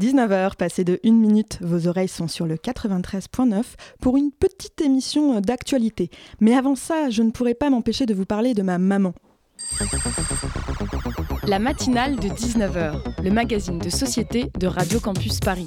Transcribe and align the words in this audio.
19h, 0.00 0.54
passé 0.56 0.84
de 0.84 1.00
1 1.04 1.10
minute, 1.10 1.58
vos 1.60 1.88
oreilles 1.88 2.08
sont 2.08 2.28
sur 2.28 2.46
le 2.46 2.54
93.9 2.54 3.64
pour 4.00 4.16
une 4.16 4.30
petite 4.30 4.80
émission 4.80 5.40
d'actualité. 5.40 6.10
Mais 6.40 6.54
avant 6.54 6.76
ça, 6.76 7.10
je 7.10 7.22
ne 7.22 7.30
pourrais 7.30 7.54
pas 7.54 7.68
m'empêcher 7.68 8.06
de 8.06 8.14
vous 8.14 8.24
parler 8.24 8.54
de 8.54 8.62
ma 8.62 8.78
maman. 8.78 9.12
La 11.48 11.58
matinale 11.58 12.16
de 12.16 12.28
19h, 12.28 13.22
le 13.24 13.30
magazine 13.30 13.78
de 13.78 13.90
société 13.90 14.50
de 14.58 14.66
Radio 14.68 15.00
Campus 15.00 15.40
Paris. 15.40 15.66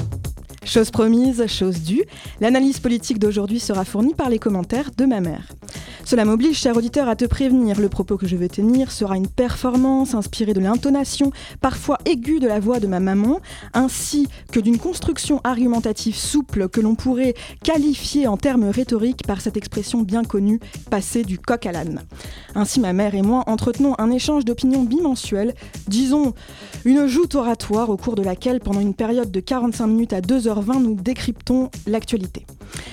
Chose 0.71 0.89
promise, 0.89 1.45
chose 1.47 1.81
due, 1.81 2.05
l'analyse 2.39 2.79
politique 2.79 3.19
d'aujourd'hui 3.19 3.59
sera 3.59 3.83
fournie 3.83 4.13
par 4.13 4.29
les 4.29 4.39
commentaires 4.39 4.91
de 4.97 5.03
ma 5.03 5.19
mère. 5.19 5.49
Cela 6.05 6.23
m'oblige, 6.23 6.57
cher 6.57 6.77
auditeur, 6.77 7.09
à 7.09 7.17
te 7.17 7.25
prévenir. 7.25 7.79
Le 7.79 7.89
propos 7.89 8.15
que 8.17 8.25
je 8.25 8.37
veux 8.37 8.47
tenir 8.47 8.89
sera 8.89 9.17
une 9.17 9.27
performance 9.27 10.15
inspirée 10.15 10.53
de 10.53 10.61
l'intonation, 10.61 11.31
parfois 11.59 11.97
aiguë 12.05 12.39
de 12.39 12.47
la 12.47 12.61
voix 12.61 12.79
de 12.79 12.87
ma 12.87 13.01
maman, 13.01 13.39
ainsi 13.73 14.27
que 14.51 14.61
d'une 14.61 14.77
construction 14.77 15.41
argumentative 15.43 16.15
souple 16.15 16.69
que 16.69 16.79
l'on 16.79 16.95
pourrait 16.95 17.33
qualifier 17.63 18.27
en 18.27 18.37
termes 18.37 18.69
rhétoriques 18.69 19.27
par 19.27 19.41
cette 19.41 19.57
expression 19.57 20.01
bien 20.01 20.23
connue, 20.23 20.59
passer 20.89 21.23
du 21.23 21.37
coq 21.37 21.65
à 21.65 21.73
l'âne. 21.73 22.01
Ainsi, 22.55 22.79
ma 22.79 22.93
mère 22.93 23.13
et 23.13 23.21
moi 23.21 23.43
entretenons 23.47 23.95
un 23.99 24.09
échange 24.09 24.45
d'opinions 24.45 24.83
bimensuel, 24.83 25.53
disons 25.87 26.33
une 26.85 27.07
joute 27.07 27.35
oratoire 27.35 27.89
au 27.89 27.97
cours 27.97 28.15
de 28.15 28.23
laquelle, 28.23 28.59
pendant 28.59 28.79
une 28.79 28.93
période 28.93 29.31
de 29.31 29.39
45 29.39 29.87
minutes 29.87 30.13
à 30.13 30.21
2h20, 30.61 30.81
nous 30.81 30.95
décryptons 30.95 31.69
l'actualité. 31.87 32.45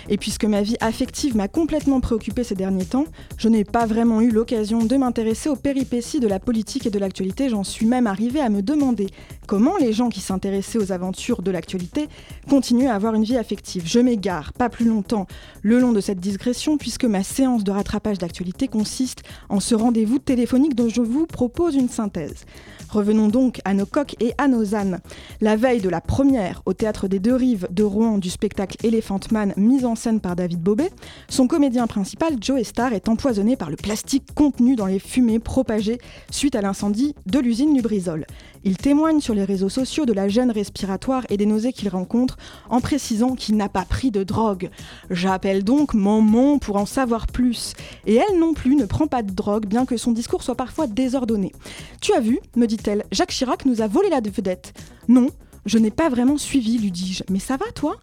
Et 0.08 0.16
puisque 0.16 0.44
ma 0.44 0.62
vie 0.62 0.76
affective 0.80 1.36
m'a 1.36 1.48
complètement 1.48 2.00
préoccupée 2.00 2.42
ces 2.42 2.54
derniers 2.54 2.84
temps, 2.84 3.04
je 3.36 3.48
n'ai 3.48 3.64
pas 3.64 3.86
vraiment 3.86 4.20
eu 4.20 4.30
l'occasion 4.30 4.84
de 4.84 4.96
m'intéresser 4.96 5.48
aux 5.48 5.56
péripéties 5.56 6.20
de 6.20 6.26
la 6.26 6.40
politique 6.40 6.86
et 6.86 6.90
de 6.90 6.98
l'actualité. 6.98 7.48
J'en 7.48 7.64
suis 7.64 7.86
même 7.86 8.06
arrivée 8.06 8.40
à 8.40 8.48
me 8.48 8.62
demander 8.62 9.08
comment 9.46 9.76
les 9.78 9.92
gens 9.92 10.08
qui 10.08 10.20
s'intéressaient 10.20 10.78
aux 10.78 10.92
aventures 10.92 11.42
de 11.42 11.50
l'actualité 11.50 12.08
continuent 12.48 12.88
à 12.88 12.94
avoir 12.94 13.14
une 13.14 13.24
vie 13.24 13.36
affective. 13.36 13.82
Je 13.86 14.00
m'égare 14.00 14.52
pas 14.52 14.68
plus 14.68 14.86
longtemps 14.86 15.26
le 15.62 15.78
long 15.78 15.92
de 15.92 16.00
cette 16.00 16.20
digression 16.20 16.78
puisque 16.78 17.04
ma 17.04 17.22
séance 17.22 17.64
de 17.64 17.70
rattrapage 17.70 18.18
d'actualité 18.18 18.68
consiste 18.68 19.22
en 19.48 19.60
ce 19.60 19.74
rendez-vous 19.74 20.18
téléphonique 20.18 20.74
dont 20.74 20.88
je 20.88 21.02
vous 21.02 21.26
propose 21.26 21.74
une 21.74 21.88
synthèse. 21.88 22.44
Revenons 22.90 23.28
donc 23.28 23.60
à 23.64 23.74
nos 23.74 23.86
coques 23.86 24.16
et 24.20 24.32
à 24.38 24.48
nos 24.48 24.74
ânes. 24.74 25.00
La 25.40 25.56
veille 25.56 25.80
de 25.80 25.88
la 25.88 26.00
première 26.00 26.62
au 26.64 26.72
théâtre 26.72 27.06
des 27.06 27.18
Deux 27.18 27.34
Rives 27.34 27.68
de 27.70 27.82
Rouen 27.82 28.18
du 28.18 28.30
spectacle 28.30 28.76
Elephant 28.82 29.20
Man 29.30 29.52
mise 29.56 29.84
en 29.84 29.94
scène 29.94 30.20
par 30.20 30.36
David 30.36 30.60
Bobet, 30.60 30.90
son 31.28 31.46
comédien 31.46 31.86
principal, 31.86 32.36
Joe 32.40 32.62
Star, 32.62 32.92
est 32.92 33.08
empoisonné 33.08 33.56
par 33.56 33.68
le 33.68 33.76
plastique 33.76 34.34
contenu 34.34 34.74
dans 34.74 34.86
les 34.86 34.98
fumées 34.98 35.38
propagées 35.38 35.98
suite 36.30 36.54
à 36.54 36.62
l'incendie 36.62 37.14
de 37.26 37.38
l'usine 37.38 37.74
Lubrizol. 37.74 38.26
Il 38.64 38.76
témoigne 38.76 39.20
sur 39.20 39.34
les 39.34 39.44
réseaux 39.44 39.68
sociaux 39.68 40.04
de 40.04 40.12
la 40.12 40.28
gêne 40.28 40.50
respiratoire 40.50 41.24
et 41.30 41.36
des 41.36 41.46
nausées 41.46 41.72
qu'il 41.72 41.88
rencontre 41.88 42.36
en 42.70 42.80
précisant 42.80 43.34
qu'il 43.34 43.56
n'a 43.56 43.68
pas 43.68 43.84
pris 43.84 44.10
de 44.10 44.24
drogue. 44.24 44.70
J'appelle 45.10 45.62
donc 45.62 45.94
maman 45.94 46.58
pour 46.58 46.76
en 46.76 46.86
savoir 46.86 47.26
plus. 47.26 47.74
Et 48.06 48.16
elle 48.16 48.38
non 48.38 48.54
plus 48.54 48.74
ne 48.74 48.84
prend 48.84 49.06
pas 49.06 49.22
de 49.22 49.32
drogue, 49.32 49.66
bien 49.66 49.86
que 49.86 49.96
son 49.96 50.12
discours 50.12 50.42
soit 50.42 50.54
parfois 50.54 50.86
désordonné. 50.86 51.52
Tu 52.00 52.12
as 52.14 52.20
vu, 52.20 52.40
dit-elle, 52.78 53.04
Jacques 53.12 53.32
Chirac 53.32 53.66
nous 53.66 53.82
a 53.82 53.86
volé 53.86 54.08
la 54.08 54.20
vedette. 54.20 54.72
Non, 55.08 55.28
je 55.66 55.78
n'ai 55.78 55.90
pas 55.90 56.08
vraiment 56.08 56.38
suivi, 56.38 56.78
lui 56.78 56.90
dis-je. 56.90 57.24
Mais 57.30 57.38
ça 57.38 57.56
va, 57.56 57.66
toi? 57.74 57.96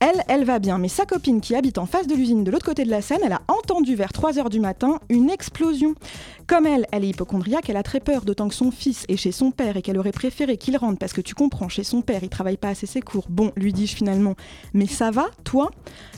Elle, 0.00 0.22
elle 0.28 0.44
va 0.44 0.58
bien, 0.58 0.78
mais 0.78 0.88
sa 0.88 1.06
copine 1.06 1.40
qui 1.40 1.54
habite 1.54 1.78
en 1.78 1.86
face 1.86 2.06
de 2.06 2.14
l'usine 2.14 2.44
de 2.44 2.50
l'autre 2.50 2.66
côté 2.66 2.84
de 2.84 2.90
la 2.90 3.00
Seine, 3.00 3.20
elle 3.24 3.32
a 3.32 3.42
entendu 3.48 3.94
vers 3.94 4.10
3h 4.10 4.50
du 4.50 4.60
matin 4.60 4.98
une 5.08 5.30
explosion. 5.30 5.94
Comme 6.46 6.66
elle, 6.66 6.86
elle 6.92 7.04
est 7.04 7.08
hypochondriaque, 7.08 7.70
elle 7.70 7.76
a 7.78 7.82
très 7.82 8.00
peur, 8.00 8.24
d'autant 8.24 8.48
que 8.48 8.54
son 8.54 8.70
fils 8.70 9.04
est 9.08 9.16
chez 9.16 9.32
son 9.32 9.50
père 9.50 9.78
et 9.78 9.82
qu'elle 9.82 9.96
aurait 9.98 10.12
préféré 10.12 10.58
qu'il 10.58 10.76
rentre 10.76 10.98
parce 10.98 11.14
que 11.14 11.22
tu 11.22 11.34
comprends, 11.34 11.70
chez 11.70 11.84
son 11.84 12.02
père, 12.02 12.22
il 12.22 12.28
travaille 12.28 12.58
pas 12.58 12.68
assez 12.68 12.86
ses 12.86 13.00
cours. 13.00 13.24
Bon, 13.30 13.50
lui 13.56 13.72
dis-je 13.72 13.96
finalement, 13.96 14.34
mais 14.74 14.86
ça 14.86 15.10
va, 15.10 15.26
toi? 15.44 15.70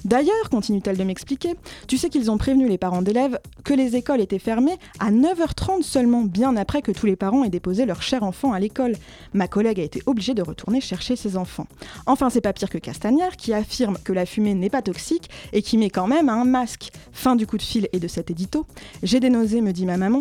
D'ailleurs, 0.05 0.51
continue-t-elle 0.51 0.97
de 0.97 1.05
m'expliquer, 1.05 1.55
tu 1.87 1.97
sais 1.97 2.09
qu'ils 2.09 2.31
ont 2.31 2.39
prévenu 2.39 2.69
les 2.69 2.79
parents 2.79 3.03
d'élèves 3.03 3.39
que 3.65 3.73
les 3.73 3.95
écoles 3.95 4.21
étaient 4.21 4.41
fermées 4.41 4.77
à 4.99 5.13
9h30 5.13 5.83
seulement, 5.83 6.23
bien 6.23 6.57
après 6.57 6.83
que 6.83 6.91
tous 6.91 7.07
les 7.07 7.17
parents 7.17 7.45
aient 7.45 7.49
déposé 7.49 7.87
leur 7.87 8.03
cher 8.03 8.25
enfant 8.25 8.53
à 8.53 8.59
l'école. 8.59 8.97
Ma 9.33 9.47
collègue 9.47 9.79
a 9.81 9.85
été 9.85 10.03
obligée 10.07 10.35
de 10.35 10.43
retourner 10.43 10.81
chercher 10.81 11.15
ses 11.15 11.37
enfants. 11.37 11.67
Enfin, 12.07 12.31
c'est 12.31 12.41
pas 12.41 12.53
pire 12.53 12.71
que 12.71 12.79
Castagnard 12.79 13.37
qui 13.37 13.53
affirme 13.53 13.97
que 14.03 14.13
la 14.13 14.27
fumée 14.27 14.55
n'est 14.55 14.71
pas 14.71 14.83
toxique 14.83 15.31
et 15.53 15.63
qui 15.63 15.79
met 15.79 15.91
quand 15.91 16.09
même 16.09 16.29
un 16.29 16.45
masque. 16.45 16.91
Fin 17.13 17.37
du 17.37 17.47
coup 17.47 17.57
de 17.57 17.63
fil 17.63 17.89
et 17.93 18.01
de 18.01 18.09
cet 18.09 18.31
édito. 18.31 18.67
J'ai 19.03 19.21
des 19.21 19.31
nausées, 19.31 19.61
me 19.61 19.73
dit 19.73 19.87
ma 19.87 19.97
maman, 19.97 20.16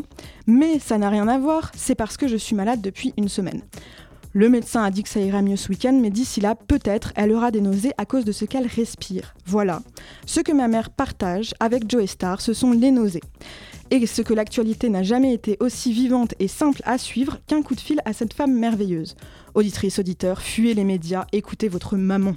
mais 0.48 0.80
ça 0.80 0.98
n'a 0.98 1.10
rien 1.10 1.28
à 1.28 1.38
voir, 1.38 1.72
c'est 1.76 1.96
parce 1.96 2.18
que 2.18 2.28
je 2.28 2.38
suis 2.38 2.56
malade 2.56 2.82
depuis 2.82 3.14
une 3.18 3.30
semaine. 3.30 3.62
Le 4.34 4.50
médecin 4.50 4.84
a 4.84 4.92
dit 4.92 5.02
que 5.02 5.08
ça 5.08 5.22
ira 5.22 5.42
mieux 5.42 5.56
ce 5.56 5.70
week-end, 5.70 5.98
mais 6.02 6.10
d'ici 6.10 6.42
là, 6.42 6.56
peut-être, 6.56 7.14
elle 7.16 7.32
aura 7.32 7.52
des 7.52 7.62
nausées 7.62 7.94
à 7.98 8.06
cause 8.06 8.26
de 8.26 8.34
ce 8.34 8.44
qu'elle 8.44 8.68
respire. 8.68 9.34
Voilà. 9.46 9.82
Ce 10.26 10.42
que 10.42 10.52
ma 10.52 10.68
mère 10.68 10.90
partage 10.90 11.54
avec 11.62 11.90
Joe 11.90 12.06
Star, 12.06 12.42
ce 12.42 12.54
sont 12.54 12.72
les 12.72 12.92
nausées. 12.92 13.24
Et 13.92 14.06
ce 14.06 14.22
que 14.22 14.34
l'actualité 14.34 14.90
n'a 14.90 15.04
jamais 15.04 15.34
été 15.34 15.56
aussi 15.62 15.94
vivante 15.94 16.34
et 16.40 16.50
simple 16.50 16.82
à 16.84 16.98
suivre 16.98 17.38
qu'un 17.48 17.62
coup 17.62 17.76
de 17.76 17.80
fil 17.80 18.02
à 18.04 18.12
cette 18.12 18.34
femme 18.34 18.54
merveilleuse. 18.54 19.16
Auditrice, 19.54 20.00
auditeur, 20.00 20.42
fuyez 20.42 20.74
les 20.74 20.84
médias, 20.84 21.28
écoutez 21.32 21.70
votre 21.70 21.96
maman. 21.96 22.36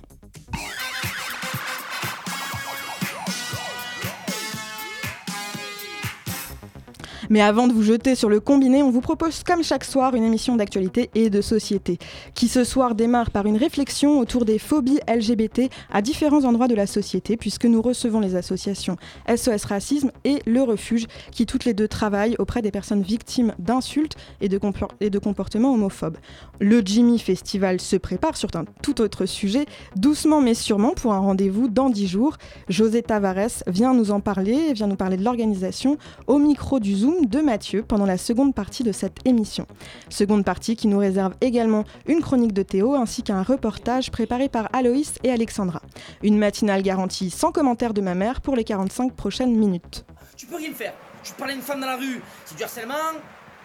Mais 7.31 7.43
avant 7.43 7.69
de 7.69 7.75
vous 7.75 7.83
jeter 7.83 8.15
sur 8.15 8.31
le 8.31 8.41
combiné, 8.41 8.83
on 8.83 8.91
vous 8.91 9.03
propose 9.03 9.43
comme 9.43 9.63
chaque 9.63 9.85
soir 9.85 10.15
une 10.15 10.25
émission 10.25 10.57
d'actualité 10.57 11.11
et 11.15 11.29
de 11.29 11.43
société, 11.43 11.99
qui 12.35 12.49
ce 12.49 12.65
soir 12.65 12.95
démarre 12.95 13.31
par 13.31 13.45
une 13.45 13.59
réflexion 13.59 14.19
autour 14.19 14.47
des 14.47 14.59
phobies 14.59 14.99
LGBT 15.07 15.71
à 15.93 16.01
différents 16.01 16.45
endroits 16.45 16.69
de 16.69 16.75
la 16.75 16.87
société, 16.87 17.37
puisque 17.37 17.67
nous 17.67 17.83
recevons 17.83 18.21
les 18.21 18.35
associations 18.35 18.97
SOS 19.29 19.65
Racisme 19.67 20.11
et 20.25 20.41
Le 20.47 20.63
Refuge, 20.63 21.07
qui 21.31 21.45
toutes 21.45 21.67
les 21.67 21.75
deux 21.75 21.87
travaillent 21.89 22.37
auprès 22.39 22.63
des 22.63 22.71
personnes 22.71 23.03
victimes 23.03 23.55
d'insultes 23.59 24.17
et, 24.41 24.49
de 24.49 25.19
comportements 25.19 25.75
homophobes. 25.75 26.17
Le 26.61 26.81
Jimmy 26.83 27.19
Festival 27.19 27.81
se 27.81 27.97
prépare 27.97 28.39
sur 28.39 28.49
un 28.55 28.65
tout 28.83 29.03
autre 29.03 29.27
sujet, 29.27 29.67
doucement 29.97 30.41
mais 30.41 30.55
sûrement 30.55 30.93
pour 30.95 31.13
un 31.13 31.19
rendez-vous 31.19 31.69
dans 31.69 31.91
dix 31.91 32.09
jours. 32.09 32.39
José 32.71 33.03
Tavares 33.03 33.63
vient 33.67 33.93
nous 33.93 34.13
en 34.13 34.21
parler, 34.21 34.73
vient 34.73 34.87
nous 34.87 34.97
parler 34.97 35.19
de 35.19 35.25
l'organisation 35.25 35.99
au 36.27 36.39
micro 36.39 36.81
du 36.81 36.95
Zoom 36.95 37.18
de 37.27 37.41
Mathieu 37.41 37.83
pendant 37.83 38.07
la 38.07 38.17
seconde 38.17 38.55
partie 38.55 38.83
de 38.83 38.93
cette 38.93 39.19
émission. 39.25 39.67
Seconde 40.09 40.45
partie 40.45 40.77
qui 40.77 40.89
nous 40.89 40.99
réserve 40.99 41.35
également 41.41 41.85
une 42.07 42.21
chronique 42.21 42.53
de 42.53 42.63
Théo 42.63 42.95
ainsi 42.95 43.23
qu'un 43.23 43.43
reportage 43.43 44.11
préparé 44.11 44.49
par 44.49 44.69
Aloïs 44.73 45.15
et 45.25 45.31
Alexandra. 45.31 45.83
Une 46.23 46.39
matinale 46.39 46.83
garantie 46.83 47.31
sans 47.31 47.53
commentaire 47.53 47.95
de 47.95 48.01
ma 48.01 48.15
mère 48.15 48.41
pour 48.41 48.57
les 48.57 48.65
45 48.65 49.15
prochaines 49.15 49.57
minutes. 49.57 50.05
Tu 50.37 50.47
peux 50.47 50.57
rien 50.57 50.73
faire. 50.73 50.95
Tu 51.23 51.33
parles 51.33 51.51
à 51.51 51.55
une 51.55 51.63
femme 51.63 51.81
dans 51.81 51.87
la 51.87 51.97
rue, 51.97 52.23
c'est 52.45 52.57
du 52.57 52.63
harcèlement. 52.63 52.95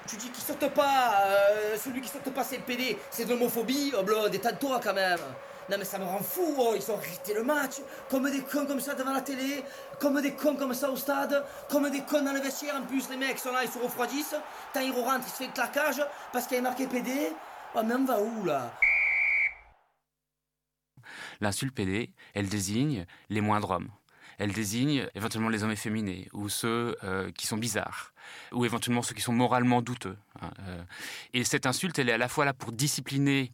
Tu 0.08 0.18
dis 0.18 0.30
qu'il 0.30 0.44
saute 0.44 0.70
pas, 0.74 1.14
euh, 1.26 1.78
celui 1.82 2.02
qui 2.02 2.10
saute 2.10 2.34
pas 2.34 2.44
c'est 2.44 2.58
le 2.58 2.64
PD, 2.64 2.98
c'est 3.10 3.26
de 3.26 3.30
l'homophobie, 3.30 3.94
oh 3.98 4.04
blo, 4.04 4.28
détends-toi 4.28 4.82
quand 4.84 4.94
même. 4.94 5.20
Non 5.70 5.78
mais 5.80 5.86
ça 5.86 5.98
me 5.98 6.04
rend 6.04 6.20
fou, 6.20 6.56
oh, 6.58 6.74
ils 6.76 6.92
ont 6.92 6.98
arrêté 6.98 7.34
le 7.34 7.44
match, 7.44 7.76
comme 8.10 8.30
des 8.30 8.42
cons 8.42 8.66
comme 8.66 8.82
ça 8.82 8.96
devant 8.96 9.14
la 9.14 9.22
télé, 9.22 9.64
comme 10.04 10.22
des 10.22 10.34
cons 10.34 10.58
comme 10.58 10.74
ça 10.74 10.92
au 10.92 10.98
stade, 10.98 11.46
comme 11.70 11.90
des 11.90 12.02
cons 12.02 12.22
dans 12.22 12.34
le 12.34 12.42
vestiaire, 12.42 12.76
en 12.76 12.86
plus 12.86 13.10
les 13.10 13.16
mecs 13.16 13.40
sont 13.40 13.54
là, 13.54 13.64
ils 13.64 13.72
se 13.72 13.80
refroidissent, 13.80 14.36
ils 14.76 14.92
rentrent, 14.92 15.26
ils 15.26 15.32
se 15.32 15.38
fait 15.38 15.48
claquage, 15.48 16.04
parce 16.34 16.46
qu'il 16.46 16.58
a 16.58 16.62
marqué 16.62 16.88
PD, 16.88 17.32
oh 17.74 17.82
mais 17.86 17.94
on 17.94 18.04
va 18.04 18.20
où 18.22 18.44
là? 18.44 18.74
L'insulte 21.40 21.74
PD, 21.74 22.12
elle 22.34 22.50
désigne 22.50 23.06
les 23.30 23.40
moindres 23.40 23.72
hommes. 23.72 23.92
Elle 24.40 24.52
désigne 24.52 25.08
éventuellement 25.16 25.48
les 25.48 25.64
hommes 25.64 25.72
efféminés 25.72 26.28
ou 26.34 26.50
ceux 26.50 26.98
euh, 27.06 27.32
qui 27.32 27.48
sont 27.48 27.58
bizarres 27.58 28.14
ou 28.52 28.66
éventuellement 28.66 29.04
ceux 29.04 29.16
qui 29.16 29.22
sont 29.22 29.32
moralement 29.32 29.82
douteux. 29.82 30.18
Hein, 30.42 30.52
euh. 30.68 30.84
Et 31.34 31.46
cette 31.46 31.66
insulte, 31.66 31.98
elle 32.00 32.10
est 32.10 32.14
à 32.14 32.18
la 32.18 32.28
fois 32.28 32.44
là 32.44 32.54
pour 32.54 32.74
discipliner 32.74 33.54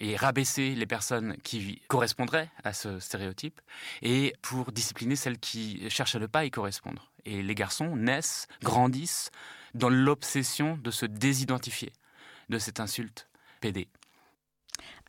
et 0.00 0.16
rabaisser 0.16 0.74
les 0.74 0.86
personnes 0.86 1.36
qui 1.42 1.82
correspondraient 1.88 2.50
à 2.64 2.72
ce 2.72 3.00
stéréotype 3.00 3.60
et 4.02 4.34
pour 4.42 4.72
discipliner 4.72 5.16
celles 5.16 5.38
qui 5.38 5.88
cherchent 5.90 6.14
à 6.14 6.18
ne 6.18 6.26
pas 6.26 6.44
y 6.44 6.50
correspondre. 6.50 7.10
Et 7.24 7.42
les 7.42 7.54
garçons 7.54 7.96
naissent, 7.96 8.46
grandissent 8.62 9.30
dans 9.74 9.88
l'obsession 9.88 10.78
de 10.82 10.90
se 10.90 11.06
désidentifier 11.06 11.92
de 12.48 12.58
cette 12.58 12.80
insulte 12.80 13.28
PD. 13.60 13.88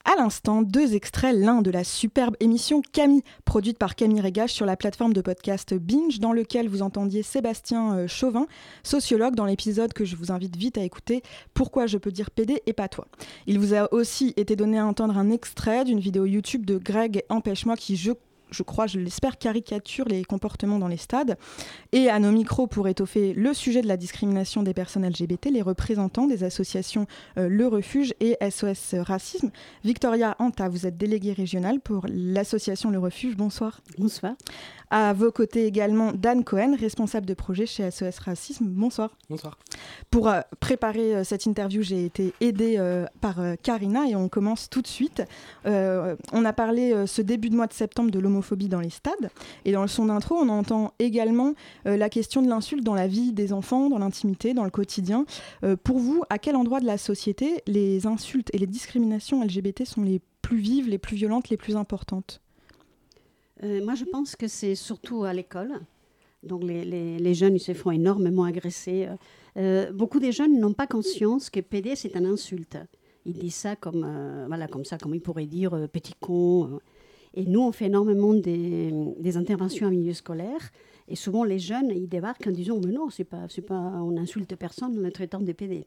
À 0.10 0.16
l'instant, 0.16 0.62
deux 0.62 0.96
extraits, 0.96 1.36
l'un 1.36 1.62
de 1.62 1.70
la 1.70 1.84
superbe 1.84 2.38
émission 2.40 2.82
Camille, 2.94 3.24
produite 3.44 3.78
par 3.78 3.94
Camille 3.94 4.22
Régache 4.22 4.54
sur 4.54 4.66
la 4.66 4.78
plateforme 4.78 5.12
de 5.12 5.20
podcast 5.20 5.74
Binge, 5.74 6.22
dans 6.22 6.32
lequel 6.32 6.70
vous 6.70 6.82
entendiez 6.82 7.24
Sébastien 7.24 7.94
euh, 7.94 8.08
Chauvin, 8.08 8.48
sociologue, 8.84 9.36
dans 9.36 9.44
l'épisode 9.44 9.92
que 9.92 10.06
je 10.06 10.16
vous 10.16 10.32
invite 10.32 10.56
vite 10.56 10.78
à 10.78 10.82
écouter, 10.82 11.24
Pourquoi 11.54 11.88
je 11.88 11.98
peux 11.98 12.14
dire 12.14 12.32
PD 12.32 12.64
et 12.66 12.72
pas 12.72 12.88
toi. 12.88 13.06
Il 13.48 13.60
vous 13.60 13.74
a 13.74 13.94
aussi 13.94 14.34
été 14.38 14.56
donné 14.56 14.80
à 14.80 14.86
entendre 14.86 15.18
un 15.18 15.30
extrait 15.30 15.84
d'une 15.84 16.00
vidéo 16.00 16.24
YouTube 16.24 16.66
de 16.66 16.78
Greg 16.78 17.26
Empêche-moi 17.28 17.76
qui, 17.76 17.98
je 17.98 18.14
je 18.52 18.64
crois, 18.64 18.88
je 18.88 19.00
l'espère, 19.00 19.38
caricature 19.38 20.06
les 20.08 20.24
comportements 20.24 20.80
dans 20.80 20.88
les 20.88 20.98
stades. 20.98 21.38
Et 21.92 22.10
à 22.10 22.20
nos 22.20 22.32
micros, 22.32 22.68
pour 22.68 22.88
étoffer 22.88 23.34
le 23.34 23.54
sujet 23.54 23.82
de 23.82 23.88
la 23.88 23.98
discrimination 23.98 24.64
des 24.64 24.74
personnes 24.74 25.08
LGBT, 25.08 25.48
les 25.52 25.62
représentants 25.62 26.28
des 26.28 26.44
associations 26.44 27.08
euh, 27.38 27.48
Le 27.50 27.68
Refuge 27.68 28.14
et 28.20 28.38
SOS 28.50 28.96
Racisme. 29.00 29.52
Victoria 29.84 30.36
Anta, 30.40 30.70
vous 30.70 30.86
êtes 30.86 30.98
déléguée 30.98 31.34
régionale 31.34 31.80
pour 31.80 32.06
l'association 32.10 32.92
Le 32.92 33.00
Refuge. 33.00 33.36
Bonsoir. 33.36 33.82
Bonsoir. 33.98 34.36
À 34.90 35.12
vos 35.12 35.32
côtés 35.32 35.66
également 35.66 36.14
Dan 36.14 36.46
Cohen, 36.46 36.76
responsable 36.80 37.26
de 37.26 37.34
projet 37.34 37.66
chez 37.66 37.92
SOS 37.92 38.20
Racisme. 38.20 38.66
Bonsoir. 38.68 39.12
Bonsoir. 39.30 39.58
Pour 40.10 40.30
euh, 40.30 40.40
préparer 40.62 41.14
euh, 41.14 41.24
cette 41.26 41.46
interview, 41.46 41.82
j'ai 41.82 42.06
été 42.06 42.34
aidée 42.40 42.76
euh, 42.78 43.06
par 43.20 43.36
Karina 43.62 44.08
et 44.08 44.16
on 44.16 44.30
commence 44.30 44.70
tout 44.70 44.82
de 44.82 44.88
suite. 44.88 45.22
on 45.66 46.46
a 46.46 46.54
parlé 46.54 47.06
ce 47.06 47.22
début 47.22 47.50
de 47.50 47.56
mois 47.56 47.68
de 47.68 47.74
septembre 47.74 48.12
de 48.12 48.20
dans 48.70 48.80
les 48.80 48.90
stades 48.90 49.30
et 49.66 49.72
dans 49.72 49.82
le 49.82 49.88
son 49.88 50.06
d'intro, 50.06 50.36
on 50.36 50.50
entend 50.50 50.94
également 51.00 51.54
la 51.86 52.10
question 52.10 52.42
de 52.42 52.48
l'insulte 52.48 52.84
dans 52.84 52.96
la 52.96 53.08
vie 53.08 53.34
des 53.34 53.54
enfants, 53.54 53.90
dans 53.90 54.00
l'intimité, 54.00 54.54
dans 54.54 54.64
le 54.64 54.70
quotidien. 54.70 55.26
pour 55.84 56.00
vous, 56.00 56.24
à 56.30 56.38
quel 56.38 56.56
endroit 56.56 56.80
de 56.80 56.86
la 56.86 56.98
société 56.98 57.62
les 57.68 58.08
insultes 58.08 58.50
et 58.54 58.58
les 58.58 58.68
discriminations 58.68 59.44
LGBT 59.44 59.86
sont 59.86 60.02
les 60.02 60.22
plus 60.42 60.58
vives, 60.58 60.90
les 60.90 60.98
plus 60.98 61.16
violentes, 61.16 61.50
les 61.50 61.58
plus 61.58 61.76
importantes? 61.76 62.42
Euh, 63.64 63.84
moi, 63.84 63.96
je 63.96 64.06
pense 64.06 64.36
que 64.36 64.48
c'est 64.48 64.76
surtout 64.76 65.24
à 65.24 65.34
l'école. 65.34 65.80
Donc, 66.44 66.64
les, 66.64 67.34
jeunes, 67.34 67.56
ils 67.56 67.60
se 67.60 67.74
font 67.74 67.92
énormément 67.92 68.44
agresser. 68.44 69.08
Euh, 69.58 69.92
beaucoup 69.92 70.20
des 70.20 70.32
jeunes 70.32 70.60
n'ont 70.60 70.74
pas 70.74 70.88
conscience 70.88 71.50
que 71.50 71.60
PD, 71.60 71.96
c'est 71.96 72.16
une 72.16 72.26
insulte. 72.26 72.78
Ils 73.26 73.38
disent 73.38 73.56
ça 73.56 73.76
comme, 73.76 74.06
euh, 74.06 74.46
voilà, 74.48 74.68
comme 74.68 74.86
ça, 74.86 74.98
comme 74.98 75.16
ils 75.16 75.22
pourraient 75.22 75.48
dire 75.48 75.88
petit 75.92 76.14
con. 76.20 76.80
Et 77.34 77.46
nous, 77.46 77.62
on 77.62 77.72
fait 77.72 77.86
énormément 77.86 78.34
des, 78.34 78.92
des, 79.20 79.38
interventions 79.38 79.88
en 79.88 79.92
milieu 79.92 80.14
scolaire. 80.14 80.72
Et 81.08 81.16
souvent, 81.16 81.44
les 81.44 81.60
jeunes, 81.60 81.92
ils 81.92 82.08
débarquent 82.08 82.48
en 82.48 82.52
disant 82.52 82.80
Mais 82.84 82.92
non, 82.92 83.10
c'est 83.10 83.24
pas, 83.24 83.48
pas, 83.68 83.76
on 83.76 84.18
insulte 84.18 84.56
personne 84.56 84.98
en 84.98 85.02
le 85.02 85.12
traitant 85.12 85.40
de 85.40 85.52
PD. 85.52 85.86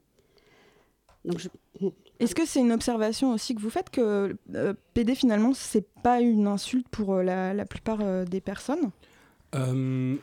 Est-ce 2.19 2.35
que 2.35 2.47
c'est 2.47 2.61
une 2.61 2.73
observation 2.73 3.33
aussi 3.33 3.55
que 3.55 3.61
vous 3.61 3.71
faites 3.71 3.91
que 3.91 4.37
euh, 4.55 4.75
PD 4.95 5.15
finalement 5.15 5.53
c'est 5.55 5.87
pas 6.03 6.21
une 6.21 6.47
insulte 6.47 6.89
pour 6.89 7.15
euh, 7.15 7.23
la, 7.23 7.65
plupart 7.67 7.99
euh, 8.01 8.25
des 8.25 8.41
personnes? 8.41 8.91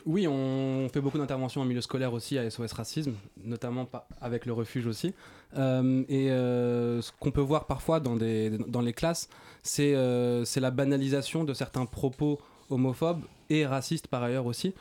Oui, 0.06 0.26
on 0.26 0.88
fait 0.90 1.02
beaucoup 1.02 1.18
d'interventions 1.18 1.60
en 1.60 1.66
milieu 1.66 1.82
scolaire 1.82 2.14
aussi 2.14 2.38
à 2.38 2.48
SOS 2.48 2.72
Racisme, 2.72 3.12
notamment 3.44 3.86
avec 4.22 4.46
le 4.46 4.54
refuge 4.54 4.86
aussi. 4.86 5.08
et 5.54 6.28
ce 6.30 7.10
qu'on 7.20 7.30
peut 7.30 7.42
voir 7.42 7.66
parfois 7.66 8.00
dans, 8.00 8.16
des, 8.16 8.56
dans 8.68 8.80
les 8.80 8.94
classes, 8.94 9.28
c'est 9.68 10.60
la 10.60 10.70
banalisation 10.70 11.44
de 11.44 11.54
certains 11.54 11.86
propos 11.86 12.38
homophobes 12.70 13.22
et 13.50 13.66
racistes 13.66 14.08
par 14.08 14.22
ailleurs 14.22 14.46
aussi 14.46 14.74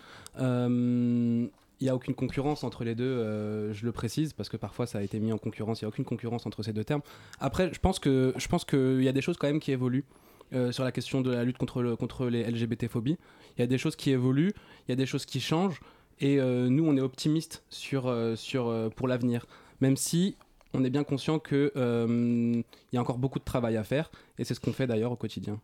il 1.80 1.84
n'y 1.84 1.90
a 1.90 1.96
aucune 1.96 2.16
concurrence 2.16 2.64
entre 2.64 2.84
les 2.84 2.96
deux, 2.96 3.04
euh, 3.04 3.74
je 3.74 3.86
le 3.86 3.92
précise, 3.92 4.34
parce 4.34 4.50
que 4.50 4.58
parfois 4.58 4.88
ça 4.88 5.00
a 5.00 5.02
été 5.02 5.20
mis 5.20 5.32
en 5.32 5.38
concurrence, 5.38 5.82
il 5.82 5.86
n'y 5.86 5.88
a 5.88 5.90
aucune 5.90 6.06
concurrence 6.06 6.46
entre 6.46 6.64
ces 6.64 6.74
deux 6.74 6.84
termes. 6.84 7.02
Après, 7.40 7.72
je 7.72 7.80
pense 7.80 8.00
qu'il 8.00 9.04
y 9.04 9.08
a 9.08 9.12
des 9.12 9.22
choses 9.22 9.38
quand 9.38 9.48
même 9.48 9.60
qui 9.60 9.72
évoluent 9.72 10.06
euh, 10.54 10.72
sur 10.72 10.84
la 10.84 10.92
question 10.92 11.22
de 11.22 11.32
la 11.32 11.44
lutte 11.44 11.58
contre, 11.58 11.82
le, 11.82 11.96
contre 11.96 12.28
les 12.28 12.44
LGBT-phobies. 12.50 13.18
Il 13.58 13.62
y 13.62 13.64
a 13.64 13.68
des 13.68 13.78
choses 13.78 13.96
qui 13.96 14.12
évoluent, 14.12 14.54
il 14.88 14.92
y 14.92 14.94
a 14.94 14.96
des 14.96 15.06
choses 15.06 15.26
qui 15.26 15.40
changent, 15.40 15.82
et 16.20 16.40
euh, 16.40 16.68
nous, 16.68 16.86
on 16.88 16.98
est 16.98 17.02
optimistes 17.02 17.64
sur, 17.70 18.14
sur, 18.36 18.92
pour 18.96 19.08
l'avenir, 19.08 19.46
même 19.82 19.98
si 19.98 20.36
on 20.74 20.84
est 20.84 20.90
bien 20.90 21.04
conscient 21.04 21.40
qu'il 21.40 21.72
y 21.76 22.98
a 22.98 23.02
encore 23.02 23.18
beaucoup 23.18 23.40
de 23.40 23.44
travail 23.44 23.78
à 23.78 23.84
faire, 23.84 24.12
et 24.38 24.44
c'est 24.44 24.54
ce 24.54 24.60
qu'on 24.60 24.74
fait 24.74 24.88
d'ailleurs 24.88 25.12
au 25.12 25.16
quotidien. 25.16 25.60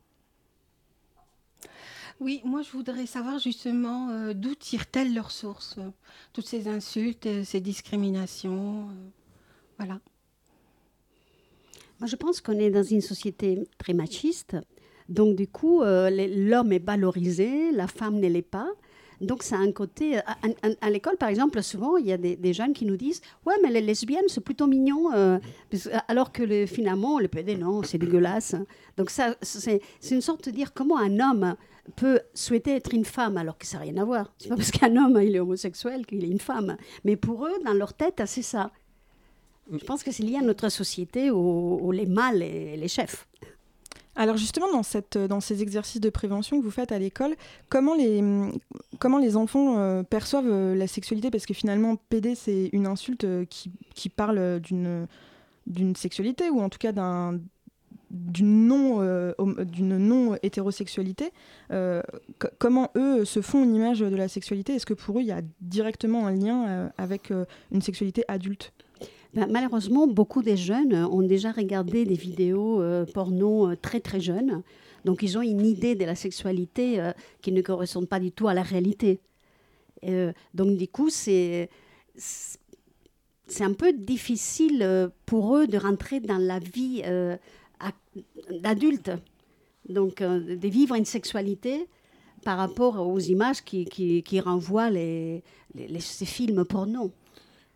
Oui, 2.20 2.42
moi 2.46 2.62
je 2.62 2.72
voudrais 2.72 3.06
savoir 3.06 3.40
justement 3.40 4.10
euh, 4.10 4.34
d'où 4.34 4.56
tirent-elles 4.56 5.14
leurs 5.14 5.32
sources, 5.32 5.76
euh, 5.78 5.90
toutes 6.32 6.48
ces 6.48 6.68
insultes, 6.68 7.26
euh, 7.26 7.44
ces 7.44 7.60
discriminations. 7.60 8.88
voilà. 9.78 10.00
Moi 12.00 12.08
je 12.08 12.16
pense 12.16 12.40
qu'on 12.40 12.60
est 12.60 12.70
dans 12.70 12.84
une 12.84 13.02
société 13.02 13.68
très 13.78 13.94
machiste. 13.94 14.58
Donc 15.10 15.36
du 15.36 15.48
coup, 15.48 15.82
l'homme 15.82 16.72
est 16.72 16.84
valorisé, 16.84 17.72
la 17.72 17.88
femme 17.88 18.22
ne 18.22 18.28
l'est 18.28 18.42
pas. 18.42 18.70
Donc, 19.22 19.44
c'est 19.44 19.56
un 19.56 19.72
côté. 19.72 20.20
À, 20.82 20.90
l'école, 20.90 21.18
par 21.18 21.30
exemple, 21.30 21.62
souvent, 21.64 21.98
il 21.98 22.06
y 22.06 22.14
a 22.14 22.18
des, 22.18 22.54
jeunes 22.54 22.74
qui 22.74 22.86
nous 22.86 22.98
disent 22.98 23.22
Ouais, 23.46 23.56
mais 23.62 23.72
les 23.72 23.82
lesbiennes, 23.82 24.28
c'est 24.28 24.44
plutôt 24.44 24.68
mignon. 24.68 25.10
alors 26.08 26.32
que 26.32 26.44
le, 26.44 26.66
finalement, 26.66 27.20
le 27.20 27.28
PD, 27.28 27.56
non, 27.56 27.84
c'est 27.84 27.98
dégueulasse. 27.98 28.56
Donc, 28.98 29.10
ça, 29.10 29.36
c'est 29.42 29.82
une 30.12 30.22
sorte 30.22 30.46
de 30.46 30.52
dire 30.52 30.74
comment 30.74 30.98
un 30.98 31.20
homme 31.20 31.56
peut 31.96 32.22
souhaiter 32.34 32.76
être 32.76 32.94
une 32.94 33.06
femme 33.06 33.38
alors 33.38 33.58
que 33.58 33.66
ça 33.66 33.78
n'a 33.78 33.84
rien 33.84 33.98
à 33.98 34.06
voir. 34.06 34.34
C'est 34.38 34.50
pas 34.50 34.56
parce 34.56 34.72
qu'un 34.72 34.96
homme 34.96 35.20
il 35.22 35.36
est 35.36 35.40
homosexuel 35.40 36.06
qu'il 36.06 36.24
est 36.24 36.30
une 36.30 36.40
femme. 36.40 36.78
Mais 37.04 37.16
pour 37.16 37.46
eux, 37.46 37.54
dans 37.66 37.74
leur 37.74 37.94
tête, 37.94 38.22
c'est 38.26 38.42
ça. 38.42 38.72
Je 39.72 39.84
pense 39.84 40.04
que 40.04 40.12
c'est 40.12 40.24
lié 40.24 40.38
à 40.38 40.42
notre 40.42 40.70
société 40.70 41.32
où, 41.32 41.92
les 41.92 42.06
mâles 42.06 42.42
et 42.42 42.76
les 42.78 42.88
chefs. 42.88 43.28
Alors 44.16 44.38
justement, 44.38 44.72
dans, 44.72 44.84
cette, 44.84 45.18
dans 45.18 45.40
ces 45.40 45.62
exercices 45.64 46.02
de 46.02 46.10
prévention 46.10 46.60
que 46.60 46.64
vous 46.64 46.72
faites 46.72 46.92
à 46.92 47.00
l'école, 47.00 47.36
comment 47.70 47.96
les, 47.96 48.22
les 49.20 49.38
enfants 49.38 49.78
euh, 49.78 50.04
perçoivent 50.04 50.50
euh, 50.50 50.76
la 50.76 50.88
sexualité? 50.88 51.32
Parce 51.32 51.46
que 51.46 51.54
finalement, 51.54 51.96
PD, 52.10 52.36
c'est 52.36 52.70
une 52.74 52.86
insulte 52.86 53.24
euh, 53.24 53.46
qui, 53.46 53.72
qui 53.96 54.10
parle 54.10 54.60
d'une 54.60 55.08
d'une 55.66 55.96
sexualité 55.96 56.50
ou 56.50 56.60
en 56.60 56.68
tout 56.68 56.78
cas 56.78 56.92
d'un 56.92 57.40
d'une 58.14 58.68
non, 58.68 58.98
euh, 59.02 59.34
d'une 59.66 59.98
non 59.98 60.38
hétérosexualité, 60.44 61.32
euh, 61.72 62.02
comment 62.60 62.92
eux 62.96 63.26
se 63.26 63.42
font 63.42 63.64
une 63.64 63.76
image 63.76 64.00
de 64.00 64.16
la 64.16 64.28
sexualité? 64.28 64.76
Est-ce 64.76 64.86
que 64.86 64.94
pour 64.94 65.18
eux, 65.18 65.22
il 65.22 65.28
y 65.28 65.32
a 65.32 65.42
directement 65.62 66.28
un 66.28 66.32
lien 66.32 66.68
euh, 66.68 66.90
avec 66.98 67.34
une 67.72 67.82
sexualité 67.82 68.24
adulte? 68.28 68.72
Ben, 69.34 69.48
malheureusement, 69.50 70.08
beaucoup 70.08 70.44
des 70.44 70.58
jeunes 70.58 70.94
ont 70.94 71.22
déjà 71.24 71.52
regardé 71.52 72.06
des 72.06 72.16
vidéos 72.16 72.84
porno 73.14 73.76
très 73.76 74.00
très 74.00 74.20
jeunes. 74.20 74.62
Donc 75.06 75.24
ils 75.24 75.38
ont 75.38 75.42
une 75.42 75.66
idée 75.66 75.96
de 75.96 76.06
la 76.06 76.16
sexualité 76.16 77.02
qui 77.42 77.52
ne 77.52 77.62
correspond 77.62 78.06
pas 78.06 78.20
du 78.20 78.32
tout 78.32 78.48
à 78.48 78.54
la 78.54 78.62
réalité. 78.62 79.20
donc 80.54 80.78
du 80.78 80.88
coup, 80.88 81.10
c'est 81.10 81.70
c'est 82.16 83.64
un 83.64 83.74
peu 83.74 83.92
difficile 83.92 85.10
pour 85.26 85.58
eux 85.58 85.68
de 85.68 85.78
rentrer 85.78 86.20
dans 86.20 86.38
la 86.38 86.60
vie 86.60 87.02
d'adultes. 88.52 89.12
Donc, 89.90 90.22
euh, 90.22 90.56
de 90.56 90.68
vivre 90.68 90.96
une 90.96 91.06
sexualité 91.06 91.88
par 92.44 92.58
rapport 92.58 93.06
aux 93.08 93.20
images 93.20 93.64
qui, 93.64 93.86
qui, 93.86 94.40
renvoient 94.40 94.90
les, 94.90 95.44
ces 96.00 96.26
films 96.26 96.66
porno. 96.66 97.12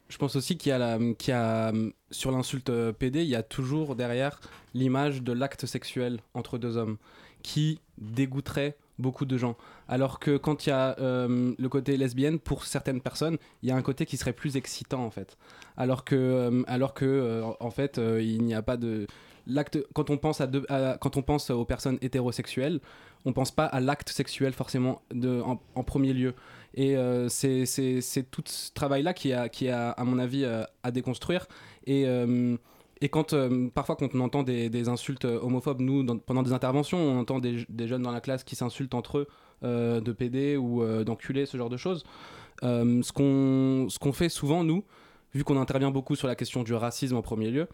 Je 0.09 0.17
pense 0.17 0.35
aussi 0.35 0.57
qu'il 0.57 0.69
y 0.69 0.73
a, 0.73 0.97
a 0.97 1.71
sur 2.11 2.31
l'insulte 2.31 2.69
euh, 2.69 2.93
PD, 2.93 3.23
il 3.23 3.27
y 3.27 3.35
a 3.35 3.43
toujours 3.43 3.95
derrière 3.95 4.39
l'image 4.73 5.21
de 5.21 5.33
l'acte 5.33 5.65
sexuel 5.65 6.19
entre 6.33 6.57
deux 6.57 6.77
hommes 6.77 6.97
qui 7.43 7.79
dégoûterait 7.97 8.77
beaucoup 8.99 9.25
de 9.25 9.37
gens. 9.37 9.57
Alors 9.87 10.19
que 10.19 10.37
quand 10.37 10.65
il 10.65 10.69
y 10.69 10.71
a 10.71 10.97
euh, 10.99 11.53
le 11.57 11.69
côté 11.69 11.97
lesbienne, 11.97 12.39
pour 12.39 12.65
certaines 12.65 13.01
personnes, 13.01 13.37
il 13.61 13.69
y 13.69 13.71
a 13.71 13.75
un 13.75 13.81
côté 13.81 14.05
qui 14.05 14.17
serait 14.17 14.33
plus 14.33 14.55
excitant 14.57 15.03
en 15.03 15.11
fait. 15.11 15.37
Alors 15.75 16.03
que, 16.03 16.63
alors 16.67 16.93
que 16.93 17.43
en 17.59 17.69
fait, 17.69 17.99
il 18.19 18.41
n'y 18.41 18.55
a 18.55 18.61
pas 18.63 18.77
de 18.77 19.05
l'acte 19.45 19.79
quand 19.93 20.09
on 20.09 20.17
pense 20.17 21.49
aux 21.49 21.65
personnes 21.65 21.97
hétérosexuelles, 22.01 22.79
on 23.25 23.33
pense 23.33 23.51
pas 23.51 23.65
à 23.65 23.79
l'acte 23.79 24.09
sexuel 24.09 24.53
forcément 24.53 25.01
en, 25.75 25.83
premier 25.83 26.13
lieu. 26.13 26.33
Et 26.77 26.95
euh, 26.95 27.27
c'est 27.27 28.31
tout 28.31 28.43
ce 28.45 28.71
travail-là 28.71 29.13
qui 29.13 29.33
a, 29.33 29.49
qui 29.49 29.67
a, 29.67 29.89
à 29.89 30.03
mon 30.05 30.17
avis, 30.19 30.45
euh, 30.45 30.63
à 30.83 30.91
déconstruire. 30.91 31.47
Et, 31.85 32.05
euh, 32.05 32.55
quand 33.11 33.35
parfois 33.73 33.95
quand 33.95 34.15
on 34.15 34.21
entend 34.21 34.43
des, 34.43 34.89
insultes 34.89 35.25
homophobes, 35.25 35.81
nous, 35.81 36.05
pendant 36.19 36.41
des 36.41 36.53
interventions, 36.53 36.97
on 36.97 37.19
entend 37.19 37.39
des, 37.39 37.65
jeunes 37.87 38.01
dans 38.03 38.11
la 38.11 38.21
classe 38.21 38.43
qui 38.43 38.55
s'insultent 38.55 38.95
entre 38.95 39.19
eux 39.19 40.01
de 40.01 40.11
PD 40.11 40.57
ou 40.57 40.83
d'enculés, 41.03 41.45
ce 41.45 41.57
genre 41.57 41.69
de 41.69 41.77
choses. 41.77 42.05
ce 42.63 43.11
qu'on 43.11 43.87
ce 43.89 44.11
fait 44.13 44.29
souvent, 44.29 44.63
nous, 44.63 44.83
vu 45.35 45.43
qu'on 45.43 45.59
intervient 45.59 45.91
beaucoup 45.91 46.15
sur 46.15 46.27
la 46.27 46.35
question 46.35 46.63
du 46.63 46.73
racisme 46.73 47.15
en 47.15 47.21
premier 47.21 47.51
lieu, 47.51 47.67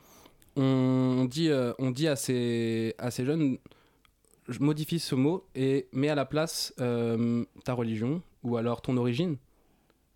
on 0.56 1.26
dit, 1.30 1.50
euh, 1.50 1.74
on 1.80 1.92
dit 1.92 2.08
à, 2.08 2.16
ces, 2.16 2.96
à 2.98 3.12
ces 3.12 3.26
jeunes, 3.26 3.58
je 4.48 4.60
modifie 4.60 5.00
ce 5.00 5.16
mot 5.16 5.46
et 5.56 5.88
mets 5.94 6.10
à 6.10 6.16
la 6.16 6.26
place 6.26 6.74
euh, 6.80 7.46
ta 7.64 7.74
religion 7.74 8.22
ou 8.44 8.58
alors 8.58 8.82
ton 8.82 8.98
origine 8.98 9.38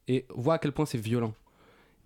et 0.08 0.26
vois 0.30 0.56
à 0.56 0.58
quel 0.58 0.72
point 0.72 0.86
c'est 0.86 0.98
violent. 0.98 1.34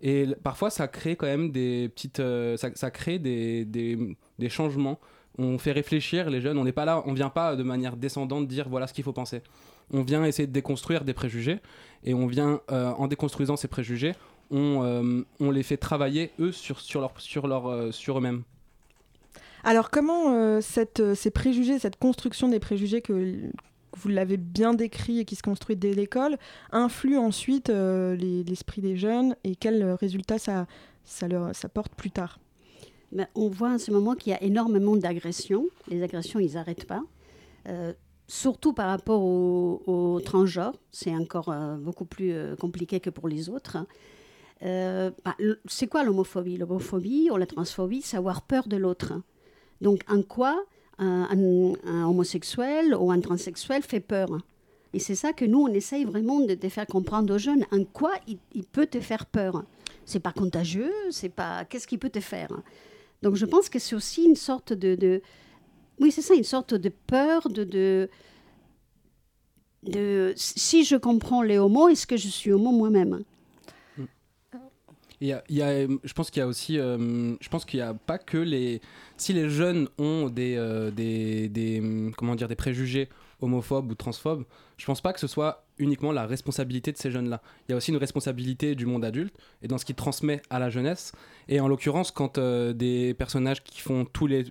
Et 0.00 0.26
parfois, 0.42 0.70
ça 0.70 0.88
crée 0.88 1.14
quand 1.14 1.26
même 1.26 1.52
des 1.52 1.88
petites. 1.88 2.20
Euh, 2.20 2.56
ça, 2.56 2.90
crée 2.90 3.18
des, 3.18 3.64
des, 3.64 4.16
des, 4.38 4.48
changements 4.48 4.98
on 5.38 5.56
fait 5.58 5.72
réfléchir 5.72 6.28
les 6.28 6.40
jeunes. 6.40 6.58
On 6.58 6.64
n'est 6.64 6.72
pas 6.72 6.84
là, 6.84 7.02
on 7.06 7.14
vient 7.14 7.30
pas 7.30 7.56
de 7.56 7.62
manière 7.62 7.96
descendante 7.96 8.48
dire 8.48 8.68
voilà 8.68 8.86
ce 8.86 8.92
qu'il 8.92 9.04
faut 9.04 9.12
penser. 9.12 9.42
On 9.92 10.02
vient 10.02 10.24
essayer 10.24 10.46
de 10.46 10.52
déconstruire 10.52 11.04
des 11.04 11.14
préjugés 11.14 11.60
et 12.04 12.14
on 12.14 12.26
vient 12.26 12.60
en 12.68 13.06
déconstruisant 13.06 13.56
ces 13.56 13.68
préjugés, 13.68 14.12
on, 14.50 15.24
on, 15.40 15.50
les 15.50 15.62
fait 15.62 15.76
travailler 15.76 16.32
eux 16.38 16.52
sur, 16.52 16.80
sur, 16.80 17.00
leur, 17.00 17.12
sur, 17.18 17.46
leur, 17.46 17.94
sur 17.94 18.18
eux-mêmes. 18.18 18.42
Alors 19.64 19.90
comment 19.90 20.60
cette, 20.60 21.14
ces 21.14 21.30
préjugés, 21.30 21.78
cette 21.78 21.98
construction 21.98 22.48
des 22.48 22.60
préjugés 22.60 23.00
que, 23.00 23.50
vous 23.96 24.08
l'avez 24.08 24.36
bien 24.36 24.74
décrit 24.74 25.20
et 25.20 25.24
qui 25.24 25.36
se 25.36 25.42
construit 25.42 25.76
dès 25.76 25.92
l'école, 25.92 26.38
influe 26.70 27.16
ensuite 27.16 27.68
l'esprit 27.68 28.80
des 28.80 28.96
jeunes 28.96 29.36
et 29.44 29.56
quels 29.56 29.84
résultats 29.92 30.38
ça, 30.38 30.66
leur, 31.28 31.54
ça 31.54 31.68
porte 31.68 31.94
plus 31.94 32.10
tard 32.10 32.38
ben, 33.12 33.26
On 33.34 33.48
voit 33.48 33.70
en 33.70 33.78
ce 33.78 33.90
moment 33.90 34.14
qu'il 34.14 34.32
y 34.32 34.34
a 34.34 34.42
énormément 34.42 34.96
d'agressions. 34.96 35.66
Les 35.88 36.02
agressions, 36.02 36.40
ils 36.40 36.54
n'arrêtent 36.54 36.86
pas. 36.86 37.02
Euh, 37.68 37.92
surtout 38.26 38.72
par 38.72 38.88
rapport 38.88 39.22
aux, 39.22 40.20
transgenres. 40.24 40.74
C'est 40.90 41.14
encore 41.14 41.50
euh, 41.50 41.76
beaucoup 41.76 42.04
plus 42.04 42.32
euh, 42.32 42.56
compliqué 42.56 43.00
que 43.00 43.10
pour 43.10 43.28
les 43.28 43.48
autres. 43.48 43.78
Ben, 44.60 45.12
c'est 45.66 45.88
quoi 45.88 46.04
l'homophobie? 46.04 46.56
L'homophobie 46.56 47.30
ou 47.32 47.36
la 47.36 47.46
transphobie, 47.46 48.00
c'est 48.00 48.16
avoir 48.16 48.42
peur 48.42 48.68
de 48.68 48.76
l'autre. 48.76 49.12
Donc, 49.80 50.02
en 50.08 50.22
quoi 50.22 50.64
un, 50.98 52.04
homosexuel 52.04 52.94
ou 52.94 53.10
un 53.10 53.20
transsexuel 53.20 53.82
fait 53.82 54.00
peur 54.00 54.28
Et 54.92 54.98
c'est 54.98 55.14
ça 55.14 55.32
que 55.32 55.44
nous, 55.44 55.60
on 55.60 55.68
essaye 55.68 56.04
vraiment 56.04 56.40
de, 56.40 56.68
faire 56.68 56.86
comprendre 56.86 57.34
aux 57.34 57.38
jeunes. 57.38 57.64
En 57.72 57.84
quoi 57.84 58.12
il 58.26 58.64
peut 58.64 58.86
te 58.86 59.00
faire 59.00 59.26
peur? 59.26 59.64
C'est 60.04 60.20
pas 60.20 60.32
contagieux, 60.32 60.92
c'est 61.10 61.28
pas. 61.28 61.64
Qu'est-ce 61.64 61.86
qui 61.86 61.98
peut 61.98 62.10
te 62.10 62.20
faire? 62.20 62.50
Donc 63.22 63.36
je 63.36 63.46
pense 63.46 63.68
que 63.68 63.78
c'est 63.78 63.94
aussi 63.94 64.24
une 64.24 64.36
sorte 64.36 64.72
de, 64.72 65.22
oui 66.00 66.10
c'est 66.10 66.22
ça, 66.22 66.34
une 66.34 66.44
sorte 66.44 66.74
de 66.74 66.88
peur 66.88 67.48
de, 67.48 67.62
de, 67.62 68.10
de 69.84 70.32
si 70.36 70.84
je 70.84 70.96
comprends 70.96 71.42
les 71.42 71.58
homos, 71.58 71.88
est-ce 71.88 72.06
que 72.06 72.16
je 72.16 72.28
suis 72.28 72.52
homo 72.52 72.72
moi-même? 72.72 73.22
Il 75.22 75.56
y 75.56 75.62
a, 75.62 75.86
je 75.86 76.12
pense 76.14 76.30
qu'il 76.30 76.40
y 76.40 76.42
a 76.42 76.48
aussi, 76.48 76.78
euh, 76.78 77.36
je 77.40 77.48
pense 77.48 77.64
qu'il 77.64 77.78
n'y 77.78 77.84
a 77.84 77.94
pas 77.94 78.18
que 78.18 78.38
les, 78.38 78.80
si 79.16 79.32
les 79.32 79.48
jeunes 79.48 79.88
ont 79.96 80.28
des, 80.28 80.56
euh, 80.56 80.90
des, 80.90 81.48
des, 81.48 82.10
comment 82.16 82.34
dire, 82.34 82.48
des 82.48 82.56
préjugés 82.56 83.08
homophobes 83.40 83.90
ou 83.90 83.94
transphobes, 83.94 84.44
je 84.78 84.84
pense 84.84 85.00
pas 85.00 85.12
que 85.12 85.20
ce 85.20 85.28
soit 85.28 85.64
uniquement 85.78 86.10
la 86.10 86.26
responsabilité 86.26 86.90
de 86.90 86.96
ces 86.96 87.12
jeunes-là. 87.12 87.40
Il 87.68 87.72
y 87.72 87.74
a 87.74 87.76
aussi 87.76 87.92
une 87.92 87.98
responsabilité 87.98 88.74
du 88.74 88.84
monde 88.84 89.04
adulte 89.04 89.34
et 89.62 89.68
dans 89.68 89.78
ce 89.78 89.84
qu'il 89.84 89.94
transmet 89.94 90.42
à 90.50 90.58
la 90.58 90.70
jeunesse. 90.70 91.12
Et 91.48 91.60
en 91.60 91.68
l'occurrence, 91.68 92.10
quand 92.10 92.38
euh, 92.38 92.72
des 92.72 93.14
personnages 93.14 93.62
qui 93.62 93.80
font 93.80 94.04
tous 94.04 94.26
les, 94.26 94.46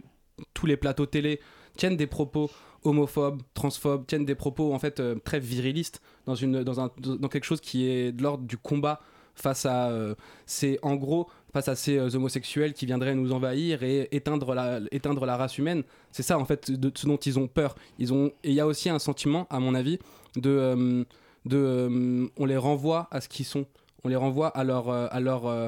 tous 0.53 0.67
les 0.67 0.77
plateaux 0.77 1.05
télé 1.05 1.41
tiennent 1.75 1.97
des 1.97 2.07
propos 2.07 2.49
homophobes, 2.83 3.41
transphobes, 3.53 4.07
tiennent 4.07 4.25
des 4.25 4.35
propos 4.35 4.73
en 4.73 4.79
fait 4.79 5.01
très 5.25 5.39
virilistes 5.39 6.01
dans, 6.25 6.35
une, 6.35 6.63
dans, 6.63 6.79
un, 6.79 6.91
dans 6.97 7.27
quelque 7.27 7.43
chose 7.43 7.61
qui 7.61 7.87
est 7.87 8.13
de 8.13 8.23
l'ordre 8.23 8.45
du 8.45 8.57
combat 8.57 9.01
face 9.35 9.65
à 9.65 9.89
euh, 9.89 10.15
c'est 10.45 10.79
en 10.81 10.95
gros 10.95 11.27
face 11.53 11.67
à 11.67 11.75
ces 11.75 12.15
homosexuels 12.15 12.73
qui 12.73 12.85
viendraient 12.85 13.13
nous 13.13 13.33
envahir 13.33 13.83
et 13.83 14.07
éteindre 14.11 14.53
la, 14.53 14.79
éteindre 14.91 15.25
la 15.25 15.35
race 15.35 15.57
humaine. 15.57 15.83
C'est 16.11 16.23
ça 16.23 16.39
en 16.39 16.45
fait 16.45 16.71
de 16.71 16.91
ce 16.95 17.05
dont 17.05 17.17
ils 17.17 17.37
ont 17.39 17.47
peur. 17.47 17.75
Ils 17.99 18.13
ont 18.13 18.27
et 18.43 18.49
il 18.49 18.53
y 18.53 18.61
a 18.61 18.67
aussi 18.67 18.89
un 18.89 18.99
sentiment 18.99 19.47
à 19.49 19.59
mon 19.59 19.75
avis 19.75 19.99
de 20.37 21.05
de, 21.45 21.57
euh, 21.57 22.27
on 22.37 22.45
les 22.45 22.57
renvoie 22.57 23.07
à 23.11 23.21
ce 23.21 23.29
qu'ils 23.29 23.45
sont. 23.45 23.65
On 24.03 24.09
les 24.09 24.15
renvoie 24.15 24.47
à 24.47 24.63
leur, 24.63 24.89
euh, 24.89 25.07
à 25.11 25.19
leur, 25.19 25.45
euh, 25.47 25.67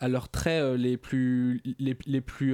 à 0.00 0.08
leurs 0.08 0.28
traits 0.28 0.76
les 0.78 0.96
plus, 0.96 1.60
les, 1.78 1.96
les 2.06 2.20
plus, 2.20 2.52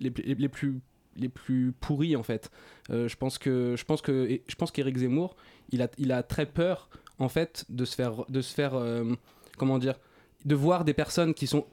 les, 0.00 0.10
les, 0.10 0.48
plus 0.48 0.80
les 1.16 1.28
plus 1.28 1.72
pourris 1.72 2.16
en 2.16 2.22
fait. 2.22 2.50
je 2.88 3.14
pense 3.16 3.38
que 3.38 3.74
je 3.76 3.84
pense 3.84 4.00
que 4.00 4.40
je 4.46 4.54
pense 4.56 4.70
qu'Éric 4.70 4.96
Zemmour, 4.98 5.36
il 5.70 5.82
a 5.82 5.88
il 5.98 6.10
a 6.12 6.22
très 6.22 6.46
peur 6.46 6.88
en 7.18 7.28
fait 7.28 7.64
de 7.68 7.84
se 7.84 7.94
faire 7.94 8.24
de 8.28 8.40
se 8.40 8.52
faire 8.52 8.72
comment 9.60 9.78
dire 9.78 10.00
de 10.46 10.54
voir 10.54 10.86
des 10.86 10.94
personnes 10.94 11.34
qui 11.34 11.46
sont 11.46 11.66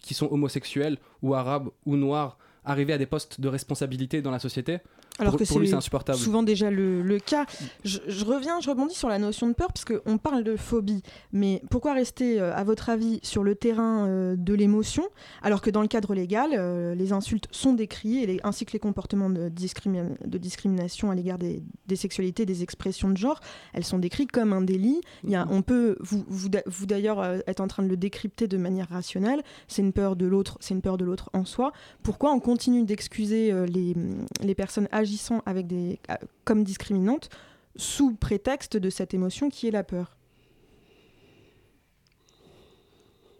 qui 0.00 0.14
sont 0.14 0.28
homosexuelles 0.32 0.96
ou 1.22 1.34
arabes 1.34 1.68
ou 1.84 1.94
noires 1.96 2.38
arriver 2.64 2.94
à 2.94 2.98
des 2.98 3.04
postes 3.04 3.38
de 3.38 3.48
responsabilité 3.48 4.22
dans 4.22 4.30
la 4.30 4.38
société 4.38 4.78
alors 5.20 5.36
que 5.36 5.44
c'est 5.44 6.14
souvent 6.14 6.42
déjà 6.42 6.70
le, 6.70 7.18
cas. 7.18 7.46
Je, 7.84 8.24
reviens, 8.24 8.60
je 8.60 8.68
rebondis 8.68 8.94
sur 8.94 9.08
la 9.08 9.18
notion 9.18 9.46
de 9.46 9.52
peur, 9.52 9.68
parce 9.68 9.84
qu'on 9.84 10.18
parle 10.18 10.42
de 10.42 10.56
phobie, 10.56 11.02
mais 11.32 11.62
pourquoi 11.70 11.94
rester, 11.94 12.40
euh, 12.40 12.54
à 12.54 12.64
votre 12.64 12.88
avis, 12.90 13.20
sur 13.22 13.44
le 13.44 13.54
terrain 13.54 14.08
euh, 14.08 14.34
de 14.36 14.54
l'émotion, 14.54 15.04
alors 15.42 15.60
que 15.60 15.70
dans 15.70 15.82
le 15.82 15.88
cadre 15.88 16.14
légal, 16.14 16.50
euh, 16.54 16.96
les 16.96 17.12
insultes 17.12 17.46
sont 17.52 17.74
décriées, 17.74 18.40
ainsi 18.42 18.64
que 18.64 18.72
les 18.72 18.80
comportements 18.80 19.30
de, 19.30 19.48
de 19.48 20.38
discrimination 20.38 21.10
à 21.12 21.14
l'égard 21.14 21.38
des, 21.38 21.62
sexualités, 21.94 22.44
des 22.44 22.64
expressions 22.64 23.08
de 23.08 23.16
genre, 23.16 23.38
elles 23.72 23.84
sont 23.84 23.98
décrites 23.98 24.32
comme 24.32 24.52
un 24.52 24.62
délit. 24.62 25.00
Il 25.22 25.30
y 25.30 25.36
a, 25.36 25.46
on 25.48 25.62
peut, 25.62 25.96
vous, 26.00 26.24
vous, 26.26 26.48
vous 26.66 26.86
d'ailleurs, 26.86 27.22
être 27.46 27.60
en 27.60 27.68
train 27.68 27.84
de 27.84 27.88
le 27.88 27.96
décrypter 27.96 28.48
de 28.48 28.56
manière 28.56 28.88
rationnelle, 28.88 29.42
c'est 29.68 29.82
une 29.82 29.92
peur 29.92 30.16
de 30.16 30.26
l'autre, 30.26 30.58
c'est 30.60 30.74
une 30.74 30.82
peur 30.82 30.98
de 30.98 31.04
l'autre 31.04 31.30
en 31.34 31.44
soi. 31.44 31.72
Pourquoi 32.02 32.32
on 32.32 32.40
continue 32.40 32.82
d'excuser 32.82 33.52
les, 33.68 33.94
les 34.42 34.54
personnes 34.56 34.88
âgées 34.92 35.03
agissant 35.04 35.42
avec 35.46 35.66
des, 35.66 36.00
comme 36.44 36.64
discriminantes 36.64 37.28
sous 37.76 38.14
prétexte 38.14 38.76
de 38.76 38.90
cette 38.90 39.14
émotion 39.14 39.48
qui 39.50 39.68
est 39.68 39.70
la 39.70 39.84
peur 39.84 40.16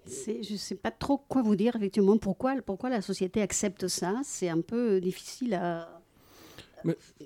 je 0.06 0.52
ne 0.52 0.58
sais 0.58 0.74
pas 0.74 0.90
trop 0.90 1.16
quoi 1.16 1.42
vous 1.42 1.56
dire, 1.56 1.76
effectivement, 1.76 2.18
pourquoi, 2.18 2.54
pourquoi 2.62 2.90
la 2.90 3.00
société 3.00 3.40
accepte 3.40 3.88
ça. 3.88 4.20
C'est 4.22 4.48
un 4.48 4.60
peu 4.60 5.00
difficile 5.00 5.54
à... 5.54 6.02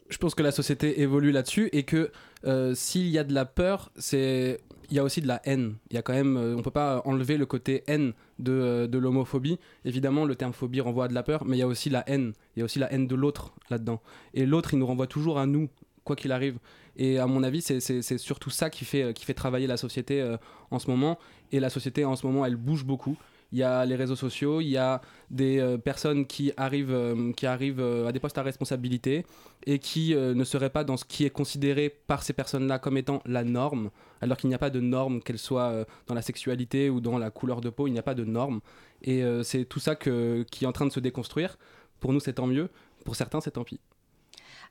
je 0.09 0.19
pense 0.19 0.35
que 0.35 0.43
la 0.43 0.53
société 0.53 1.01
évolue 1.01 1.33
là-dessus 1.33 1.69
et 1.73 1.83
que 1.83 2.11
euh, 2.45 2.75
s'il 2.75 3.09
y 3.09 3.19
a 3.19 3.25
de 3.25 3.35
la 3.35 3.45
peur, 3.45 3.91
c'est 3.97 4.61
il 4.91 4.97
y 4.97 4.99
a 4.99 5.05
aussi 5.05 5.21
de 5.21 5.27
la 5.27 5.41
haine. 5.45 5.75
Il 5.91 5.97
y 5.97 5.99
a 5.99 6.03
quand 6.03 6.15
même, 6.15 6.37
euh, 6.39 6.57
on 6.57 6.63
peut 6.63 6.71
pas 6.71 7.03
enlever 7.05 7.37
le 7.37 7.45
côté 7.45 7.85
haine 7.89 8.15
de, 8.39 8.53
euh, 8.53 8.87
de 8.87 8.97
l'homophobie. 8.97 9.59
Évidemment, 9.85 10.25
le 10.25 10.35
terme 10.35 10.55
phobie 10.55 10.81
renvoie 10.81 11.05
à 11.05 11.09
de 11.09 11.15
la 11.15 11.23
peur, 11.23 11.45
mais 11.45 11.57
il 11.57 11.61
y 11.61 11.63
a 11.63 11.67
aussi 11.67 11.91
la 11.91 12.09
haine. 12.09 12.33
Il 12.57 12.61
y 12.61 12.63
a 12.63 12.65
aussi 12.65 12.79
la 12.79 12.91
haine 12.91 13.07
de 13.07 13.15
l'autre 13.15 13.53
là-dedans. 13.69 14.01
Et 14.33 14.47
l'autre, 14.47 14.73
il 14.73 14.79
nous 14.79 14.87
renvoie 14.87 15.07
toujours 15.07 15.39
à 15.39 15.47
nous, 15.47 15.69
quoi 16.05 16.17
qu'il 16.17 16.33
arrive. 16.33 16.59
Et 16.97 17.19
à 17.19 17.27
mon 17.27 17.43
avis, 17.43 17.61
c'est 17.61 18.19
surtout 18.19 18.51
ça 18.51 18.71
qui 18.71 18.85
fait, 18.85 19.13
qui 19.15 19.25
fait 19.25 19.35
travailler 19.35 19.67
la 19.67 19.77
société 19.77 20.37
en 20.71 20.79
ce 20.81 20.91
moment. 20.91 21.19
Et 21.53 21.61
la 21.61 21.71
société 21.71 22.05
en 22.05 22.17
ce 22.17 22.27
moment, 22.27 22.45
elle 22.45 22.57
bouge 22.57 22.85
beaucoup 22.85 23.17
il 23.53 23.59
y 23.59 23.63
a 23.63 23.85
les 23.87 23.97
réseaux 23.97 24.17
sociaux, 24.17 24.61
il 24.61 24.69
y 24.69 24.77
a 24.77 25.01
des 25.31 25.59
euh, 25.59 25.79
personnes 25.79 26.27
qui 26.27 26.53
arrivent, 26.57 26.93
euh, 26.93 27.33
qui 27.33 27.47
arrivent 27.47 27.81
euh, 27.81 28.07
à 28.07 28.13
des 28.13 28.21
postes 28.21 28.37
à 28.37 28.43
responsabilité 28.43 29.25
et 29.67 29.79
qui 29.79 30.15
ne 30.15 30.45
seraient 30.45 30.71
pas 30.71 30.85
dans 30.85 30.97
ce 30.97 31.05
qui 31.05 31.25
est 31.25 31.31
considéré 31.31 31.91
par 31.91 32.23
ces 32.23 32.33
personnes-là 32.33 32.79
comme 32.79 32.97
étant 32.97 33.23
la 33.27 33.45
norme, 33.45 33.91
alors 34.21 34.37
qu'il 34.37 34.49
n'y 34.49 34.55
a 34.55 34.59
pas 34.59 34.71
de 34.71 34.81
norme, 34.81 35.21
qu'elle 35.21 35.39
soit 35.39 35.85
dans 36.07 36.15
la 36.15 36.23
sexualité 36.23 36.89
ou 36.89 37.01
dans 37.01 37.19
la 37.19 37.31
couleur 37.31 37.61
de 37.61 37.69
peau, 37.69 37.87
il 37.87 37.93
n'y 37.93 37.99
a 37.99 38.03
pas 38.03 38.15
de 38.15 38.25
norme. 38.25 38.61
Et 39.03 39.23
c'est 39.43 39.65
tout 39.65 39.81
ça 39.81 39.95
qui 39.95 40.11
est 40.11 40.67
en 40.67 40.73
train 40.73 40.87
de 40.87 40.93
se 40.93 41.01
déconstruire. 41.01 41.59
Pour 42.01 42.13
nous, 42.13 42.21
c'est 42.21 42.35
tant 42.35 42.47
mieux. 42.47 42.71
Pour 43.05 43.17
certains, 43.17 43.41
c'est 43.41 43.51
tant 43.51 43.65
pis. 43.65 43.81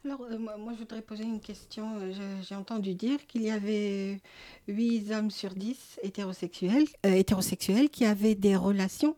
Alors, 0.06 0.22
euh, 0.22 0.38
moi, 0.38 0.74
je 0.74 0.80
voudrais 0.80 1.02
poser 1.02 1.24
une 1.24 1.40
question. 1.40 1.98
Euh, 2.00 2.14
j'ai 2.42 2.56
entendu 2.56 2.94
dire 2.94 3.26
qu'il 3.28 3.42
y 3.42 3.52
avait 3.52 4.20
8 4.68 5.12
hommes 5.12 5.32
sur 5.32 5.54
10 5.56 6.00
hétérosexuels, 6.04 6.86
euh, 7.06 7.14
hétérosexuels 7.14 7.90
qui 7.90 8.06
avaient 8.06 8.36
des 8.36 8.56
relations 8.56 9.16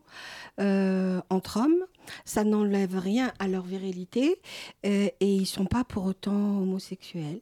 entre 0.58 1.58
hommes. 1.58 1.86
Ça 2.24 2.44
n'enlève 2.44 2.98
rien 2.98 3.32
à 3.38 3.48
leur 3.48 3.64
virilité 3.64 4.40
et 4.84 5.14
ils 5.20 5.40
ne 5.40 5.44
sont 5.44 5.66
pas 5.66 5.84
pour 5.84 6.04
autant 6.04 6.58
homosexuels. 6.60 7.40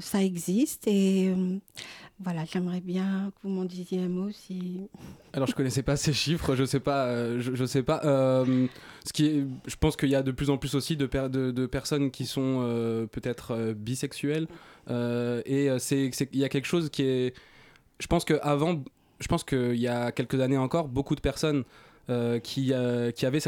ça 0.00 0.22
existe 0.22 0.86
et 0.86 1.32
voilà, 2.22 2.44
j'aimerais 2.44 2.82
bien 2.82 3.32
que 3.34 3.48
vous 3.48 3.48
m'en 3.48 3.64
disiez 3.64 4.02
un 4.02 4.08
mot. 4.08 4.28
Alors 5.32 5.48
je 5.48 5.54
connaissais 5.54 5.82
pas 5.82 5.96
ces 5.96 6.12
chiffres, 6.12 6.54
je 6.54 6.64
sais 6.64 6.80
pas, 6.80 7.06
euh, 7.06 7.40
je, 7.40 7.64
sais 7.64 7.82
pas. 7.82 8.02
Euh, 8.04 8.66
ce 9.06 9.12
qui 9.12 9.46
je 9.66 9.76
pense 9.76 9.96
qu'il 9.96 10.10
y 10.10 10.14
a 10.14 10.22
de 10.22 10.30
plus 10.30 10.50
en 10.50 10.58
plus 10.58 10.74
aussi 10.74 10.96
de, 10.96 11.06
de, 11.06 11.66
personnes 11.66 12.10
qui 12.10 12.26
sont 12.26 12.60
euh, 12.62 13.06
peut-être 13.06 13.72
bisexuelles 13.72 14.48
et 14.88 15.70
il 15.70 16.38
y 16.38 16.44
a 16.44 16.48
quelque 16.48 16.66
chose 16.66 16.90
qui 16.90 17.02
est, 17.02 17.34
je 17.98 18.06
pense 18.06 18.24
que 18.24 18.34
avant, 18.42 18.82
je 19.20 19.28
pense 19.28 19.42
qu'il 19.42 19.76
y 19.76 19.88
a 19.88 20.12
quelques 20.12 20.40
années 20.40 20.58
encore, 20.58 20.88
beaucoup 20.88 21.14
de 21.14 21.20
personnes 21.20 21.64
qui, 22.42 22.72
qui 23.14 23.26
avaient 23.26 23.40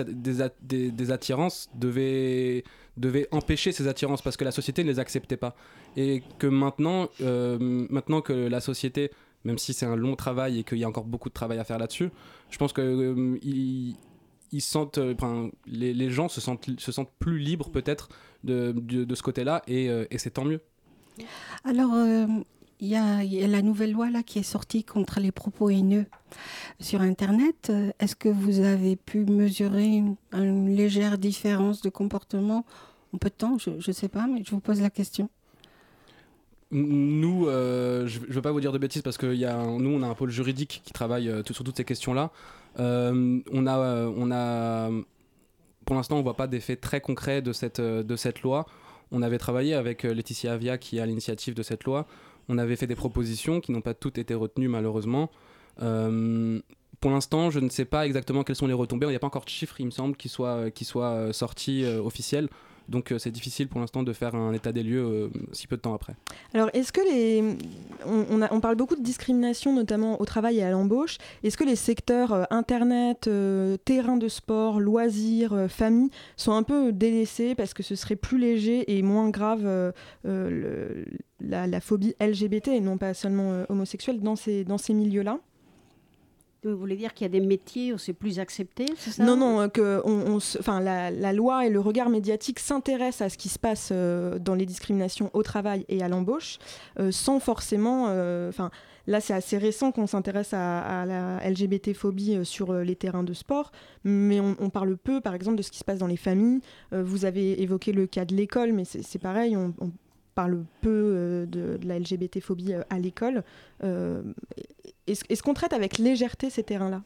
des, 0.63 0.91
des, 0.91 1.11
attirances 1.11 1.69
devaient 1.75 2.63
devait 2.97 3.29
empêcher 3.31 3.73
ces 3.73 3.89
attirances 3.89 4.23
parce 4.23 4.37
que 4.37 4.45
la 4.45 4.53
société 4.53 4.85
ne 4.85 4.91
les 4.91 4.99
acceptait 4.99 5.37
pas. 5.37 5.55
Et 5.97 6.23
que 6.39 6.47
maintenant, 6.47 7.09
euh, 7.21 7.59
maintenant 7.91 8.21
que 8.21 8.33
la 8.33 8.61
société, 8.61 9.11
même 9.45 9.59
si 9.59 9.73
c'est 9.73 9.87
un 9.87 9.97
long 9.97 10.17
travail 10.17 10.59
et 10.61 10.65
qu'il 10.65 10.79
y 10.79 10.85
a 10.85 10.89
encore 10.89 11.05
beaucoup 11.05 11.29
de 11.29 11.35
travail 11.35 11.59
à 11.59 11.65
faire 11.65 11.79
là-dessus, 11.79 12.11
je 12.51 12.59
pense 12.59 12.73
que 12.73 12.83
euh, 12.83 13.39
ils, 13.43 13.97
sentent, 14.61 14.99
euh, 14.99 15.15
les, 15.67 15.95
les, 15.95 16.11
gens 16.11 16.29
se 16.29 16.41
sentent, 16.41 16.69
se 16.79 16.93
sentent 16.93 17.13
plus 17.19 17.39
libres 17.39 17.71
peut-être 17.71 18.09
de, 18.45 18.73
de, 18.73 19.15
ce 19.15 19.23
côté-là 19.23 19.63
et, 19.67 19.87
et 19.87 20.19
c'est 20.19 20.31
tant 20.31 20.45
mieux. 20.45 20.61
Alors, 21.65 21.95
il 22.81 22.89
y, 22.89 22.97
a, 22.97 23.23
la 23.23 23.63
nouvelle 23.63 23.93
loi 23.93 24.11
là 24.11 24.23
qui 24.23 24.41
est 24.41 24.43
sortie 24.43 24.85
contre 24.85 25.21
les 25.21 25.31
propos 25.33 25.71
haineux 25.71 26.07
sur 26.81 27.01
Internet. 27.01 27.73
Est-ce 27.99 28.17
que 28.17 28.29
vous 28.29 28.61
avez 28.61 28.97
pu 28.97 29.25
mesurer 29.25 30.03
une, 30.33 30.75
légère 30.75 31.19
différence 31.19 31.83
de 31.83 31.91
comportement 31.91 32.65
en 33.13 33.19
peu 33.19 33.29
de 33.29 33.35
temps? 33.35 33.59
Je 33.59 33.71
ne 33.71 33.93
sais 33.93 34.09
pas, 34.09 34.27
mais 34.27 34.43
je 34.45 34.51
vous 34.51 34.61
pose 34.61 34.81
la 34.81 34.91
question. 34.91 35.29
Nous, 36.75 37.49
euh, 37.49 38.07
je 38.07 38.21
ne 38.21 38.33
veux 38.33 38.41
pas 38.41 38.51
vous 38.51 38.61
dire 38.61 38.73
de 38.73 38.79
bêtises 38.79 39.03
parce 39.03 39.19
que 39.19 39.35
y 39.35 39.45
a 39.45 39.63
nous, 39.63 39.91
on 39.91 40.03
a 40.03 40.07
un 40.07 40.15
pôle 40.15 40.31
juridique 40.31 40.81
qui 40.85 40.93
travaille 40.95 41.29
euh, 41.29 41.43
sur 41.51 41.65
toutes 41.65 41.77
ces 41.77 41.85
questions-là. 41.85 42.31
Euh, 42.81 43.41
on, 43.53 43.67
a, 43.67 44.07
on 44.07 44.31
a, 44.33 44.91
pour 45.85 45.97
l'instant, 45.97 46.17
on 46.17 46.23
voit 46.23 46.37
pas 46.37 46.47
d'effet 46.47 46.77
très 46.77 47.03
concret 47.03 47.43
de 47.43 47.53
cette, 47.53 47.83
de 47.83 48.17
cette 48.17 48.41
loi. 48.41 48.65
On 49.11 49.21
avait 49.21 49.37
travaillé 49.37 49.75
avec 49.75 50.05
Laetitia 50.05 50.55
Avia 50.55 50.79
qui 50.79 50.97
est 50.97 51.01
à 51.03 51.07
l'initiative 51.07 51.53
de 51.53 51.63
cette 51.63 51.85
loi. 51.85 52.07
On 52.49 52.57
avait 52.57 52.77
fait 52.77 52.87
des 52.87 52.97
propositions 52.97 53.61
qui 53.61 53.71
n'ont 53.73 53.83
pas 53.83 53.93
toutes 53.93 54.17
été 54.17 54.33
retenues 54.33 54.69
malheureusement. 54.69 55.31
Pour 55.79 57.11
l'instant, 57.11 57.51
je 57.51 57.59
ne 57.59 57.69
sais 57.69 57.85
pas 57.85 58.07
exactement 58.07 58.45
quelles 58.45 58.57
sont 58.57 58.67
les 58.67 58.73
retombées. 58.73 59.07
Il 59.07 59.11
n'y 59.11 59.17
a 59.17 59.21
pas 59.21 59.27
encore 59.27 59.45
de 59.45 59.51
chiffres, 59.51 59.81
il 59.81 59.87
me 59.87 59.91
semble, 59.91 60.17
qui 60.17 60.29
soient, 60.29 60.71
qui 60.71 60.85
soient 60.85 61.33
sortis 61.33 61.85
officiels. 61.85 62.49
Donc 62.89 63.13
euh, 63.13 63.19
c'est 63.19 63.31
difficile 63.31 63.69
pour 63.69 63.81
l'instant 63.81 64.03
de 64.03 64.13
faire 64.13 64.35
un 64.35 64.53
état 64.53 64.73
des 64.73 64.83
lieux 64.83 65.03
euh, 65.03 65.29
si 65.53 65.67
peu 65.67 65.77
de 65.77 65.83
temps 65.83 65.95
après. 65.95 66.15
Alors 66.55 66.71
est-ce 66.73 66.93
que 66.93 67.01
les... 67.01 67.57
On, 68.07 68.61
parle 68.61 68.77
beaucoup 68.77 68.97
de 68.97 69.03
discrimination 69.03 69.75
notamment 69.75 70.21
au 70.21 70.25
travail 70.25 70.59
et 70.59 70.63
à 70.63 70.71
l'embauche. 70.71 71.19
Est-ce 71.43 71.57
que 71.57 71.65
les 71.65 71.77
secteurs 71.77 72.33
euh, 72.33 72.45
Internet, 72.51 73.29
terrain 73.85 74.17
de 74.17 74.29
sport, 74.29 74.81
loisirs, 74.81 75.67
famille 75.69 76.11
sont 76.37 76.53
un 76.53 76.63
peu 76.63 76.93
délaissés 76.93 77.55
parce 77.55 77.75
que 77.75 77.83
ce 77.83 77.95
serait 77.95 78.17
plus 78.17 78.39
léger 78.39 78.97
et 78.97 79.03
moins 79.03 79.31
grave 79.31 79.93
la, 80.25 81.81
phobie 81.81 82.15
LGBT 82.21 82.69
et 82.69 82.81
non 82.81 82.99
pas 82.99 83.15
seulement 83.15 83.65
homosexuelle 83.69 84.21
dans 84.21 84.37
ces, 84.37 84.65
dans 84.65 84.79
ces 84.79 84.95
milieux-là? 84.95 85.39
Vous 86.71 86.77
voulez 86.77 86.97
dire 86.97 87.15
qu'il 87.15 87.25
y 87.25 87.27
a 87.27 87.41
des 87.41 87.45
métiers 87.45 87.93
où 87.93 87.99
c'est 87.99 88.13
plus 88.13 88.39
accepté, 88.39 88.87
ça? 88.97 89.25
Non, 89.25 89.37
non, 89.37 89.69
que 89.69 90.01
on, 90.05 90.39
la, 90.81 91.33
loi 91.33 91.67
et 91.67 91.71
le 91.71 91.81
regard 91.81 92.09
médiatique 92.09 92.59
s'intéressent 92.59 93.27
à 93.27 93.29
ce 93.31 93.39
qui 93.39 93.49
se 93.49 93.59
passe 93.59 93.91
euh, 93.93 94.39
dans 94.39 94.55
les 94.55 94.67
discriminations 94.67 95.31
au 95.33 95.43
travail 95.43 95.85
et 95.89 96.03
à 96.03 96.09
l'embauche, 96.09 96.59
euh, 96.99 97.11
sans 97.11 97.41
forcément... 97.41 98.07
Euh, 98.09 98.53
là, 99.09 99.21
c'est 99.21 99.35
assez 99.35 99.59
récent 99.59 99.91
qu'on 99.91 100.07
s'intéresse 100.07 100.55
à, 100.55 101.05
la 101.07 101.51
LGBT-phobie 101.51 102.45
sur 102.45 102.73
les 102.73 102.95
terrains 102.95 103.25
de 103.25 103.33
sport, 103.33 103.73
mais 104.05 104.39
on, 104.39 104.71
parle 104.71 104.97
peu, 104.97 105.21
par 105.21 105.35
exemple, 105.35 105.57
de 105.57 105.63
ce 105.63 105.73
qui 105.73 105.79
se 105.79 105.85
passe 105.85 105.99
dans 105.99 106.07
les 106.07 106.17
familles. 106.17 106.61
vous 106.93 107.25
avez 107.25 107.61
évoqué 107.61 107.91
le 107.91 108.07
cas 108.07 108.25
de 108.25 108.37
l'école, 108.37 108.73
mais 108.73 108.85
c'est 108.85 109.19
pareil, 109.19 109.57
parle 110.35 110.65
peu 110.81 111.47
de, 111.51 111.77
de, 111.79 111.87
la 111.87 111.99
LGBT-phobie 111.99 112.75
à 112.89 112.99
l'école. 112.99 113.43
Est-ce 115.07 115.43
qu'on 115.43 115.55
traite 115.55 115.73
avec 115.73 115.99
légèreté 115.99 116.51
ces 116.51 116.63
terrains-là? 116.63 117.03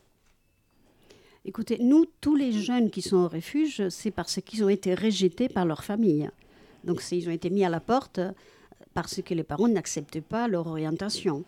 Écoutez, 1.48 1.78
nous, 1.80 2.06
tous 2.20 2.34
les 2.34 2.50
jeunes 2.50 2.90
qui 2.90 3.02
sont 3.02 3.18
au 3.18 3.28
refuge, 3.28 3.88
c'est 3.88 4.10
parce 4.10 4.40
qu'ils 4.40 4.64
ont 4.64 4.68
été 4.68 4.94
rejetés 4.94 5.48
par 5.48 5.64
leur 5.64 5.84
famille. 5.84 6.28
Donc, 6.82 7.00
ils 7.12 7.28
ont 7.28 7.32
été 7.32 7.50
mis 7.50 7.64
à 7.64 7.68
la 7.68 7.78
porte 7.78 8.18
parce 8.94 9.22
que 9.22 9.32
les 9.32 9.44
parents 9.44 9.68
n'acceptaient 9.68 10.20
pas 10.20 10.48
leur 10.48 10.66
orientation. 10.66 11.44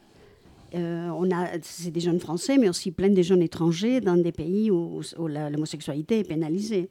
Euh, 0.74 1.08
on 1.08 1.30
a, 1.30 1.48
c'est 1.62 1.90
des 1.90 2.00
jeunes 2.00 2.20
français, 2.20 2.58
mais 2.58 2.68
aussi 2.68 2.92
plein 2.92 3.08
de 3.08 3.22
jeunes 3.22 3.42
étrangers 3.42 4.00
dans 4.00 4.16
des 4.16 4.32
pays 4.32 4.70
où, 4.70 5.00
l'homosexualité 5.18 6.20
est 6.20 6.28
pénalisée. 6.28 6.88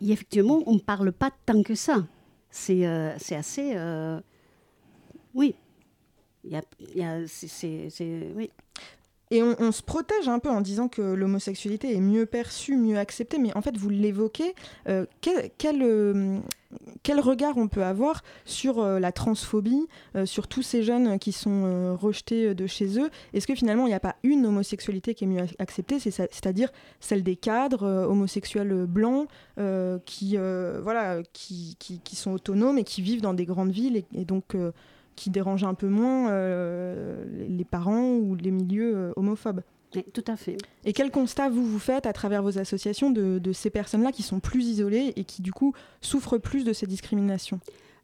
Et 0.00 0.12
effectivement, 0.12 0.62
on 0.66 0.74
ne 0.74 0.78
parle 0.78 1.10
pas 1.10 1.32
tant 1.44 1.62
que 1.62 1.74
ça. 1.74 2.06
C'est, 2.50 2.86
euh, 2.86 3.16
assez. 3.36 3.72
Euh, 3.76 4.20
oui, 5.34 5.54
oui. 8.34 8.50
Et 9.30 9.42
on, 9.42 9.72
se 9.72 9.82
protège 9.82 10.28
un 10.28 10.38
peu 10.38 10.48
en 10.48 10.62
disant 10.62 10.88
que 10.88 11.02
l'homosexualité 11.02 11.94
est 11.94 12.00
mieux 12.00 12.24
perçue, 12.24 12.76
mieux 12.76 12.98
acceptée, 12.98 13.38
mais 13.38 13.54
en 13.56 13.60
fait, 13.60 13.76
vous 13.76 13.90
l'évoquez, 13.90 14.54
euh, 14.88 15.04
quel, 15.20 15.82
euh, 15.82 16.38
quel, 17.02 17.20
regard 17.20 17.58
on 17.58 17.68
peut 17.68 17.84
avoir 17.84 18.22
sur 18.46 18.78
euh, 18.78 18.98
la 18.98 19.12
transphobie, 19.12 19.86
sur 20.24 20.48
tous 20.48 20.62
ces 20.62 20.82
jeunes 20.82 21.18
qui 21.18 21.32
sont 21.32 21.96
rejetés 21.96 22.54
de 22.54 22.66
chez 22.66 22.98
eux? 22.98 23.10
Est-ce 23.34 23.46
que 23.46 23.54
finalement, 23.54 23.86
il 23.86 23.90
n'y 23.90 23.94
a 23.94 24.00
pas 24.00 24.16
une 24.22 24.46
homosexualité 24.46 25.14
qui 25.14 25.24
est 25.24 25.28
mieux 25.28 25.44
acceptée, 25.58 25.98
c'est-à-dire 25.98 26.70
celle 27.00 27.22
des 27.22 27.36
cadres 27.36 27.86
homosexuels 28.08 28.86
blancs 28.86 29.28
qui, 30.06 30.38
sont 32.14 32.32
autonomes 32.32 32.78
et 32.78 32.84
qui 32.84 33.02
vivent 33.02 33.22
dans 33.22 33.34
des 33.34 33.44
grandes 33.44 33.72
villes 33.72 34.04
et 34.14 34.24
donc 34.24 34.54
qui 35.18 35.30
dérange 35.30 35.64
un 35.64 35.74
peu 35.74 35.88
moins 35.88 36.30
euh, 36.30 37.24
les 37.48 37.64
parents 37.64 38.12
ou 38.12 38.36
les 38.36 38.52
milieux 38.52 38.96
euh, 38.96 39.12
homophobes. 39.16 39.62
tout 40.12 40.24
à 40.26 40.36
fait. 40.36 40.56
Et 40.84 40.92
quel 40.92 41.10
constat 41.10 41.48
vous 41.48 41.66
vous 41.66 41.80
faites 41.80 42.06
à 42.06 42.12
travers 42.12 42.42
vos 42.42 42.58
associations 42.58 43.10
de, 43.10 43.38
de 43.38 43.52
ces 43.52 43.70
personnes-là 43.70 44.12
qui 44.12 44.22
sont 44.22 44.38
plus 44.38 44.64
isolées 44.64 45.12
et 45.16 45.24
qui 45.24 45.42
du 45.42 45.52
coup 45.52 45.74
souffrent 46.00 46.38
plus 46.38 46.64
de 46.64 46.72
ces 46.72 46.86
discriminations? 46.86 47.58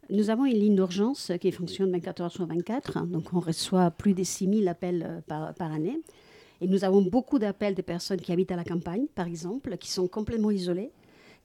Nous 0.09 0.29
avons 0.29 0.45
une 0.45 0.57
ligne 0.57 0.75
d'urgence 0.75 1.31
qui 1.41 1.51
fonctionne 1.51 1.91
24 1.91 2.21
heures 2.21 2.31
sur 2.31 2.45
24, 2.45 3.07
donc 3.07 3.33
on 3.33 3.39
reçoit 3.39 3.89
plus 3.89 4.13
de 4.13 4.23
6000 4.23 4.67
appels 4.67 5.03
euh, 5.07 5.21
par, 5.25 5.53
par, 5.55 5.71
année. 5.71 5.99
Et 6.61 6.67
nous 6.67 6.83
avons 6.83 7.01
beaucoup 7.01 7.39
d'appels 7.39 7.75
de 7.75 7.81
personnes 7.81 8.21
qui 8.21 8.31
habitent 8.31 8.51
à 8.51 8.55
la 8.55 8.63
campagne, 8.63 9.07
par 9.15 9.25
exemple, 9.25 9.77
qui 9.77 9.89
sont 9.89 10.07
complètement 10.07 10.51
isolées, 10.51 10.91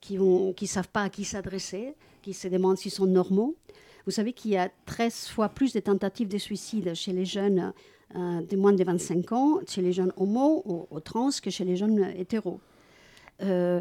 qui 0.01 0.19
ne 0.19 0.53
qui 0.53 0.67
savent 0.67 0.89
pas 0.89 1.05
à 1.05 1.09
qui 1.09 1.25
s'adresser, 1.25 1.95
qui 2.23 2.35
se 2.35 2.49
demandent 2.49 2.77
s'ils 2.77 2.91
sont 2.91 3.07
normaux. 3.07 3.55
Vous 4.07 4.13
savez 4.13 4.33
qu'il 4.33 4.53
y 4.53 4.57
a 4.57 4.71
13 4.87 5.29
fois 5.29 5.49
plus 5.49 5.73
de 5.73 5.81
tentatives 5.81 6.29
de 6.29 6.39
suicide 6.39 6.95
chez 6.95 7.13
les 7.13 7.25
jeunes 7.25 7.73
euh, 8.17 8.41
de 8.43 8.57
moins 8.57 8.73
de 8.73 8.83
25 8.83 9.33
ans, 9.33 9.61
chez 9.69 9.83
les 9.83 9.93
jeunes 9.93 10.13
homo 10.17 10.63
ou, 10.91 11.01
trans, 11.01 11.31
que 11.43 11.51
chez 11.51 11.65
les 11.65 11.77
jeunes 11.77 12.13
hétéros. 12.17 12.61
Euh, 13.43 13.81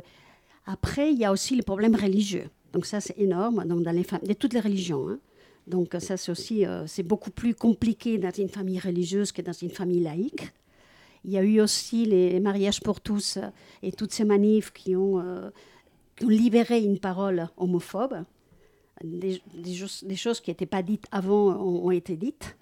après, 0.67 1.11
il 1.11 1.17
y 1.17 1.25
a 1.25 1.31
aussi 1.31 1.55
les 1.55 1.63
problèmes 1.63 1.95
religieux. 1.95 2.49
Donc 2.71 2.85
ça, 2.85 3.01
c'est 3.01 3.17
énorme 3.17 3.65
donc 3.65 3.81
dans 3.81 3.91
les 3.91 4.03
de 4.03 4.33
toutes 4.33 4.53
les 4.53 4.59
religions. 4.59 5.09
Hein. 5.09 5.19
Donc 5.65 5.95
ça, 5.99 6.15
c'est 6.15 6.31
aussi 6.31 6.65
euh, 6.65 6.85
beaucoup 7.05 7.31
plus 7.31 7.55
compliqué 7.55 8.19
dans 8.19 8.31
une 8.31 8.49
famille 8.49 8.79
religieuse 8.79 9.31
que 9.31 9.41
dans 9.41 9.53
une 9.53 9.71
famille 9.71 10.01
laïque. 10.01 10.51
Il 11.25 11.31
y 11.31 11.37
a 11.37 11.41
eu 11.41 11.59
aussi 11.59 12.05
les 12.05 12.39
mariages 12.39 12.81
pour 12.81 13.01
tous 13.01 13.39
et 13.81 13.91
toutes 13.91 14.13
ces 14.13 14.23
manifs 14.25 14.71
qui 14.71 14.95
ont 14.95 15.21
libéré 16.21 16.81
une 16.81 16.97
parole 16.97 17.49
homophobe 17.57 18.23
des, 19.03 19.41
choses 20.15 20.41
qui 20.41 20.51
n'étaient 20.51 20.65
pas 20.65 20.81
dites 20.81 21.05
avant 21.11 21.55
ont, 21.55 21.91
été 21.91 22.15
dites. 22.15 22.57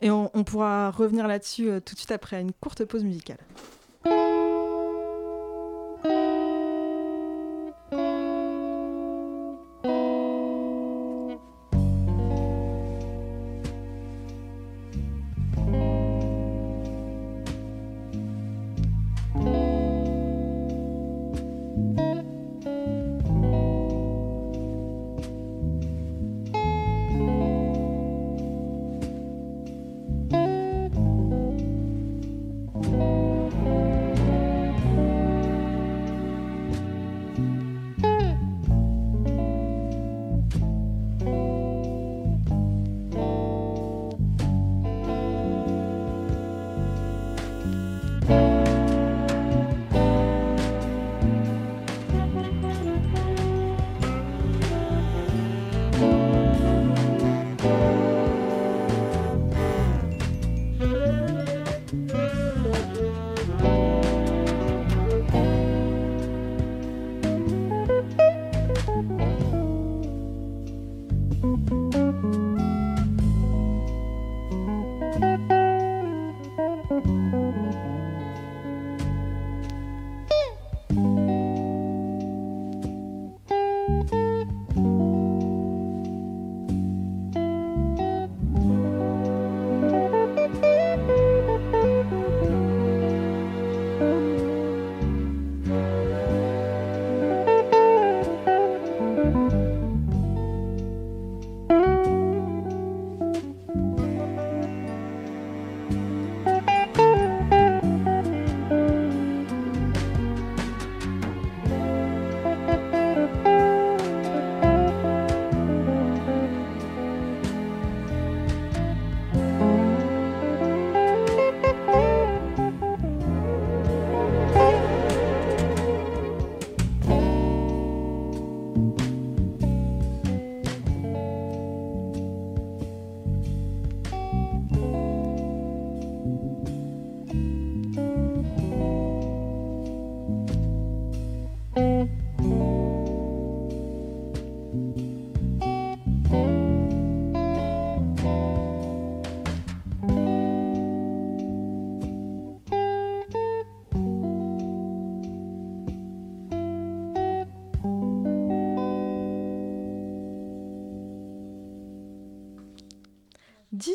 Et 0.00 0.10
on, 0.10 0.28
pourra 0.44 0.90
revenir 0.90 1.28
là-dessus 1.28 1.68
euh, 1.68 1.80
tout 1.80 1.94
de 1.94 1.98
suite 1.98 2.12
après 2.12 2.40
une 2.40 2.52
courte 2.52 2.84
pause 2.84 3.04
musicale. 3.04 3.38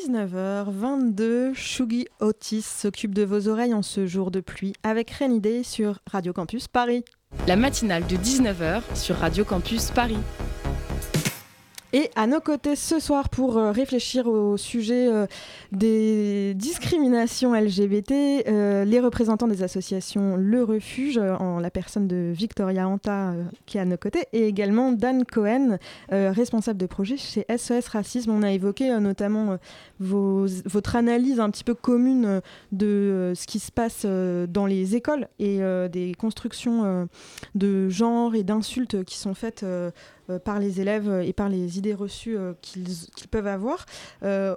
19h22. 0.08 1.54
Shugi 1.54 2.08
Otis 2.20 2.62
s'occupe 2.62 3.13
de 3.13 3.24
vos 3.24 3.50
oreilles 3.50 3.74
en 3.74 3.82
ce 3.82 4.06
jour 4.06 4.32
de 4.32 4.39
pluie 4.39 4.74
avec 4.84 5.13
Day 5.39 5.63
sur 5.63 6.00
Radio 6.10 6.32
Campus 6.32 6.67
Paris. 6.67 7.04
La 7.46 7.58
matinale 7.58 8.08
de 8.08 8.15
19h 8.15 8.82
sur 8.96 9.17
Radio 9.17 9.43
Campus 9.43 9.91
Paris. 9.91 10.17
Et 11.93 12.12
à 12.17 12.28
nos 12.28 12.41
côtés 12.41 12.76
ce 12.76 13.00
soir 13.00 13.30
pour 13.30 13.58
euh, 13.58 13.71
réfléchir 13.71 14.28
au 14.28 14.58
sujet 14.58 15.08
euh, 15.08 15.26
des 15.71 16.54
discriminations 16.54 17.54
LGBT, 17.54 18.12
euh, 18.12 18.84
les 18.84 19.00
représentants 19.00 19.47
des 19.47 19.63
associations 19.63 20.36
Le 20.36 20.65
Refuge, 20.65 21.17
en 21.17 21.60
la 21.60 21.71
personne 21.71 22.08
de 22.08 22.34
Victoria 22.36 22.89
Anta 22.89 23.34
qui 23.65 23.78
est 23.78 23.82
à 23.82 23.86
nos 23.86 23.95
côtés, 23.95 24.26
et 24.34 24.47
également 24.47 24.91
Dan 24.91 25.23
Cohen, 25.23 25.78
responsable 26.10 26.78
de 26.78 26.86
projet 26.86 27.15
chez 27.17 27.45
SOS 27.56 27.88
Racisme. 27.88 28.32
On 28.32 28.43
a 28.43 28.52
évoqué 28.52 28.97
notamment 29.00 29.58
votre 30.00 30.95
analyse 30.95 31.39
un 31.39 31.50
petit 31.50 31.63
peu 31.63 31.73
commune 31.73 32.41
de 32.71 33.34
ce 33.36 33.47
qui 33.47 33.60
se 33.60 33.71
passe 33.71 34.06
dans 34.06 34.65
les 34.65 34.95
écoles 34.95 35.28
et 35.39 35.60
des 35.91 36.13
constructions 36.17 37.08
de 37.56 37.89
genre 37.89 38.36
et 38.36 38.43
d'insultes 38.43 39.04
qui 39.04 39.17
sont 39.17 39.34
faites 39.34 39.65
euh, 40.30 40.40
par 40.40 40.60
les 40.60 40.82
élèves 40.82 41.22
et 41.24 41.32
par 41.32 41.48
les 41.48 41.78
idées 41.78 41.94
reçues 41.94 42.38
euh, 42.38 42.54
qu'ils 42.62 43.28
peuvent 43.32 43.48
avoir. 43.48 43.86
Euh, 44.24 44.56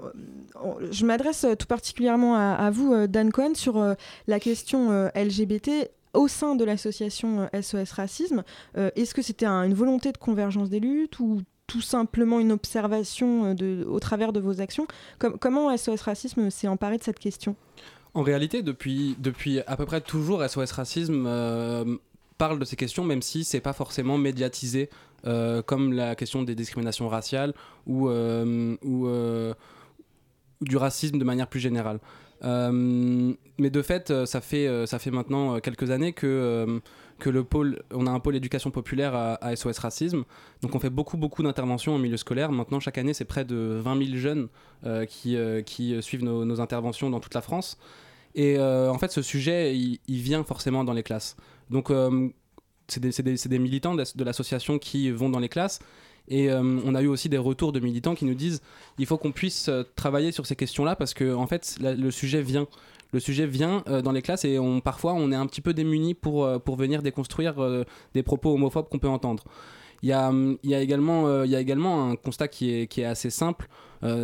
je 0.90 1.06
m'adresse 1.06 1.46
tout 1.58 1.66
particulièrement 1.66 2.34
à, 2.34 2.70
vous, 2.70 3.06
Dan 3.06 3.30
Cohen, 3.30 3.54
sur 3.54 3.94
la 4.26 4.40
question 4.40 5.10
LGBT 5.14 5.90
au 6.12 6.28
sein 6.28 6.56
de 6.56 6.64
l'association 6.64 7.48
SOS 7.60 7.92
Racisme. 7.92 8.42
Est-ce 8.76 9.14
que 9.14 9.22
c'était 9.22 9.46
une 9.46 9.74
volonté 9.74 10.12
de 10.12 10.18
convergence 10.18 10.70
des 10.70 10.80
luttes 10.80 11.18
ou 11.20 11.42
tout 11.66 11.80
simplement 11.80 12.40
une 12.40 12.52
observation 12.52 13.54
au 13.86 14.00
travers 14.00 14.32
de 14.32 14.40
vos 14.40 14.60
actions? 14.60 14.86
Comment 15.18 15.76
SOS 15.76 16.02
Racisme 16.02 16.50
s'est 16.50 16.68
emparé 16.68 16.98
de 16.98 17.02
cette 17.02 17.18
question? 17.18 17.54
En 18.14 18.22
réalité, 18.22 18.62
depuis, 18.62 19.16
depuis 19.18 19.60
à 19.66 19.76
peu 19.76 19.86
près 19.86 20.00
toujours, 20.00 20.42
SOS 20.48 20.72
Racisme 20.72 21.98
parle 22.40 22.58
de 22.58 22.64
ces 22.64 22.76
questions, 22.76 23.04
même 23.04 23.20
si 23.20 23.44
c'est 23.44 23.60
pas 23.60 23.74
forcément 23.74 24.16
médiatisé 24.16 24.88
euh, 25.26 25.60
comme 25.62 25.92
la 25.92 26.14
question 26.14 26.42
des 26.42 26.54
discriminations 26.54 27.08
raciales 27.08 27.52
ou, 27.86 28.08
euh, 28.08 28.76
euh, 28.84 29.54
du 30.62 30.76
racisme 30.76 31.18
de 31.18 31.24
manière 31.24 31.48
plus 31.48 31.60
générale. 31.60 32.00
mais 32.42 33.70
de 33.70 33.82
fait, 33.82 34.24
ça 34.24 34.40
fait, 34.40 34.86
ça 34.86 34.98
fait 34.98 35.10
maintenant 35.10 35.60
quelques 35.60 35.90
années 35.90 36.12
que, 36.12 36.80
que 37.18 37.28
le 37.28 37.44
pôle, 37.44 37.82
on 37.92 38.06
a 38.06 38.10
un 38.10 38.20
pôle 38.20 38.36
éducation 38.36 38.70
populaire 38.70 39.14
à, 39.14 39.54
SOS 39.56 39.78
Racisme. 39.78 40.24
Donc 40.62 40.74
on 40.74 40.78
fait 40.78 40.90
beaucoup, 40.90 41.18
beaucoup 41.18 41.42
d'interventions 41.42 41.94
en 41.94 41.98
milieu 41.98 42.16
scolaire. 42.16 42.50
Maintenant, 42.52 42.80
chaque 42.80 42.98
année, 42.98 43.12
c'est 43.12 43.26
près 43.26 43.44
de 43.44 43.78
20 43.82 44.04
000 44.06 44.16
jeunes 44.16 44.48
qui, 45.08 45.36
qui 45.66 46.02
suivent 46.02 46.24
nos, 46.24 46.60
interventions 46.60 47.10
dans 47.10 47.20
toute 47.20 47.34
la 47.34 47.42
France. 47.42 47.78
Et 48.34 48.58
en 48.58 48.98
fait, 48.98 49.10
ce 49.12 49.22
sujet, 49.22 49.76
il, 49.76 50.20
vient 50.20 50.44
forcément 50.44 50.84
dans 50.84 50.94
les 50.94 51.02
classes. 51.02 51.36
Donc 51.68 51.90
c'est 52.90 53.48
des, 53.48 53.58
militants 53.58 53.94
de 53.94 54.24
l'association 54.24 54.78
qui 54.78 55.10
vont 55.10 55.30
dans 55.30 55.38
les 55.38 55.48
classes. 55.48 55.80
Et 56.30 56.48
euh, 56.50 56.62
on 56.84 56.94
a 56.94 57.02
eu 57.02 57.08
aussi 57.08 57.28
des 57.28 57.38
retours 57.38 57.72
de 57.72 57.80
militants 57.80 58.14
qui 58.14 58.24
nous 58.24 58.34
disent 58.34 58.62
il 58.98 59.06
faut 59.06 59.18
qu'on 59.18 59.32
puisse 59.32 59.68
euh, 59.68 59.82
travailler 59.96 60.32
sur 60.32 60.46
ces 60.46 60.56
questions-là 60.56 60.94
parce 60.94 61.12
que 61.12 61.34
en 61.34 61.46
fait 61.46 61.76
le 61.80 62.10
sujet 62.10 62.40
vient. 62.40 62.66
Le 63.12 63.18
sujet 63.18 63.44
vient 63.44 63.82
euh, 63.88 64.02
dans 64.02 64.12
les 64.12 64.22
classes 64.22 64.44
et 64.44 64.56
parfois 64.84 65.14
on 65.14 65.32
est 65.32 65.36
un 65.36 65.46
petit 65.48 65.60
peu 65.60 65.74
démunis 65.74 66.14
pour, 66.14 66.48
pour 66.62 66.76
venir 66.76 67.02
déconstruire 67.02 67.56
des 68.14 68.22
propos 68.22 68.54
homophobes 68.54 68.88
qu'on 68.88 69.00
peut 69.00 69.08
entendre. 69.08 69.42
Il 70.02 70.08
y, 70.08 70.12
a, 70.12 70.32
il, 70.32 70.70
y 70.70 70.74
a 70.74 70.80
également, 70.80 71.42
il 71.42 71.50
y 71.50 71.56
a 71.56 71.60
également 71.60 72.08
un 72.08 72.16
constat 72.16 72.46
qui 72.46 72.72
est, 72.72 72.86
qui 72.86 73.00
est 73.00 73.04
assez 73.04 73.28
simple. 73.28 73.68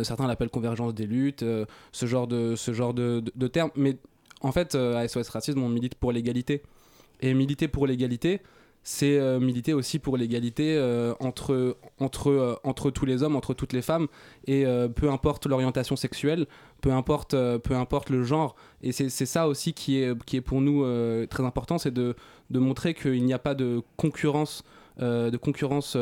certains 0.03 0.25
l'appellent 0.25 0.49
convergence 0.49 0.95
des 0.95 1.05
luttes, 1.05 1.43
ce 1.91 2.05
genre, 2.05 2.27
de, 2.27 2.55
ce 2.55 2.71
genre 2.71 2.93
de, 2.93 3.19
de, 3.19 3.31
de 3.35 3.47
termes. 3.47 3.71
Mais 3.75 3.97
en 4.39 4.53
fait, 4.53 4.73
à 4.73 5.05
SOS 5.05 5.27
Racisme, 5.27 5.61
on 5.61 5.69
milite 5.69 5.95
pour 5.95 6.13
l'égalité. 6.13 6.63
Et 7.19 7.33
militer 7.33 7.67
pour 7.67 7.87
l'égalité, 7.87 8.39
c'est 8.89 9.19
euh, 9.19 9.37
militer 9.41 9.73
aussi 9.73 9.99
pour 9.99 10.15
l'égalité 10.15 10.77
euh, 10.77 11.13
entre, 11.19 11.75
entre, 11.99 12.29
euh, 12.29 12.55
entre 12.63 12.89
tous 12.89 13.05
les 13.05 13.21
hommes, 13.21 13.35
entre 13.35 13.53
toutes 13.53 13.73
les 13.73 13.81
femmes, 13.81 14.07
et 14.47 14.65
peu 14.95 15.11
importe 15.11 15.45
l'orientation 15.45 15.97
sexuelle, 15.97 16.45
peu 16.79 16.93
importe, 16.93 17.35
peu 17.57 17.75
importe 17.75 18.09
le 18.09 18.23
genre. 18.23 18.55
Et 18.81 18.93
c'est 18.93 19.09
ça 19.09 19.49
aussi 19.49 19.73
qui 19.73 20.01
est, 20.01 20.17
qui 20.23 20.37
est 20.37 20.41
pour 20.41 20.61
nous 20.61 20.85
très 21.27 21.43
important, 21.43 21.77
c'est 21.77 21.93
de, 21.93 22.15
de, 22.49 22.59
montrer 22.59 22.93
qu'il 22.93 23.25
n'y 23.25 23.33
a 23.33 23.39
pas 23.39 23.55
de 23.55 23.81
concurrence. 23.97 24.63
de 24.99 25.37
concurrence 25.37 25.97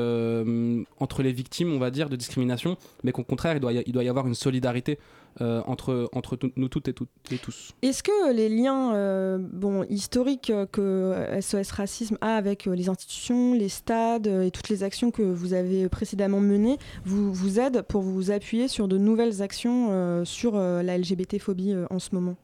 entre 1.00 1.24
les 1.24 1.32
victimes, 1.32 1.74
on 1.74 1.80
va 1.80 1.90
dire, 1.90 2.08
de 2.08 2.16
discrimination, 2.16 2.78
mais 3.04 3.12
qu'au 3.12 3.24
contraire, 3.24 3.56
il 3.56 3.62
doit, 3.62 3.74
il 3.74 3.94
doit 3.94 4.04
y 4.04 4.10
avoir 4.10 4.28
une 4.28 4.36
solidarité 4.36 5.00
euh, 5.42 5.62
entre, 5.66 6.08
entre 6.14 6.40
nous 6.56 6.70
toutes 6.70 6.88
et, 6.88 6.94
toutes 6.94 7.10
et 7.30 7.38
tous. 7.38 7.74
Est-ce 7.82 8.04
que 8.04 8.32
les 8.32 8.48
liens 8.48 8.96
euh, 8.96 9.38
bon, 9.38 9.84
historiques 9.90 10.54
que 10.72 11.14
SOS 11.42 11.72
Racisme 11.72 12.18
a 12.22 12.38
avec 12.38 12.68
euh, 12.68 12.74
les 12.74 12.88
institutions, 12.88 13.54
les 13.54 13.68
stades 13.68 14.28
et 14.28 14.50
toutes 14.50 14.70
les 14.70 14.84
actions 14.84 15.12
que 15.12 15.24
vous 15.24 15.52
avez 15.52 15.90
précédemment 15.90 16.40
menées 16.40 16.78
vous, 17.04 17.34
vous 17.34 17.60
aident 17.60 17.82
pour 17.82 18.02
vous 18.02 18.32
appuyer 18.32 18.70
sur 18.70 18.88
de 18.88 18.98
nouvelles 18.98 19.42
actions 19.42 20.24
sur 20.24 20.56
la 20.56 20.98
LGBT-phobie 20.98 21.76
en 21.90 22.00
ce 22.00 22.16
moment? 22.16 22.38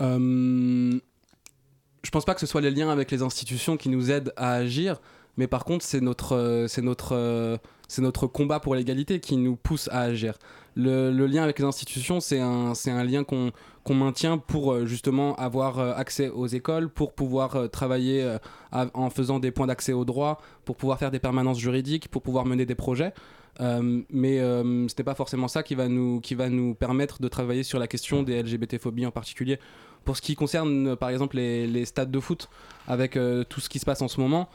Je 0.00 1.00
pense 2.10 2.24
pas 2.24 2.34
que 2.34 2.40
ce 2.40 2.46
soit 2.46 2.60
les 2.60 2.72
liens 2.72 2.90
avec 2.90 3.12
les 3.12 3.22
institutions 3.22 3.76
qui 3.76 3.88
nous 3.88 4.10
aident 4.10 4.32
à 4.36 4.54
agir, 4.54 5.00
mais 5.36 5.46
par 5.46 5.64
contre, 5.64 5.84
c'est 5.84 6.00
notre, 6.00 6.66
c'est 6.68 6.82
notre, 6.82 7.60
c'est 7.86 8.02
notre 8.02 8.26
combat 8.26 8.58
pour 8.58 8.74
l'égalité 8.74 9.20
qui 9.20 9.36
nous 9.36 9.54
pousse 9.54 9.88
à 9.92 10.00
agir 10.00 10.34
le, 10.76 11.26
lien 11.26 11.42
avec 11.42 11.58
les 11.58 11.64
institutions, 11.64 12.20
c'est 12.20 12.40
un, 12.40 13.04
lien 13.04 13.24
qu'on 13.24 13.94
maintient 13.94 14.38
pour 14.38 14.72
euh, 14.72 14.86
justement 14.86 15.34
avoir 15.36 15.78
euh, 15.78 15.92
accès 15.94 16.28
aux 16.28 16.46
écoles, 16.46 16.88
pour 16.88 17.12
pouvoir 17.12 17.56
euh, 17.56 17.66
travailler 17.66 18.36
en 18.72 19.10
faisant 19.10 19.40
des 19.40 19.50
points 19.50 19.66
d'accès 19.66 19.92
aux 19.92 20.04
droits, 20.04 20.40
pour 20.64 20.76
pouvoir 20.76 20.98
faire 20.98 21.10
des 21.10 21.18
permanences 21.18 21.58
juridiques, 21.58 22.08
pour 22.08 22.22
pouvoir 22.22 22.46
mener 22.46 22.66
des 22.66 22.74
projets. 22.74 23.12
mais 23.58 24.38
ce 24.38 24.94
n'est 24.96 25.04
pas 25.04 25.14
forcément 25.14 25.48
ça 25.48 25.62
qui 25.62 25.74
va, 25.74 25.88
nous, 25.88 26.74
permettre 26.78 27.20
de 27.20 27.28
travailler 27.28 27.62
sur 27.62 27.78
la 27.78 27.86
question 27.86 28.22
des 28.22 28.42
LGBT-phobies 28.42 29.06
en 29.06 29.10
particulier. 29.10 29.58
Pour 30.04 30.16
ce 30.16 30.22
qui 30.22 30.34
concerne 30.34 30.96
par 30.96 31.10
exemple 31.10 31.36
les, 31.36 31.66
les 31.66 31.84
stades 31.84 32.10
de 32.10 32.20
foot, 32.20 32.48
avec 32.86 33.18
tout 33.48 33.60
ce 33.60 33.68
qui 33.68 33.78
se 33.78 33.84
passe 33.84 34.02
en 34.02 34.08
ce 34.08 34.20
moment, 34.20 34.48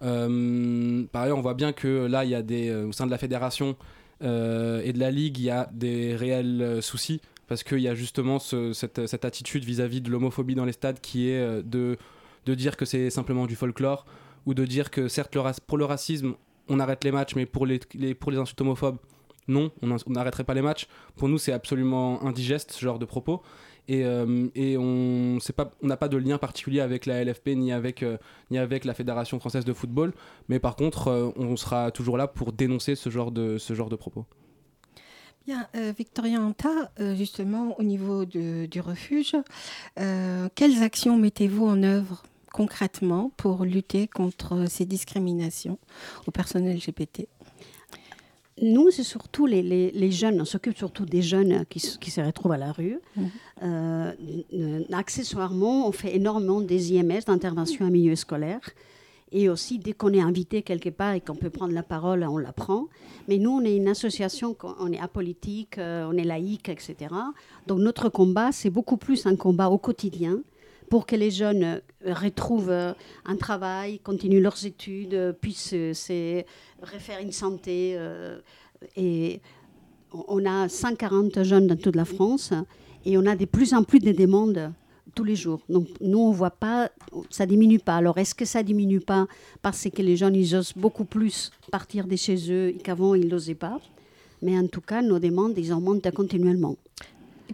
par 0.00 1.22
ailleurs 1.22 1.38
on 1.38 1.42
voit 1.42 1.54
bien 1.54 1.72
que 1.72 2.06
là 2.06 2.24
il 2.24 2.30
y 2.30 2.34
a 2.34 2.42
des, 2.42 2.74
au 2.74 2.92
sein 2.92 3.04
de 3.04 3.10
la 3.10 3.18
fédération 3.18 3.76
euh, 4.22 4.80
et 4.84 4.92
de 4.92 4.98
la 4.98 5.10
Ligue, 5.10 5.38
il 5.38 5.44
y 5.44 5.50
a 5.50 5.68
des 5.72 6.16
réels 6.16 6.62
euh, 6.62 6.80
soucis 6.80 7.20
parce 7.46 7.62
qu'il 7.62 7.80
y 7.80 7.88
a 7.88 7.94
justement 7.94 8.38
cette, 8.38 9.24
attitude 9.24 9.64
vis-à-vis 9.64 10.00
de 10.00 10.10
l'homophobie 10.10 10.54
dans 10.54 10.64
les 10.64 10.72
stades 10.72 11.00
qui 11.00 11.30
est 11.30 11.40
euh, 11.40 11.62
de, 11.62 11.96
de 12.46 12.54
dire 12.54 12.76
que 12.76 12.84
c'est 12.84 13.10
simplement 13.10 13.46
du 13.46 13.56
folklore 13.56 14.04
ou 14.44 14.54
de 14.54 14.64
dire 14.64 14.90
que 14.90 15.08
certes 15.08 15.36
pour 15.66 15.78
le 15.78 15.84
racisme 15.84 16.34
on 16.68 16.78
arrête 16.78 17.04
les 17.04 17.12
matchs 17.12 17.34
mais 17.34 17.46
pour 17.46 17.64
les, 17.64 17.80
les 17.94 18.14
pour 18.14 18.30
les 18.30 18.38
insultes 18.38 18.60
homophobes 18.60 18.98
non 19.46 19.70
on 19.80 19.96
n'arrêterait 20.10 20.44
pas 20.44 20.54
les 20.54 20.62
matchs. 20.62 20.88
Pour 21.16 21.28
nous 21.28 21.38
c'est 21.38 21.52
absolument 21.52 22.22
indigeste 22.24 22.72
ce 22.72 22.80
genre 22.80 22.98
de 22.98 23.06
propos 23.06 23.42
et, 23.88 24.04
euh, 24.04 24.78
on 24.78 25.38
n'a 25.82 25.96
pas, 25.96 26.08
de 26.08 26.16
lien 26.18 26.38
particulier 26.38 26.80
avec 26.80 27.06
la 27.06 27.24
LFP 27.24 27.48
ni 27.56 27.72
avec, 27.72 28.02
euh, 28.02 28.18
ni 28.50 28.58
avec 28.58 28.84
la 28.84 28.94
Fédération 28.94 29.40
française 29.40 29.64
de 29.64 29.72
football, 29.72 30.12
mais 30.48 30.58
par 30.58 30.76
contre, 30.76 31.08
euh, 31.08 31.30
on 31.36 31.56
sera 31.56 31.90
toujours 31.90 32.18
là 32.18 32.28
pour 32.28 32.52
dénoncer 32.52 32.94
ce 32.94 33.08
genre 33.08 33.32
de, 33.32 33.56
ce 33.56 33.74
genre 33.74 33.88
de 33.88 33.96
propos. 33.96 34.26
Bien, 35.46 35.66
Victoria 35.96 36.42
Anta, 36.42 36.92
justement, 37.16 37.74
au 37.80 37.82
niveau 37.82 38.26
du 38.26 38.80
refuge, 38.82 39.34
quelles 39.96 40.82
actions 40.82 41.16
mettez-vous 41.16 41.66
en 41.66 41.82
œuvre 41.82 42.22
concrètement 42.52 43.32
pour 43.38 43.64
lutter 43.64 44.08
contre 44.08 44.66
ces 44.68 44.84
discriminations 44.84 45.78
au 46.26 46.32
personnel 46.32 46.76
LGBT 46.76 47.28
nous, 48.62 48.90
c'est 48.90 49.02
surtout 49.02 49.46
les, 49.46 49.62
les, 49.62 50.10
jeunes, 50.10 50.40
on 50.40 50.44
s'occupe 50.44 50.76
surtout 50.76 51.04
des 51.04 51.22
jeunes 51.22 51.64
qui, 51.66 51.80
qui, 52.00 52.10
se 52.10 52.20
retrouvent 52.20 52.52
à 52.52 52.56
la 52.56 52.72
rue. 52.72 52.98
Mmh. 53.16 53.22
Euh, 53.62 54.12
accessoirement, 54.92 55.86
on 55.88 55.92
fait 55.92 56.16
énormément 56.16 56.60
des 56.60 56.92
IMS, 56.94 57.20
d'intervention 57.26 57.86
en 57.86 57.90
milieu 57.90 58.16
scolaire. 58.16 58.60
Et 59.30 59.48
aussi, 59.48 59.78
dès 59.78 59.92
qu'on 59.92 60.12
est 60.12 60.20
invité 60.20 60.62
quelque 60.62 60.88
part 60.88 61.12
et 61.12 61.20
qu'on 61.20 61.34
peut 61.34 61.50
prendre 61.50 61.74
la 61.74 61.82
parole, 61.82 62.24
on 62.24 62.38
la 62.38 62.52
prend. 62.52 62.86
Mais 63.28 63.36
nous, 63.38 63.50
on 63.50 63.62
est 63.62 63.76
une 63.76 63.88
association, 63.88 64.56
on 64.80 64.90
est 64.90 65.00
apolitique, 65.00 65.76
euh, 65.78 66.08
on 66.10 66.16
est 66.16 66.24
laïque, 66.24 66.68
etc. 66.70 67.14
Donc 67.66 67.80
notre 67.80 68.08
combat, 68.08 68.52
c'est 68.52 68.70
beaucoup 68.70 68.96
plus 68.96 69.26
un 69.26 69.36
combat 69.36 69.68
au 69.68 69.78
quotidien 69.78 70.40
pour 70.90 71.06
que 71.06 71.16
les 71.16 71.30
jeunes 71.30 71.80
retrouvent 72.04 72.70
un 72.70 73.36
travail, 73.36 73.98
continuent 73.98 74.42
leurs 74.42 74.64
études, 74.64 75.36
puissent 75.40 75.70
se 75.70 76.44
refaire 76.82 77.20
une 77.20 77.32
santé. 77.32 77.94
Euh, 77.96 78.38
et 78.96 79.40
on 80.12 80.44
a 80.46 80.68
140 80.68 81.42
jeunes 81.42 81.66
dans 81.66 81.76
toute 81.76 81.96
la 81.96 82.04
France 82.04 82.52
et 83.04 83.18
on 83.18 83.26
a 83.26 83.36
de 83.36 83.44
plus 83.44 83.74
en 83.74 83.82
plus 83.84 84.00
de 84.00 84.12
demandes 84.12 84.72
tous 85.14 85.24
les 85.24 85.36
jours. 85.36 85.60
Donc 85.68 85.88
nous, 86.00 86.18
on 86.18 86.30
voit 86.30 86.50
pas, 86.50 86.90
ça 87.30 87.46
diminue 87.46 87.78
pas. 87.78 87.96
Alors 87.96 88.18
est-ce 88.18 88.34
que 88.34 88.44
ça 88.44 88.62
diminue 88.62 89.00
pas 89.00 89.26
parce 89.62 89.88
que 89.88 90.02
les 90.02 90.16
jeunes, 90.16 90.36
ils 90.36 90.54
osent 90.54 90.74
beaucoup 90.76 91.04
plus 91.04 91.50
partir 91.70 92.06
de 92.06 92.16
chez 92.16 92.50
eux 92.50 92.74
qu'avant, 92.82 93.14
ils 93.14 93.28
n'osaient 93.28 93.54
pas? 93.54 93.80
Mais 94.42 94.56
en 94.56 94.66
tout 94.68 94.80
cas, 94.80 95.02
nos 95.02 95.18
demandes, 95.18 95.54
ils 95.56 95.72
augmentent 95.72 96.10
continuellement. 96.12 96.76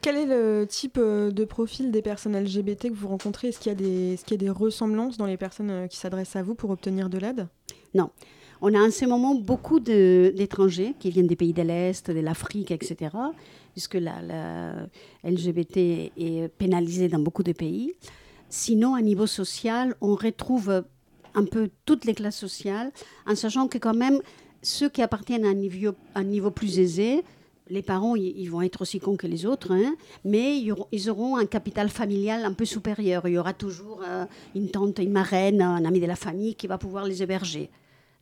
Quel 0.02 0.16
est 0.16 0.26
le 0.26 0.66
type 0.66 0.98
euh, 0.98 1.30
de 1.30 1.44
profil 1.44 1.90
des 1.90 2.02
personnes 2.02 2.36
LGBT 2.36 2.88
que 2.88 2.94
vous 2.94 3.08
rencontrez? 3.08 3.48
Est-ce 3.48 3.60
qu'il 3.60 3.72
y, 3.72 4.34
a 4.34 4.36
des, 4.36 4.50
ressemblances 4.50 5.16
dans 5.16 5.26
les 5.26 5.36
personnes 5.36 5.70
euh, 5.70 5.86
qui 5.86 5.96
s'adressent 5.96 6.36
à 6.36 6.42
vous 6.42 6.54
pour 6.54 6.70
obtenir 6.70 7.08
de 7.08 7.18
l'aide? 7.18 7.48
Non. 7.94 8.10
On 8.60 8.74
a 8.74 8.78
en 8.78 8.90
ce 8.90 9.04
moment 9.04 9.34
beaucoup 9.34 9.78
d'étrangers 9.78 10.94
qui 10.98 11.10
viennent 11.10 11.26
des 11.26 11.36
pays 11.36 11.52
de 11.52 11.62
l'Est, 11.62 12.10
de 12.10 12.20
l'Afrique, 12.20 12.70
etc., 12.70 13.10
puisque 13.72 13.94
la, 13.94 14.86
LGBT 15.22 15.76
est 16.16 16.48
pénalisée 16.56 17.08
dans 17.08 17.18
beaucoup 17.18 17.42
de 17.42 17.52
pays. 17.52 17.92
Sinon, 18.48 18.94
à 18.94 19.02
niveau 19.02 19.26
social, 19.26 19.94
on 20.00 20.14
retrouve 20.14 20.84
un 21.34 21.44
peu 21.44 21.68
toutes 21.84 22.04
les 22.04 22.14
classes 22.14 22.38
sociales, 22.38 22.90
en 23.26 23.34
sachant 23.34 23.68
que 23.68 23.76
quand 23.76 23.94
même, 23.94 24.20
ceux 24.62 24.88
qui 24.88 25.02
appartiennent 25.02 25.44
à 25.44 25.50
un 26.20 26.24
niveau 26.24 26.50
plus 26.50 26.78
aisé, 26.78 27.22
les 27.68 27.82
parents, 27.82 28.14
ils 28.14 28.48
vont 28.48 28.62
être 28.62 28.82
aussi 28.82 29.00
cons 29.00 29.16
que 29.16 29.26
les 29.26 29.46
autres, 29.46 29.72
hein, 29.72 29.96
mais 30.24 30.60
ils 30.92 31.10
auront 31.10 31.36
un 31.36 31.46
capital 31.46 31.88
familial 31.88 32.44
un 32.44 32.52
peu 32.52 32.64
supérieur. 32.64 33.26
Il 33.26 33.34
y 33.34 33.38
aura 33.38 33.54
toujours 33.54 34.02
euh, 34.06 34.26
une 34.54 34.70
tante, 34.70 34.98
une 34.98 35.12
marraine, 35.12 35.62
un 35.62 35.84
ami 35.84 36.00
de 36.00 36.06
la 36.06 36.16
famille 36.16 36.54
qui 36.54 36.66
va 36.66 36.76
pouvoir 36.76 37.04
les 37.06 37.22
héberger. 37.22 37.70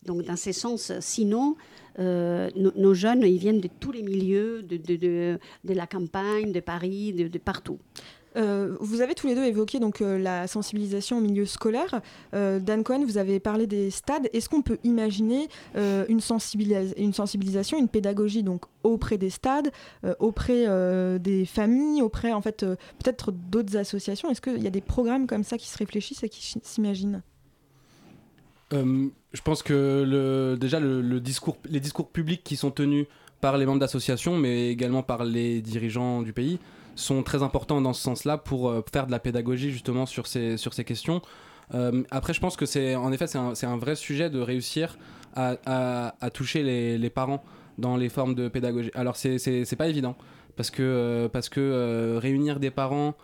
Donc, 0.06 0.22
dans 0.24 0.36
ce 0.36 0.52
sens, 0.52 0.92
sinon, 1.00 1.56
euh, 1.98 2.50
nos 2.56 2.94
jeunes, 2.94 3.22
ils 3.22 3.38
viennent 3.38 3.60
de 3.60 3.68
tous 3.80 3.92
les 3.92 4.02
milieux, 4.02 4.62
de, 4.62 4.76
de, 4.76 4.96
de, 4.96 5.38
de 5.64 5.74
la 5.74 5.86
campagne, 5.86 6.52
de 6.52 6.60
Paris, 6.60 7.12
de, 7.12 7.38
partout. 7.38 7.78
Euh, 8.36 8.76
vous 8.80 9.00
avez 9.00 9.14
tous 9.14 9.26
les 9.26 9.34
deux 9.34 9.44
évoqué 9.44 9.78
donc 9.78 10.00
euh, 10.00 10.18
la 10.18 10.46
sensibilisation 10.46 11.18
au 11.18 11.20
milieu 11.20 11.44
scolaire. 11.44 12.00
Euh, 12.34 12.58
Dan 12.60 12.82
Cohen, 12.82 13.04
vous 13.04 13.18
avez 13.18 13.40
parlé 13.40 13.66
des 13.66 13.90
stades. 13.90 14.28
Est-ce 14.32 14.48
qu'on 14.48 14.62
peut 14.62 14.78
imaginer 14.84 15.48
une, 15.74 16.20
une, 16.96 17.12
sensibilisation, 17.12 17.78
une 17.78 17.88
pédagogie 17.88 18.42
donc 18.42 18.64
auprès 18.82 19.18
des 19.18 19.30
stades, 19.30 19.70
auprès 20.18 20.66
des 21.18 21.44
familles, 21.44 22.02
auprès 22.02 22.32
en 22.32 22.40
fait 22.40 22.64
peut-être 22.64 23.32
d'autres 23.32 23.76
associations? 23.76 24.30
Est-ce 24.30 24.40
qu'il 24.40 24.62
y 24.62 24.66
a 24.66 24.70
des 24.70 24.80
programmes 24.80 25.26
comme 25.26 25.44
ça 25.44 25.58
qui 25.58 25.68
se 25.68 25.78
réfléchissent 25.78 26.22
et 26.22 26.28
qui 26.28 26.54
s'imaginent? 26.62 27.22
Je 28.72 29.40
pense 29.44 29.62
que 29.62 30.56
déjà 30.56 30.80
les 30.80 31.20
discours 31.80 32.08
publics 32.08 32.42
qui 32.42 32.56
sont 32.56 32.70
tenus 32.70 33.06
par 33.40 33.58
les 33.58 33.66
membres 33.66 33.80
d'associations, 33.80 34.36
mais 34.36 34.70
également 34.70 35.02
par 35.02 35.24
les 35.24 35.60
dirigeants 35.60 36.22
du 36.22 36.32
pays, 36.32 36.58
sont 36.94 37.22
très 37.22 37.42
importants 37.42 37.80
dans 37.80 37.92
ce 37.92 38.02
sens-là 38.02 38.38
pour 38.38 38.68
euh, 38.68 38.84
faire 38.92 39.06
de 39.06 39.12
la 39.12 39.18
pédagogie 39.18 39.70
justement 39.70 40.06
sur 40.06 40.26
ces, 40.26 40.56
sur 40.56 40.74
ces 40.74 40.84
questions. 40.84 41.22
Euh, 41.74 42.02
après, 42.10 42.34
je 42.34 42.40
pense 42.40 42.56
que 42.56 42.66
c'est 42.66 42.96
en 42.96 43.12
effet 43.12 43.26
c'est 43.26 43.66
un, 43.66 43.76
vrai 43.76 43.96
sujet 43.96 44.30
de 44.30 44.40
réussir 44.40 44.98
à, 45.34 46.12
toucher 46.34 46.62
les, 46.62 47.10
parents 47.10 47.42
dans 47.78 47.96
les 47.96 48.08
formes 48.08 48.34
de 48.34 48.48
pédagogie. 48.48 48.90
Alors 48.94 49.16
c'est 49.16 49.76
pas 49.76 49.88
évident 49.88 50.16
parce 50.56 50.70
que, 50.70 50.82
euh, 50.82 51.28
parce 51.28 51.48
que 51.48 52.18
réunir 52.20 52.60
des 52.60 52.70
parents, 52.70 53.14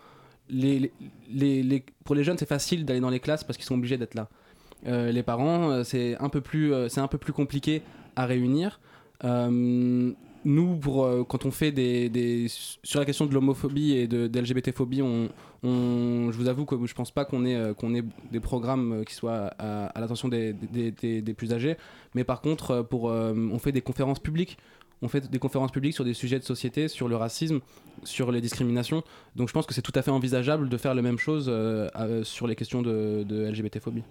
pour 0.48 2.14
les 2.14 2.24
jeunes 2.24 2.38
c'est 2.38 2.48
facile 2.48 2.86
d'aller 2.86 3.00
dans 3.00 3.10
les 3.10 3.20
classes 3.20 3.44
parce 3.44 3.58
qu'ils 3.58 3.66
sont 3.66 3.74
obligés 3.74 3.98
d'être 3.98 4.14
là. 4.14 4.28
les 4.86 5.22
parents 5.22 5.84
c'est 5.84 6.16
un 6.18 6.30
peu 6.30 6.40
plus 6.40 6.72
c'est 6.88 7.00
un 7.00 7.08
peu 7.08 7.18
plus 7.18 7.34
compliqué 7.34 7.82
à 8.16 8.24
réunir 8.24 8.80
nous, 10.48 10.76
pour, 10.76 11.04
euh, 11.04 11.24
quand 11.24 11.44
on 11.44 11.50
fait 11.50 11.72
des, 11.72 12.46
sur 12.48 12.98
la 12.98 13.04
question 13.04 13.26
de 13.26 13.34
l'homophobie 13.34 13.92
et 13.92 14.08
de, 14.08 14.30
l'LGBT-phobie, 14.32 15.02
on, 15.02 15.28
on, 15.62 16.32
je 16.32 16.36
vous 16.36 16.48
avoue 16.48 16.64
que 16.64 16.74
je 16.86 16.94
pense 16.94 17.10
pas 17.10 17.24
qu'on 17.26 17.44
ait, 17.44 17.54
euh, 17.54 18.02
des 18.32 18.40
programmes 18.40 18.92
euh, 18.92 19.04
qui 19.04 19.14
soient 19.14 19.52
à, 19.58 20.00
l'attention 20.00 20.28
des, 20.28 20.54
plus 21.36 21.52
âgés. 21.52 21.76
Mais 22.14 22.24
par 22.24 22.40
contre, 22.40 22.86
on 22.90 23.58
fait 23.58 23.72
des 23.72 23.82
conférences 23.82 24.20
publiques. 24.20 24.56
On 25.00 25.06
fait 25.06 25.30
des 25.30 25.38
conférences 25.38 25.70
publiques 25.70 25.94
sur 25.94 26.04
des 26.04 26.14
sujets 26.14 26.40
de 26.40 26.44
société, 26.44 26.88
sur 26.88 27.06
le 27.06 27.14
racisme, 27.14 27.60
sur 28.02 28.32
les 28.32 28.40
discriminations. 28.40 29.04
Donc 29.36 29.48
je 29.48 29.52
pense 29.52 29.64
que 29.64 29.72
c'est 29.74 29.82
tout 29.82 29.92
à 29.94 30.02
fait 30.02 30.10
envisageable 30.10 30.68
de 30.68 30.76
faire 30.76 30.94
la 30.94 31.02
même 31.02 31.18
chose 31.18 31.52
sur 32.24 32.48
les 32.48 32.56
questions 32.56 32.82
de, 32.82 33.22
de 33.22 33.44
LGBT-phobie. 33.48 34.02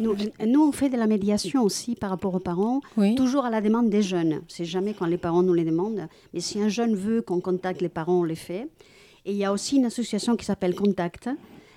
Nous, 0.00 0.60
on 0.60 0.72
fait 0.72 0.88
de 0.88 0.96
la 0.96 1.06
médiation 1.06 1.62
aussi 1.62 1.94
par 1.94 2.10
rapport 2.10 2.34
aux 2.34 2.40
parents, 2.40 2.80
toujours 3.16 3.44
à 3.44 3.50
la 3.50 3.60
demande 3.60 3.88
des 3.90 4.02
jeunes. 4.02 4.42
C'est 4.48 4.64
jamais 4.64 4.94
quand 4.94 5.06
les 5.06 5.18
parents 5.18 5.42
nous 5.42 5.54
les 5.54 5.64
demandent, 5.64 6.08
mais 6.32 6.40
si 6.40 6.60
un 6.60 6.68
jeune 6.68 6.94
veut 6.94 7.22
qu'on 7.22 7.40
contacte 7.40 7.80
les 7.80 7.88
parents, 7.88 8.20
on 8.20 8.24
les 8.24 8.34
fait. 8.34 8.68
Et 9.24 9.32
il 9.32 9.36
y 9.36 9.44
a 9.44 9.52
aussi 9.52 9.76
une 9.76 9.84
association 9.84 10.36
qui 10.36 10.44
s'appelle 10.44 10.74
Contact. 10.74 11.28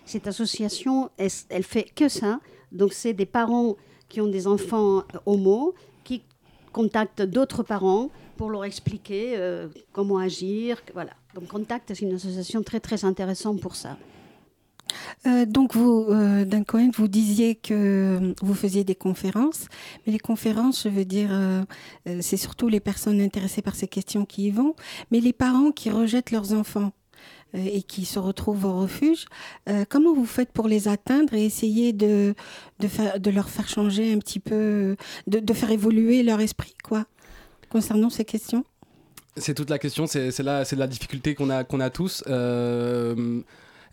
Cette 0.06 0.28
association, 0.28 1.10
elle, 1.17 1.30
elle, 1.49 1.63
fait 1.63 1.84
que 1.84 2.10
ça. 2.10 2.39
Donc 2.71 2.93
c'est 2.93 3.13
des 3.13 3.25
parents 3.25 3.75
qui 4.10 4.21
ont 4.21 4.28
des 4.28 4.47
enfants 4.47 5.04
homo 5.25 5.75
qui 6.04 6.23
contactent 6.71 7.21
d'autres 7.21 7.63
parents 7.63 8.10
pour 8.38 8.49
leur 8.49 8.65
expliquer 8.65 9.36
euh, 9.38 9.67
comment 9.91 10.17
agir. 10.17 10.82
Voilà. 10.93 11.12
Donc 11.34 11.47
Contact, 11.47 11.93
c'est 11.93 12.01
une 12.01 12.13
association 12.13 12.63
très 12.63 12.80
très 12.80 13.06
intéressante 13.06 13.62
pour 13.62 13.75
ça. 13.75 13.97
Euh, 15.27 15.45
donc, 15.45 15.75
vous, 15.75 16.05
euh, 16.09 16.45
Cohen, 16.67 16.91
vous 16.95 17.07
disiez 17.07 17.55
que 17.55 18.33
vous 18.41 18.53
faisiez 18.53 18.83
des 18.83 18.95
conférences, 18.95 19.67
mais 20.05 20.13
les 20.13 20.19
conférences, 20.19 20.83
je 20.83 20.89
veux 20.89 21.05
dire, 21.05 21.29
euh, 21.31 21.63
c'est 22.21 22.38
surtout 22.38 22.67
les 22.67 22.79
personnes 22.79 23.19
intéressées 23.21 23.61
par 23.61 23.75
ces 23.75 23.88
questions 23.88 24.25
qui 24.25 24.47
y 24.47 24.51
vont, 24.51 24.75
mais 25.11 25.19
les 25.19 25.33
parents 25.33 25.71
qui 25.71 25.89
rejettent 25.89 26.31
leurs 26.31 26.53
enfants 26.53 26.91
et 27.53 27.83
qui 27.83 28.03
se 28.03 28.19
retrouvent 28.19 28.65
au 28.65 28.81
refuge, 28.81 29.27
comment 29.88 30.13
vous 30.13 30.25
faites 30.25 30.51
pour 30.51 30.67
les 30.67 30.89
atteindre 30.89 31.33
et 31.35 31.45
essayer 31.45 31.93
de, 31.93 32.35
leur 33.25 33.47
faire 33.47 33.69
changer 33.69 34.11
un 34.11 34.17
petit 34.17 34.41
peu, 34.41 34.97
de, 35.27 35.39
de 35.39 35.53
faire 35.53 35.71
évoluer 35.71 36.21
leur 36.21 36.41
esprit, 36.41 36.75
quoi, 36.83 37.05
concernant 37.69 38.09
ces 38.09 38.25
questions? 38.25 38.65
C'est 39.38 39.53
toute 39.53 39.69
la 39.69 39.79
question, 39.79 40.05
c'est 40.05 40.38
la, 40.39 40.63
la 40.69 40.88
difficulté 40.88 41.33
qu'on 41.33 41.49
a, 41.49 41.63
qu'on 41.63 41.79
a 41.79 41.89
tous. 41.89 42.25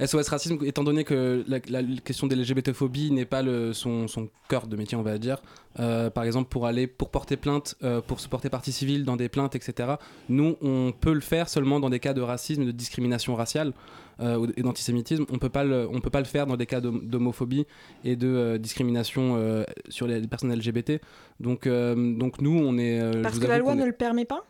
SOS 0.07 0.29
Racisme, 0.29 0.59
étant 0.65 0.85
donné 0.85 1.05
que 1.05 1.45
la, 1.47 1.61
question 2.05 2.27
de 2.27 2.35
l'LGBTphobie 2.35 3.11
n'est 3.11 3.25
pas 3.25 3.43
le, 3.43 3.73
son, 3.73 4.09
son, 4.09 4.29
cœur 4.49 4.67
de 4.67 4.77
métier, 4.77 4.97
on 4.97 5.03
va 5.03 5.19
dire, 5.19 5.43
euh, 5.81 6.11
par 6.11 6.25
exemple 6.25 6.49
pour 6.49 6.67
aller, 6.67 6.87
pour 6.87 7.11
porter 7.11 7.37
plainte, 7.37 7.77
euh, 7.83 8.01
pour 8.01 8.21
se 8.21 8.29
porter 8.29 8.51
partie 8.51 8.73
civile 8.73 9.05
dans 9.05 9.17
des 9.17 9.29
plaintes, 9.29 9.55
etc., 9.55 9.95
nous, 10.29 10.57
on 10.61 10.93
peut 10.93 11.13
le 11.13 11.21
faire 11.21 11.49
seulement 11.49 11.81
dans 11.81 11.91
des 11.91 12.01
cas 12.01 12.15
de 12.15 12.21
racisme, 12.21 12.65
de 12.65 12.71
discrimination 12.71 13.35
raciale 13.35 13.73
euh, 14.21 14.47
et 14.57 14.63
d'antisémitisme. 14.63 15.25
On 15.31 15.35
ne 15.35 15.39
peut 15.39 15.49
pas 15.49 15.65
le 15.65 16.25
faire 16.25 16.47
dans 16.47 16.57
des 16.57 16.67
cas 16.67 16.81
d'homophobie 16.81 17.67
et 18.05 18.17
de 18.17 18.57
discrimination 18.57 19.65
sur 19.89 20.07
les 20.07 20.21
personnes 20.27 20.55
LGBT. 20.55 21.01
Donc, 21.41 21.67
donc 21.67 22.41
nous, 22.41 22.59
on 22.59 22.77
est... 22.79 23.23
Parce 23.23 23.39
que 23.39 23.47
la 23.47 23.59
loi 23.59 23.75
ne 23.75 23.85
le 23.85 23.93
permet 23.93 24.25
pas? 24.25 24.45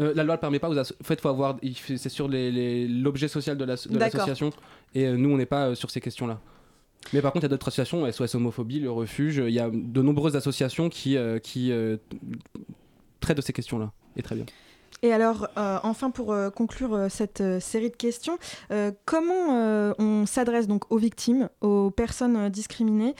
Euh, 0.00 0.12
la 0.14 0.24
loi 0.24 0.36
ne 0.36 0.40
permet 0.40 0.58
pas. 0.58 0.70
en 0.70 0.84
fait, 1.02 1.20
faut 1.20 1.28
avoir. 1.28 1.56
C'est 1.76 2.08
sur 2.08 2.28
l'objet 2.28 3.28
social 3.28 3.56
de 3.56 3.64
l'association. 3.64 4.50
et 4.94 5.06
euh, 5.06 5.16
nous, 5.16 5.30
on 5.30 5.36
n'est 5.36 5.46
pas 5.46 5.68
euh, 5.68 5.74
sur 5.74 5.90
ces 5.90 6.00
questions-là. 6.00 6.40
Mais 7.12 7.20
par 7.20 7.32
contre, 7.32 7.44
il 7.44 7.48
y 7.48 7.50
a 7.50 7.50
d'autres 7.50 7.68
associations, 7.68 8.10
SOS 8.10 8.36
Homophobie, 8.36 8.78
le 8.78 8.90
Refuge. 8.90 9.42
Il 9.44 9.52
y 9.52 9.58
a 9.58 9.68
de 9.72 10.02
nombreuses 10.02 10.36
associations 10.36 10.88
qui, 10.88 11.16
qui 11.42 11.72
traitent 13.20 13.36
de 13.36 13.42
ces 13.42 13.52
questions-là. 13.52 13.90
Et 14.16 14.22
très 14.22 14.36
bien. 14.36 14.46
Et 15.04 15.12
alors, 15.12 15.48
euh, 15.58 15.80
enfin, 15.82 16.10
pour 16.10 16.32
euh, 16.32 16.48
conclure 16.50 16.94
euh, 16.94 17.08
cette 17.08 17.42
série 17.58 17.90
de 17.90 17.96
questions, 17.96 18.38
comment 19.04 19.92
on 19.98 20.26
s'adresse 20.26 20.68
donc 20.68 20.90
aux 20.90 20.96
victimes, 20.96 21.48
aux 21.60 21.90
personnes 21.90 22.48
discriminées 22.48 23.14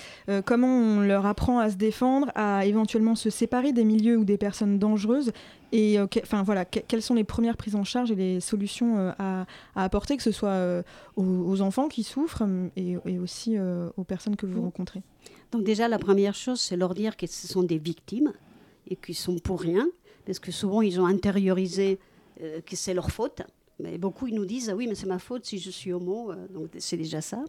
Comment 0.45 0.69
on 0.69 1.01
leur 1.01 1.27
apprend 1.27 1.59
à 1.59 1.71
se 1.71 1.77
défendre, 1.77 2.31
à 2.35 2.65
éventuellement 2.67 3.15
se 3.15 3.31
séparer 3.31 3.73
des 3.73 3.85
milieux 3.85 4.17
ou 4.17 4.25
des 4.25 4.39
personnes 4.39 4.79
dangereuses 4.79 5.33
Et 5.73 5.99
enfin 6.23 6.43
voilà, 6.43 6.65
quelles 6.65 7.03
sont 7.03 7.15
les 7.15 7.25
premières 7.25 7.57
prises 7.57 7.77
en 7.77 7.85
charge 7.85 8.11
et 8.11 8.15
les 8.15 8.41
solutions 8.41 9.13
à, 9.19 9.47
apporter, 9.75 10.17
que 10.17 10.23
ce 10.23 10.33
soit 10.33 10.83
aux, 11.17 11.61
enfants 11.61 11.89
qui 11.89 12.03
souffrent 12.03 12.45
et, 12.77 12.97
et 13.05 13.19
aussi 13.19 13.57
aux 13.97 14.05
personnes 14.05 14.37
que 14.37 14.47
vous 14.47 14.63
rencontrez? 14.63 15.03
Donc 15.51 15.65
déjà, 15.65 15.89
la 15.89 15.99
première 15.99 16.35
chose, 16.35 16.61
c'est 16.61 16.77
leur 16.77 16.95
dire 16.95 17.17
que 17.17 17.27
ce 17.27 17.47
sont 17.47 17.63
des 17.63 17.79
victimes 17.79 18.33
et 18.89 18.97
qu'ils 18.97 19.17
sont 19.17 19.39
pour 19.39 19.61
rien 19.61 19.87
parce 20.27 20.39
que 20.39 20.53
souvent 20.53 20.83
ils 20.83 21.01
ont 21.01 21.07
intériorisé 21.07 21.99
euh, 22.43 22.61
que 22.61 22.77
c'est 22.77 22.95
leur 22.95 23.11
faute. 23.11 23.43
Mais 23.81 23.99
beaucoup 23.99 24.27
ils 24.27 24.35
nous 24.35 24.45
disent 24.45 24.69
ah 24.71 24.77
oui 24.77 24.87
mais 24.87 24.95
c'est 24.95 25.07
ma 25.07 25.19
faute 25.19 25.45
si 25.45 25.59
je 25.59 25.71
suis 25.71 25.93
homo 25.93 26.31
euh, 26.31 26.47
donc 26.49 26.71
c'est 26.79 26.97
déjà 26.97 27.21
ça. 27.21 27.45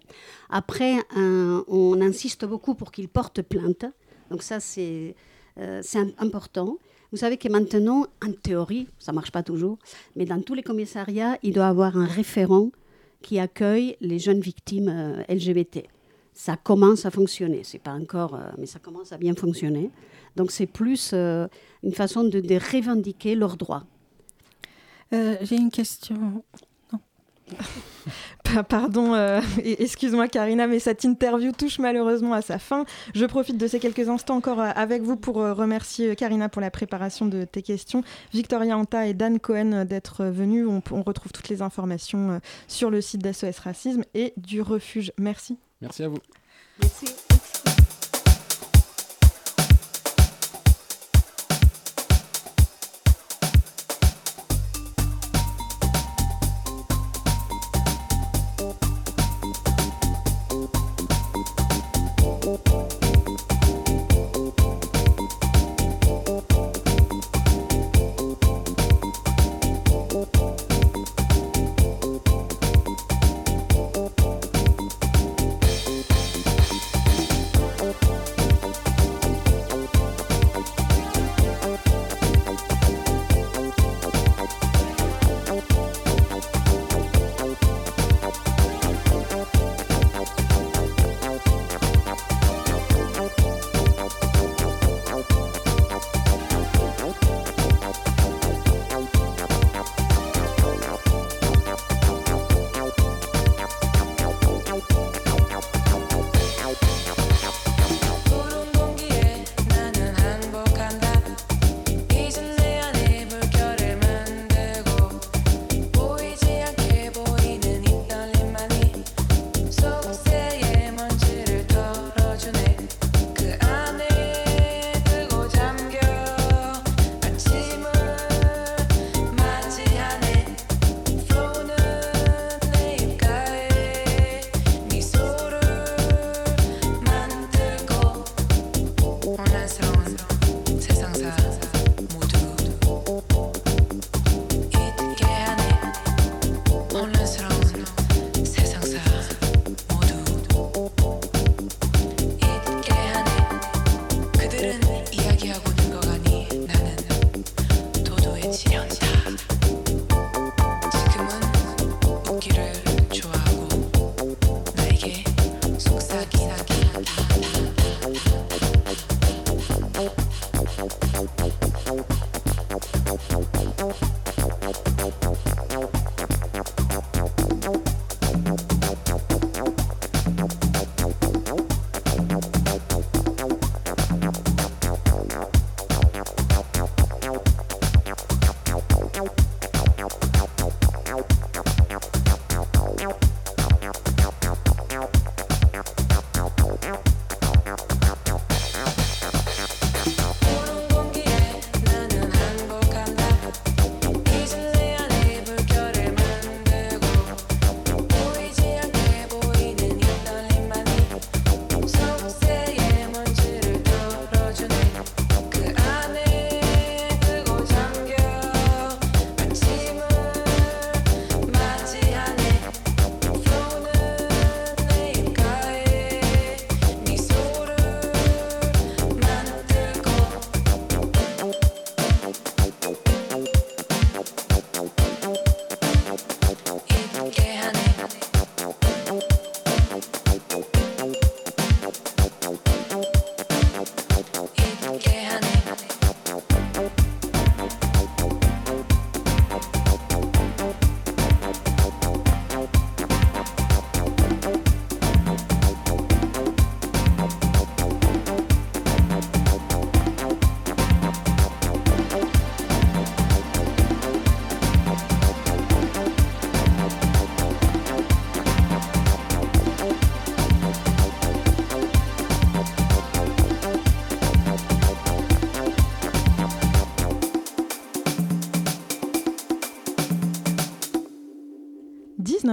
Après 0.49 0.95
on 1.15 2.01
insiste 2.01 2.45
beaucoup 2.45 2.75
pour 2.75 2.91
qu'ils 2.91 3.09
portent 3.09 3.41
plainte 3.41 3.86
donc 4.31 4.41
ça 4.41 4.59
c'est 4.59 5.15
euh, 5.59 5.81
important. 6.17 6.77
Vous 7.12 7.19
savez 7.19 7.38
que 7.38 7.47
maintenant 7.49 8.07
en 8.25 8.31
théorie 8.31 8.88
ça 8.99 9.12
marche 9.12 9.31
pas 9.31 9.43
toujours 9.43 9.77
mais 10.15 10.25
dans 10.25 10.41
tous 10.41 10.53
les 10.53 10.63
commissariats 10.63 11.38
il 11.43 11.53
doit 11.53 11.65
y 11.65 11.67
avoir 11.67 11.97
un 11.97 12.05
référent 12.05 12.71
qui 13.21 13.39
accueille 13.39 13.95
les 14.01 14.19
jeunes 14.19 14.41
victimes 14.41 15.23
LGBT 15.29 15.88
ça 16.33 16.57
commence 16.57 17.05
à 17.05 17.11
fonctionner. 17.11 17.61
C'est 17.63 17.79
pas 17.79 17.93
encore, 17.93 18.39
mais 18.57 18.65
ça 18.65 18.79
commence 18.79 19.11
à 19.11 19.17
bien 19.17 19.35
fonctionner. 19.35 19.89
Donc 20.35 20.51
c'est 20.51 20.67
plus 20.67 21.11
euh, 21.13 21.47
une 21.83 21.93
façon 21.93 22.23
de, 22.23 22.39
revendiquer 22.75 23.35
leurs 23.35 23.57
droits. 23.57 23.83
Euh, 25.13 25.35
j'ai 25.41 25.55
une 25.55 25.69
question. 25.69 26.43
Non. 26.91 26.99
Pardon, 28.69 29.13
euh, 29.13 29.41
excuse-moi 29.63 30.27
Karina, 30.27 30.67
mais 30.67 30.79
cette 30.79 31.03
interview 31.03 31.51
touche 31.51 31.79
malheureusement 31.79 32.33
à 32.33 32.41
sa 32.41 32.57
fin. 32.57 32.85
Je 33.13 33.25
profite 33.25 33.57
de 33.57 33.67
ces 33.67 33.79
quelques 33.79 34.09
instants 34.09 34.35
encore 34.35 34.59
euh, 34.59 34.71
avec 34.75 35.01
vous 35.01 35.17
pour 35.17 35.39
euh, 35.39 35.53
remercier 35.53 36.15
Karina 36.15 36.49
pour 36.49 36.61
la 36.61 36.71
préparation 36.71 37.25
de 37.25 37.45
tes 37.45 37.61
questions, 37.61 38.03
Victoria 38.31 38.77
Anta 38.77 39.07
et 39.07 39.13
Dan 39.13 39.39
Cohen 39.39 39.85
d'être 39.85 40.25
venus. 40.25 40.67
On, 40.67 40.81
on, 40.91 41.03
retrouve 41.03 41.31
toutes 41.31 41.49
les 41.49 41.61
informations 41.61 42.39
sur 42.67 42.89
le 42.89 43.01
site 43.01 43.21
d'SOS 43.21 43.59
Racisme 43.59 44.03
et 44.13 44.33
du 44.37 44.61
refuge. 44.61 45.11
Merci. 45.19 45.57
Merci 45.83 46.03
à 46.03 46.07
vous. 46.07 46.19
Merci. 46.81 47.32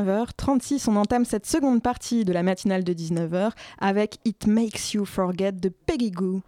H 0.03 0.27
36 0.37 0.89
on 0.89 0.97
entame 0.97 1.25
cette 1.25 1.47
seconde 1.47 1.83
partie 1.83 2.25
de 2.25 2.33
la 2.33 2.43
matinale 2.43 2.85
de 2.85 2.93
19h 2.93 3.51
avec 3.79 4.19
It 4.25 4.47
Makes 4.47 4.95
You 4.95 5.05
Forget 5.05 5.53
de 5.53 5.69
Peggy 5.69 6.11
Goo. 6.11 6.43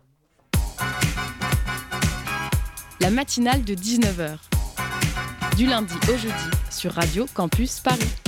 La 3.00 3.10
matinale 3.10 3.64
de 3.64 3.74
19h. 3.74 4.38
Du 5.56 5.66
lundi 5.66 5.94
au 6.08 6.16
jeudi 6.16 6.50
sur 6.70 6.92
Radio 6.92 7.26
Campus 7.34 7.80
Paris. 7.80 8.21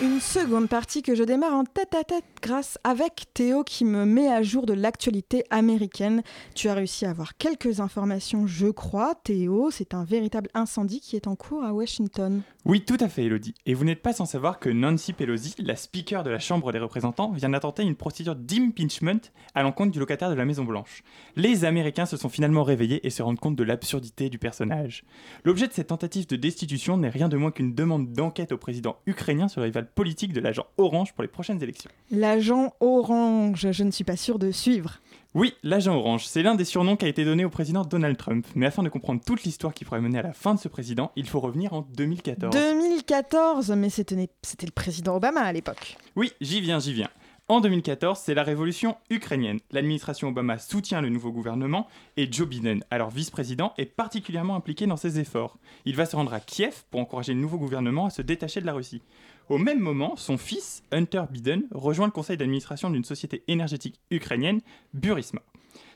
Une 0.00 0.20
seconde 0.20 0.68
partie 0.68 1.02
que 1.02 1.16
je 1.16 1.24
démarre 1.24 1.54
en 1.54 1.64
tête 1.64 1.92
à 1.96 2.04
tête 2.04 2.22
grâce 2.40 2.78
avec 2.84 3.24
Théo 3.34 3.64
qui 3.64 3.84
me 3.84 4.04
met 4.04 4.28
à 4.28 4.44
jour 4.44 4.64
de 4.64 4.72
l'actualité 4.72 5.42
américaine. 5.50 6.22
Tu 6.54 6.68
as 6.68 6.74
réussi 6.74 7.04
à 7.04 7.10
avoir 7.10 7.36
quelques 7.36 7.80
informations, 7.80 8.46
je 8.46 8.68
crois. 8.68 9.16
Théo, 9.16 9.72
c'est 9.72 9.94
un 9.94 10.04
véritable 10.04 10.50
incendie 10.54 11.00
qui 11.00 11.16
est 11.16 11.26
en 11.26 11.34
cours 11.34 11.64
à 11.64 11.72
Washington. 11.72 12.42
Oui, 12.64 12.84
tout 12.84 12.98
à 13.00 13.08
fait, 13.08 13.24
Elodie. 13.24 13.54
Et 13.66 13.74
vous 13.74 13.84
n'êtes 13.84 14.02
pas 14.02 14.12
sans 14.12 14.24
savoir 14.24 14.60
que 14.60 14.68
Nancy 14.68 15.12
Pelosi, 15.14 15.56
la 15.58 15.74
speaker 15.74 16.22
de 16.22 16.30
la 16.30 16.38
Chambre 16.38 16.70
des 16.70 16.78
représentants, 16.78 17.32
vient 17.32 17.48
d'attenter 17.48 17.82
une 17.82 17.96
procédure 17.96 18.36
d'impeachment 18.36 19.32
à 19.56 19.64
l'encontre 19.64 19.90
du 19.90 19.98
locataire 19.98 20.30
de 20.30 20.34
la 20.34 20.44
Maison-Blanche. 20.44 21.02
Les 21.34 21.64
Américains 21.64 22.06
se 22.06 22.16
sont 22.16 22.28
finalement 22.28 22.62
réveillés 22.62 23.04
et 23.04 23.10
se 23.10 23.22
rendent 23.22 23.40
compte 23.40 23.56
de 23.56 23.64
l'absurdité 23.64 24.28
du 24.28 24.38
personnage. 24.38 25.02
L'objet 25.44 25.66
de 25.66 25.72
cette 25.72 25.88
tentative 25.88 26.28
de 26.28 26.36
destitution 26.36 26.98
n'est 26.98 27.08
rien 27.08 27.28
de 27.28 27.36
moins 27.36 27.50
qu'une 27.50 27.74
demande 27.74 28.12
d'enquête 28.12 28.52
au 28.52 28.58
président 28.58 28.98
ukrainien 29.06 29.48
sur 29.48 29.60
le 29.60 29.66
rival 29.66 29.87
politique 29.88 30.32
de 30.32 30.40
l'agent 30.40 30.66
Orange 30.76 31.12
pour 31.12 31.22
les 31.22 31.28
prochaines 31.28 31.62
élections. 31.62 31.90
L'agent 32.10 32.74
Orange, 32.80 33.72
je 33.72 33.84
ne 33.84 33.90
suis 33.90 34.04
pas 34.04 34.16
sûr 34.16 34.38
de 34.38 34.50
suivre. 34.50 35.00
Oui, 35.34 35.54
l'agent 35.62 35.94
orange, 35.94 36.26
c'est 36.26 36.42
l'un 36.42 36.54
des 36.54 36.64
surnoms 36.64 36.96
qui 36.96 37.04
a 37.04 37.08
été 37.08 37.22
donné 37.24 37.44
au 37.44 37.50
président 37.50 37.84
Donald 37.84 38.16
Trump. 38.16 38.46
Mais 38.54 38.64
afin 38.64 38.82
de 38.82 38.88
comprendre 38.88 39.20
toute 39.24 39.44
l'histoire 39.44 39.74
qui 39.74 39.84
pourrait 39.84 40.00
mener 40.00 40.18
à 40.18 40.22
la 40.22 40.32
fin 40.32 40.54
de 40.54 40.58
ce 40.58 40.68
président, 40.68 41.12
il 41.16 41.28
faut 41.28 41.38
revenir 41.38 41.74
en 41.74 41.82
2014. 41.82 42.56
2014 42.56 43.70
Mais 43.72 43.90
c'était 43.90 44.16
le 44.16 44.72
président 44.72 45.16
Obama 45.16 45.42
à 45.42 45.52
l'époque. 45.52 45.98
Oui, 46.16 46.32
j'y 46.40 46.62
viens, 46.62 46.78
j'y 46.78 46.94
viens. 46.94 47.10
En 47.50 47.60
2014, 47.60 48.18
c'est 48.22 48.34
la 48.34 48.42
révolution 48.42 48.96
ukrainienne. 49.10 49.58
L'administration 49.70 50.28
Obama 50.28 50.58
soutient 50.58 51.00
le 51.00 51.08
nouveau 51.08 51.32
gouvernement 51.32 51.88
et 52.18 52.30
Joe 52.30 52.46
Biden, 52.46 52.84
alors 52.90 53.08
vice-président, 53.08 53.72
est 53.78 53.86
particulièrement 53.86 54.54
impliqué 54.54 54.86
dans 54.86 54.98
ses 54.98 55.18
efforts. 55.18 55.56
Il 55.86 55.96
va 55.96 56.04
se 56.04 56.14
rendre 56.14 56.34
à 56.34 56.40
Kiev 56.40 56.84
pour 56.90 57.00
encourager 57.00 57.32
le 57.32 57.40
nouveau 57.40 57.56
gouvernement 57.56 58.06
à 58.06 58.10
se 58.10 58.20
détacher 58.20 58.60
de 58.60 58.66
la 58.66 58.74
Russie. 58.74 59.02
Au 59.48 59.56
même 59.56 59.80
moment, 59.80 60.14
son 60.16 60.36
fils, 60.36 60.82
Hunter 60.92 61.24
Biden, 61.30 61.64
rejoint 61.70 62.06
le 62.06 62.12
conseil 62.12 62.36
d'administration 62.36 62.90
d'une 62.90 63.04
société 63.04 63.44
énergétique 63.48 64.00
ukrainienne, 64.10 64.60
Burisma. 64.92 65.40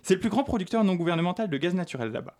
C'est 0.03 0.15
le 0.15 0.21
plus 0.21 0.31
grand 0.31 0.43
producteur 0.43 0.85
non 0.85 0.95
gouvernemental 0.95 1.51
de 1.51 1.57
gaz 1.59 1.75
naturel 1.75 2.13
là-bas. 2.13 2.37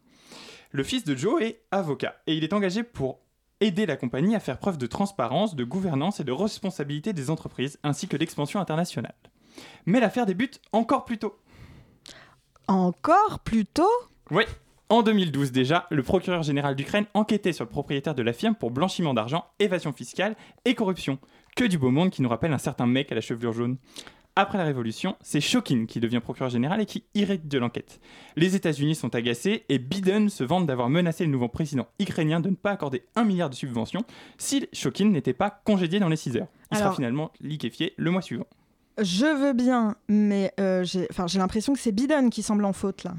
Le 0.71 0.83
fils 0.83 1.05
de 1.05 1.15
Joe 1.15 1.43
est 1.43 1.61
avocat 1.71 2.17
et 2.27 2.35
il 2.35 2.45
est 2.45 2.55
engagé 2.55 2.83
pour 2.83 3.21
aider 3.61 3.85
la 3.85 3.97
compagnie 3.97 4.35
à 4.35 4.41
faire 4.41 4.59
preuve 4.59 4.79
de 4.79 4.87
transparence, 4.87 5.55
de 5.55 5.65
gouvernance 5.65 6.19
et 6.21 6.25
de 6.25 6.33
responsabilité 6.33 7.13
des 7.13 7.29
entreprises, 7.29 7.79
ainsi 7.83 8.09
que 8.09 8.17
d'expansion 8.17 8.59
internationale. 8.59 9.15
Mais 9.85 10.01
l'affaire 10.01 10.25
débute 10.25 10.61
encore 10.73 11.05
plus 11.05 11.19
tôt. 11.19 11.39
Encore 12.69 13.41
plus 13.41 13.67
tôt? 13.67 13.91
Oui. 14.31 14.45
En 14.93 15.03
2012 15.03 15.53
déjà, 15.53 15.87
le 15.91 16.03
procureur 16.03 16.43
général 16.43 16.77
d'Ukraine 16.77 17.07
enquêtait 17.15 17.55
sur 17.55 17.65
le 17.65 17.71
propriétaire 17.71 18.15
de 18.15 18.23
la 18.23 18.35
firme 18.35 18.55
pour 18.55 18.71
blanchiment 18.71 19.15
d'argent, 19.15 19.47
évasion 19.59 19.91
fiscale 19.91 20.37
et 20.67 20.75
corruption. 20.75 21.19
Que 21.57 21.65
du 21.65 21.79
beau 21.79 21.91
monde 21.91 22.11
qui 22.11 22.21
nous 22.21 22.29
rappelle 22.29 22.53
un 22.53 22.59
certain 22.59 22.85
mec 22.85 23.11
à 23.11 23.15
la 23.15 23.23
chevelure 23.23 23.55
jaune. 23.55 23.79
Après 24.37 24.59
la 24.59 24.65
Révolution, 24.65 25.17
c'est 25.23 25.41
Shokin 25.41 25.87
qui 25.87 25.99
devient 25.99 26.21
procureur 26.21 26.51
général 26.51 26.79
et 26.83 26.85
qui 26.85 27.05
irrite 27.15 27.49
de 27.49 27.57
l'enquête. 27.57 28.01
Les 28.37 28.55
États-Unis 28.55 28.95
sont 28.95 29.15
agacés 29.15 29.65
et 29.71 29.79
Biden 29.79 30.29
se 30.29 30.45
vante 30.45 30.67
d'avoir 30.67 30.91
menacé 30.91 31.25
le 31.25 31.31
nouveau 31.31 31.49
président 31.49 31.87
ukrainien 31.99 32.41
de 32.41 32.51
ne 32.51 32.55
pas 32.55 32.73
accorder 32.73 33.07
un 33.17 33.25
milliard 33.25 33.49
de 33.49 33.55
subventions 33.55 34.05
si 34.37 34.69
Shokin 34.75 35.07
n'était 35.07 35.33
pas 35.33 35.63
congédié 35.65 36.01
dans 36.01 36.11
les 36.11 36.17
6 36.17 36.37
heures. 36.37 36.49
Il 36.71 36.77
sera 36.77 36.93
finalement 36.93 37.33
liquéfié 37.41 37.95
le 37.97 38.11
mois 38.11 38.21
suivant. 38.21 38.47
Je 38.99 39.25
veux 39.25 39.55
bien, 39.55 39.97
mais 40.11 40.53
euh, 40.61 40.85
j'ai 40.85 41.09
l'impression 41.39 41.73
que 41.73 41.79
c'est 41.79 41.93
Biden 41.93 42.29
qui 42.29 42.43
semble 42.43 42.67
en 42.67 42.75
faute 42.75 43.05
là. 43.05 43.15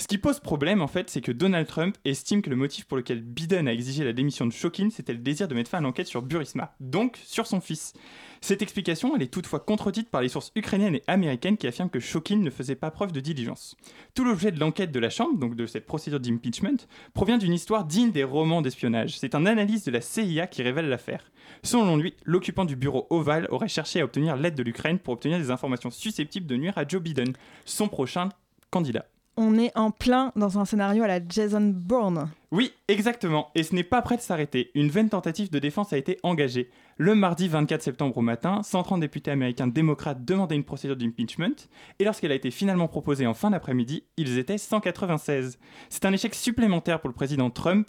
Ce 0.00 0.08
qui 0.08 0.16
pose 0.16 0.40
problème, 0.40 0.80
en 0.80 0.86
fait, 0.86 1.10
c'est 1.10 1.20
que 1.20 1.30
Donald 1.30 1.66
Trump 1.66 1.94
estime 2.06 2.40
que 2.40 2.48
le 2.48 2.56
motif 2.56 2.86
pour 2.86 2.96
lequel 2.96 3.20
Biden 3.20 3.68
a 3.68 3.72
exigé 3.74 4.02
la 4.02 4.14
démission 4.14 4.46
de 4.46 4.50
Shokin, 4.50 4.88
c'était 4.88 5.12
le 5.12 5.18
désir 5.18 5.46
de 5.46 5.54
mettre 5.54 5.68
fin 5.68 5.76
à 5.76 5.82
l'enquête 5.82 6.06
sur 6.06 6.22
Burisma, 6.22 6.74
donc 6.80 7.18
sur 7.22 7.46
son 7.46 7.60
fils. 7.60 7.92
Cette 8.40 8.62
explication, 8.62 9.14
elle 9.14 9.20
est 9.20 9.30
toutefois 9.30 9.60
contredite 9.60 10.08
par 10.08 10.22
les 10.22 10.30
sources 10.30 10.52
ukrainiennes 10.56 10.94
et 10.94 11.02
américaines 11.06 11.58
qui 11.58 11.66
affirment 11.66 11.90
que 11.90 12.00
Shokin 12.00 12.38
ne 12.38 12.48
faisait 12.48 12.76
pas 12.76 12.90
preuve 12.90 13.12
de 13.12 13.20
diligence. 13.20 13.76
Tout 14.14 14.24
l'objet 14.24 14.50
de 14.52 14.58
l'enquête 14.58 14.90
de 14.90 14.98
la 15.00 15.10
Chambre, 15.10 15.38
donc 15.38 15.54
de 15.54 15.66
cette 15.66 15.84
procédure 15.84 16.18
d'impeachment, 16.18 16.86
provient 17.12 17.36
d'une 17.36 17.52
histoire 17.52 17.84
digne 17.84 18.10
des 18.10 18.24
romans 18.24 18.62
d'espionnage. 18.62 19.18
C'est 19.18 19.34
un 19.34 19.44
analyse 19.44 19.84
de 19.84 19.90
la 19.90 20.00
CIA 20.00 20.46
qui 20.46 20.62
révèle 20.62 20.88
l'affaire. 20.88 21.30
Selon 21.62 21.98
lui, 21.98 22.14
l'occupant 22.24 22.64
du 22.64 22.74
bureau 22.74 23.06
ovale 23.10 23.48
aurait 23.50 23.68
cherché 23.68 24.00
à 24.00 24.04
obtenir 24.06 24.36
l'aide 24.36 24.54
de 24.54 24.62
l'Ukraine 24.62 24.98
pour 24.98 25.12
obtenir 25.12 25.36
des 25.36 25.50
informations 25.50 25.90
susceptibles 25.90 26.46
de 26.46 26.56
nuire 26.56 26.78
à 26.78 26.88
Joe 26.88 27.02
Biden, 27.02 27.34
son 27.66 27.88
prochain 27.88 28.30
candidat 28.70 29.04
on 29.36 29.58
est 29.58 29.76
en 29.76 29.90
plein 29.90 30.32
dans 30.36 30.58
un 30.58 30.64
scénario 30.64 31.02
à 31.02 31.06
la 31.06 31.20
Jason 31.26 31.72
Bourne. 31.74 32.30
Oui, 32.50 32.72
exactement. 32.88 33.50
Et 33.54 33.62
ce 33.62 33.74
n'est 33.74 33.84
pas 33.84 34.02
prêt 34.02 34.16
de 34.16 34.22
s'arrêter. 34.22 34.70
Une 34.74 34.88
vaine 34.88 35.08
tentative 35.08 35.50
de 35.50 35.58
défense 35.58 35.92
a 35.92 35.98
été 35.98 36.18
engagée. 36.22 36.70
Le 36.96 37.14
mardi 37.14 37.48
24 37.48 37.82
septembre 37.82 38.18
au 38.18 38.22
matin, 38.22 38.62
130 38.62 39.00
députés 39.00 39.30
américains 39.30 39.68
démocrates 39.68 40.24
demandaient 40.24 40.56
une 40.56 40.64
procédure 40.64 40.96
d'impeachment. 40.96 41.68
Et 41.98 42.04
lorsqu'elle 42.04 42.32
a 42.32 42.34
été 42.34 42.50
finalement 42.50 42.88
proposée 42.88 43.26
en 43.26 43.34
fin 43.34 43.50
d'après-midi, 43.50 44.04
ils 44.16 44.38
étaient 44.38 44.58
196. 44.58 45.58
C'est 45.88 46.04
un 46.04 46.12
échec 46.12 46.34
supplémentaire 46.34 47.00
pour 47.00 47.08
le 47.08 47.14
président 47.14 47.50
Trump. 47.50 47.88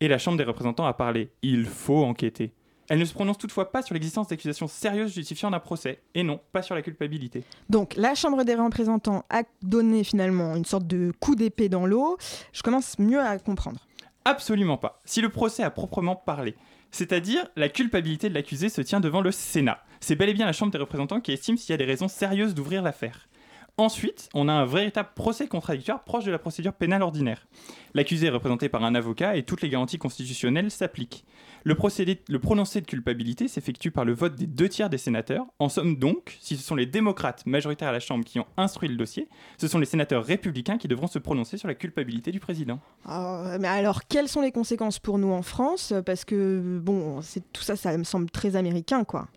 Et 0.00 0.08
la 0.08 0.18
Chambre 0.18 0.38
des 0.38 0.44
représentants 0.44 0.86
a 0.86 0.94
parlé. 0.94 1.32
Il 1.42 1.64
faut 1.64 2.04
enquêter. 2.04 2.52
Elle 2.90 2.98
ne 2.98 3.04
se 3.04 3.14
prononce 3.14 3.38
toutefois 3.38 3.70
pas 3.70 3.82
sur 3.82 3.94
l'existence 3.94 4.26
d'accusations 4.26 4.66
sérieuses 4.66 5.14
justifiant 5.14 5.52
d'un 5.52 5.60
procès, 5.60 6.02
et 6.16 6.24
non, 6.24 6.40
pas 6.50 6.60
sur 6.60 6.74
la 6.74 6.82
culpabilité. 6.82 7.44
Donc, 7.68 7.94
la 7.94 8.16
Chambre 8.16 8.42
des 8.42 8.56
représentants 8.56 9.24
a 9.30 9.44
donné 9.62 10.02
finalement 10.02 10.56
une 10.56 10.64
sorte 10.64 10.88
de 10.88 11.12
coup 11.20 11.36
d'épée 11.36 11.68
dans 11.68 11.86
l'eau. 11.86 12.18
Je 12.52 12.62
commence 12.62 12.98
mieux 12.98 13.20
à 13.20 13.38
comprendre. 13.38 13.78
Absolument 14.24 14.76
pas. 14.76 14.98
Si 15.04 15.20
le 15.20 15.28
procès 15.28 15.62
a 15.62 15.70
proprement 15.70 16.16
parlé, 16.16 16.56
c'est-à-dire 16.90 17.46
la 17.54 17.68
culpabilité 17.68 18.28
de 18.28 18.34
l'accusé 18.34 18.68
se 18.68 18.80
tient 18.80 18.98
devant 18.98 19.20
le 19.20 19.30
Sénat. 19.30 19.78
C'est 20.00 20.16
bel 20.16 20.28
et 20.28 20.34
bien 20.34 20.46
la 20.46 20.52
Chambre 20.52 20.72
des 20.72 20.78
représentants 20.78 21.20
qui 21.20 21.30
estime 21.30 21.56
s'il 21.56 21.70
y 21.70 21.74
a 21.74 21.76
des 21.76 21.84
raisons 21.84 22.08
sérieuses 22.08 22.56
d'ouvrir 22.56 22.82
l'affaire. 22.82 23.28
Ensuite, 23.76 24.28
on 24.34 24.48
a 24.48 24.52
un 24.52 24.66
véritable 24.66 25.10
procès 25.14 25.46
contradictoire 25.46 26.02
proche 26.02 26.24
de 26.24 26.30
la 26.30 26.38
procédure 26.38 26.74
pénale 26.74 27.02
ordinaire. 27.02 27.46
L'accusé 27.94 28.26
est 28.26 28.30
représenté 28.30 28.68
par 28.68 28.84
un 28.84 28.94
avocat 28.94 29.36
et 29.36 29.44
toutes 29.44 29.62
les 29.62 29.70
garanties 29.70 29.96
constitutionnelles 29.96 30.70
s'appliquent. 30.70 31.24
Le, 31.64 31.74
procédé, 31.74 32.22
le 32.28 32.38
prononcé 32.38 32.80
de 32.80 32.86
culpabilité 32.86 33.48
s'effectue 33.48 33.90
par 33.90 34.04
le 34.04 34.14
vote 34.14 34.34
des 34.34 34.46
deux 34.46 34.68
tiers 34.68 34.88
des 34.88 34.98
sénateurs. 34.98 35.46
En 35.58 35.68
somme 35.68 35.96
donc, 35.96 36.38
si 36.40 36.56
ce 36.56 36.62
sont 36.62 36.74
les 36.74 36.86
démocrates 36.86 37.44
majoritaires 37.46 37.88
à 37.88 37.92
la 37.92 38.00
Chambre 38.00 38.24
qui 38.24 38.38
ont 38.40 38.46
instruit 38.56 38.88
le 38.88 38.96
dossier, 38.96 39.28
ce 39.58 39.68
sont 39.68 39.78
les 39.78 39.86
sénateurs 39.86 40.24
républicains 40.24 40.78
qui 40.78 40.88
devront 40.88 41.06
se 41.06 41.18
prononcer 41.18 41.58
sur 41.58 41.68
la 41.68 41.74
culpabilité 41.74 42.32
du 42.32 42.40
président. 42.40 42.80
Ah, 43.04 43.56
mais 43.60 43.68
alors, 43.68 44.06
quelles 44.08 44.28
sont 44.28 44.40
les 44.40 44.52
conséquences 44.52 44.98
pour 44.98 45.18
nous 45.18 45.32
en 45.32 45.42
France? 45.42 45.92
Parce 46.06 46.24
que, 46.24 46.78
bon, 46.82 47.20
tout 47.52 47.62
ça, 47.62 47.76
ça 47.76 47.96
me 47.96 48.04
semble 48.04 48.30
très 48.30 48.56
américain, 48.56 49.04
quoi. 49.04 49.28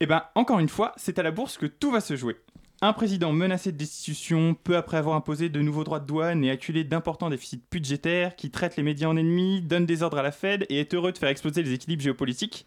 Eh 0.00 0.06
bien, 0.06 0.24
encore 0.34 0.58
une 0.58 0.68
fois, 0.68 0.92
c'est 0.96 1.18
à 1.18 1.22
la 1.22 1.30
bourse 1.30 1.56
que 1.56 1.66
tout 1.66 1.90
va 1.90 2.00
se 2.00 2.16
jouer. 2.16 2.36
Un 2.84 2.92
président 2.92 3.32
menacé 3.32 3.72
de 3.72 3.78
destitution, 3.78 4.54
peu 4.62 4.76
après 4.76 4.98
avoir 4.98 5.16
imposé 5.16 5.48
de 5.48 5.62
nouveaux 5.62 5.84
droits 5.84 6.00
de 6.00 6.06
douane 6.06 6.44
et 6.44 6.50
acculé 6.50 6.84
d'importants 6.84 7.30
déficits 7.30 7.62
budgétaires, 7.70 8.36
qui 8.36 8.50
traite 8.50 8.76
les 8.76 8.82
médias 8.82 9.08
en 9.08 9.16
ennemis, 9.16 9.62
donne 9.62 9.86
des 9.86 10.02
ordres 10.02 10.18
à 10.18 10.22
la 10.22 10.32
Fed 10.32 10.66
et 10.68 10.80
est 10.80 10.92
heureux 10.92 11.10
de 11.10 11.16
faire 11.16 11.30
exploser 11.30 11.62
les 11.62 11.72
équilibres 11.72 12.02
géopolitiques, 12.02 12.66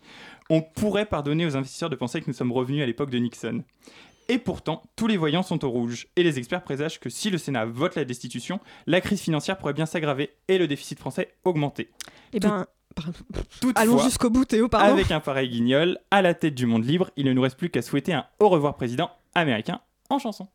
on 0.49 0.63
pourrait 0.63 1.05
pardonner 1.05 1.45
aux 1.45 1.55
investisseurs 1.55 1.91
de 1.91 1.95
penser 1.95 2.19
que 2.19 2.25
nous 2.25 2.33
sommes 2.33 2.51
revenus 2.51 2.81
à 2.81 2.87
l'époque 2.87 3.11
de 3.11 3.19
Nixon. 3.19 3.63
Et 4.27 4.39
pourtant, 4.39 4.81
tous 4.95 5.05
les 5.05 5.17
voyants 5.17 5.43
sont 5.43 5.63
au 5.63 5.69
rouge, 5.69 6.07
et 6.15 6.23
les 6.23 6.39
experts 6.39 6.63
présagent 6.63 6.97
que 6.99 7.11
si 7.11 7.29
le 7.29 7.37
Sénat 7.37 7.65
vote 7.65 7.93
la 7.93 8.03
destitution, 8.03 8.59
la 8.87 9.01
crise 9.01 9.21
financière 9.21 9.59
pourrait 9.59 9.73
bien 9.73 9.85
s'aggraver 9.85 10.31
et 10.47 10.57
le 10.57 10.65
déficit 10.67 10.97
français 10.97 11.35
augmenter. 11.43 11.91
Eh 12.33 12.39
ben, 12.39 12.65
Allons 13.75 13.99
jusqu'au 13.99 14.31
bout, 14.31 14.45
Théo, 14.45 14.67
pardon. 14.67 14.93
Avec 14.93 15.11
un 15.11 15.19
pareil 15.19 15.47
guignol, 15.47 15.99
à 16.09 16.23
la 16.23 16.33
tête 16.33 16.55
du 16.55 16.65
monde 16.65 16.85
libre, 16.85 17.11
il 17.17 17.27
ne 17.27 17.33
nous 17.33 17.41
reste 17.43 17.59
plus 17.59 17.69
qu'à 17.69 17.83
souhaiter 17.83 18.13
un 18.13 18.25
au 18.39 18.49
revoir 18.49 18.77
président 18.77 19.11
américain 19.35 19.79
en 20.09 20.19
chanson. 20.19 20.47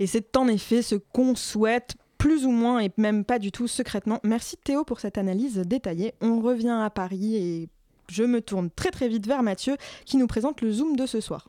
Et 0.00 0.06
c'est 0.06 0.36
en 0.36 0.48
effet 0.48 0.82
ce 0.82 0.94
qu'on 0.94 1.34
souhaite 1.34 1.96
plus 2.18 2.44
ou 2.46 2.50
moins 2.50 2.80
et 2.80 2.90
même 2.96 3.24
pas 3.24 3.38
du 3.38 3.52
tout 3.52 3.68
secrètement. 3.68 4.20
Merci 4.24 4.56
Théo 4.56 4.84
pour 4.84 5.00
cette 5.00 5.18
analyse 5.18 5.56
détaillée. 5.58 6.14
On 6.20 6.40
revient 6.40 6.78
à 6.80 6.90
Paris 6.90 7.36
et 7.36 7.68
je 8.10 8.24
me 8.24 8.40
tourne 8.40 8.70
très 8.70 8.90
très 8.90 9.08
vite 9.08 9.26
vers 9.26 9.42
Mathieu 9.42 9.76
qui 10.04 10.16
nous 10.16 10.26
présente 10.26 10.60
le 10.60 10.72
Zoom 10.72 10.96
de 10.96 11.06
ce 11.06 11.20
soir. 11.20 11.48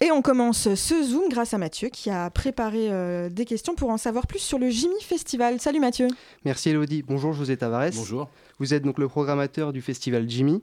Et 0.00 0.12
on 0.12 0.22
commence 0.22 0.72
ce 0.74 1.02
Zoom 1.02 1.28
grâce 1.28 1.54
à 1.54 1.58
Mathieu 1.58 1.88
qui 1.88 2.08
a 2.08 2.30
préparé 2.30 2.88
euh, 2.92 3.28
des 3.28 3.44
questions 3.44 3.74
pour 3.74 3.90
en 3.90 3.96
savoir 3.96 4.28
plus 4.28 4.38
sur 4.38 4.60
le 4.60 4.70
Jimmy 4.70 5.00
Festival. 5.00 5.60
Salut 5.60 5.80
Mathieu. 5.80 6.06
Merci 6.44 6.70
Elodie. 6.70 7.02
Bonjour 7.02 7.32
José 7.32 7.56
Tavares. 7.56 7.90
Bonjour. 7.96 8.30
Vous 8.60 8.74
êtes 8.74 8.84
donc 8.84 8.98
le 9.00 9.08
programmateur 9.08 9.72
du 9.72 9.82
festival 9.82 10.30
Jimmy. 10.30 10.62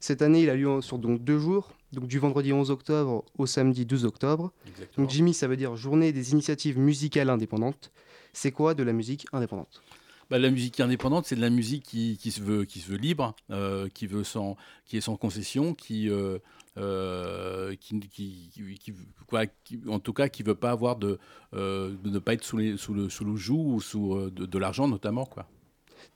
Cette 0.00 0.22
année, 0.22 0.44
il 0.44 0.48
a 0.48 0.54
lieu 0.54 0.80
sur 0.80 0.98
donc 0.98 1.22
deux 1.22 1.38
jours, 1.38 1.72
donc 1.92 2.06
du 2.06 2.18
vendredi 2.18 2.54
11 2.54 2.70
octobre 2.70 3.22
au 3.36 3.44
samedi 3.44 3.84
12 3.84 4.06
octobre. 4.06 4.50
Exactement. 4.66 5.04
Donc 5.04 5.14
Jimmy, 5.14 5.34
ça 5.34 5.46
veut 5.46 5.58
dire 5.58 5.76
Journée 5.76 6.12
des 6.12 6.32
initiatives 6.32 6.78
musicales 6.78 7.28
indépendantes. 7.28 7.90
C'est 8.32 8.50
quoi 8.50 8.72
de 8.72 8.82
la 8.82 8.94
musique 8.94 9.26
indépendante? 9.34 9.82
Bah, 10.30 10.38
la 10.38 10.50
musique 10.50 10.80
indépendante, 10.80 11.26
c'est 11.26 11.36
de 11.36 11.40
la 11.40 11.50
musique 11.50 11.82
qui, 11.82 12.16
qui 12.16 12.30
se 12.30 12.40
veut, 12.40 12.64
qui 12.64 12.78
se 12.78 12.88
veut 12.88 12.96
libre, 12.96 13.34
euh, 13.50 13.88
qui, 13.92 14.06
veut 14.06 14.24
sans, 14.24 14.56
qui 14.86 14.96
est 14.96 15.00
sans 15.00 15.16
concession, 15.16 15.74
qui, 15.74 16.08
euh, 16.08 16.38
euh, 16.80 17.74
qui, 17.78 18.00
qui- 18.00 18.50
qui- 18.52 18.74
qui- 18.78 18.94
quoi, 19.26 19.46
qui- 19.46 19.80
en 19.88 19.98
tout 20.00 20.12
cas, 20.12 20.28
qui 20.28 20.42
veut 20.42 20.54
pas 20.54 20.70
avoir 20.72 20.96
de, 20.96 21.18
euh, 21.54 21.94
de 22.02 22.10
ne 22.10 22.18
pas 22.18 22.32
être 22.34 22.44
sous, 22.44 22.56
les, 22.56 22.76
sous, 22.76 22.94
le, 22.94 23.08
sous 23.08 23.24
le 23.24 23.36
joug 23.36 23.74
ou 23.74 23.80
sous 23.80 24.14
euh, 24.14 24.30
de, 24.30 24.46
de 24.46 24.58
l'argent 24.58 24.88
notamment. 24.88 25.24
Quoi. 25.26 25.46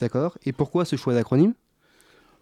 D'accord. 0.00 0.36
Et 0.44 0.52
pourquoi 0.52 0.84
ce 0.84 0.96
choix 0.96 1.14
d'acronyme? 1.14 1.54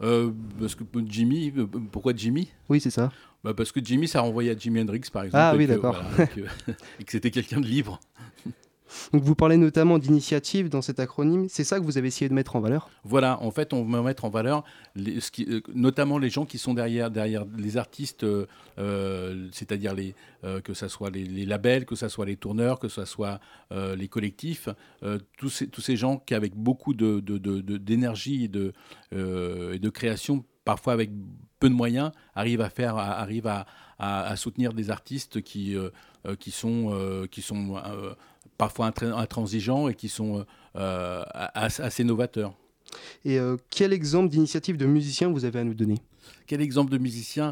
Euh, 0.00 0.32
parce 0.58 0.74
que 0.74 0.84
Jimmy, 1.06 1.52
pourquoi 1.92 2.12
Jimmy? 2.16 2.50
Oui, 2.68 2.80
c'est 2.80 2.90
ça. 2.90 3.12
Bah, 3.44 3.54
Parce 3.54 3.72
que 3.72 3.80
Jimmy, 3.84 4.06
ça 4.08 4.20
renvoyait 4.20 4.52
à 4.54 4.56
Jimi 4.56 4.80
Hendrix, 4.80 5.02
par 5.12 5.24
exemple. 5.24 5.42
Ah 5.44 5.54
oui, 5.56 5.66
d'accord. 5.66 5.94
voilà, 6.16 6.28
et 7.00 7.04
que 7.04 7.10
c'était 7.10 7.30
quelqu'un 7.30 7.60
de 7.60 7.66
libre. 7.66 7.98
Donc 9.12 9.22
vous 9.22 9.34
parlez 9.34 9.56
notamment 9.56 9.98
d'initiatives 9.98 10.68
dans 10.68 10.82
cet 10.82 11.00
acronyme. 11.00 11.48
C'est 11.48 11.64
ça 11.64 11.78
que 11.78 11.84
vous 11.84 11.98
avez 11.98 12.08
essayé 12.08 12.28
de 12.28 12.34
mettre 12.34 12.56
en 12.56 12.60
valeur? 12.60 12.90
Voilà, 13.04 13.40
en 13.42 13.50
fait, 13.50 13.72
on 13.72 13.84
va 13.84 14.02
mettre 14.02 14.24
en 14.24 14.30
valeur 14.30 14.64
euh, 14.98 15.60
notamment 15.74 16.18
les 16.18 16.30
gens 16.30 16.44
qui 16.44 16.58
sont 16.58 16.74
derrière, 16.74 17.10
derrière 17.10 17.44
les 17.56 17.76
artistes, 17.76 18.24
euh, 18.24 18.46
euh, 18.78 19.48
c'est-à-dire 19.52 19.94
que 20.64 20.74
ce 20.74 20.88
soit 20.88 21.10
les, 21.10 21.46
labels, 21.46 21.84
que 21.86 21.94
ce 21.94 22.08
soit 22.08 22.26
les 22.26 22.36
tourneurs, 22.36 22.78
que 22.78 22.88
ce 22.88 23.04
soit 23.04 23.40
les 23.70 24.08
collectifs, 24.08 24.68
tous, 25.36 25.64
ces, 25.78 25.96
gens 25.96 26.18
qui, 26.18 26.34
avec 26.34 26.54
beaucoup 26.54 26.94
d'énergie 26.94 28.44
et, 28.44 28.48
de, 28.48 29.88
création, 29.90 30.44
parfois 30.64 30.92
avec 30.94 31.10
peu 31.60 31.68
de 31.68 31.74
moyens, 31.74 32.10
arrivent 32.34 32.60
à, 32.60 32.70
faire, 32.70 32.96
arrivent 32.96 33.50
à, 33.98 34.36
soutenir 34.36 34.72
des 34.72 34.90
artistes 34.90 35.42
qui, 35.42 35.76
sont, 36.50 37.26
parfois 38.64 38.86
intra- 38.90 39.14
intransigeants 39.26 39.88
et 39.90 39.94
qui 40.00 40.08
sont 40.08 40.30
euh, 40.76 41.22
as- 41.64 41.80
assez 41.80 42.04
novateurs. 42.04 42.52
Et 43.24 43.38
euh, 43.38 43.56
quel 43.70 43.92
exemple 43.92 44.28
d'initiative 44.28 44.76
de 44.76 44.86
musiciens 44.86 45.28
vous 45.34 45.44
avez 45.44 45.58
à 45.60 45.64
nous 45.64 45.74
donner? 45.82 45.98
Quel 46.46 46.60
exemple 46.60 46.90
de 46.92 46.98
musicien 46.98 47.48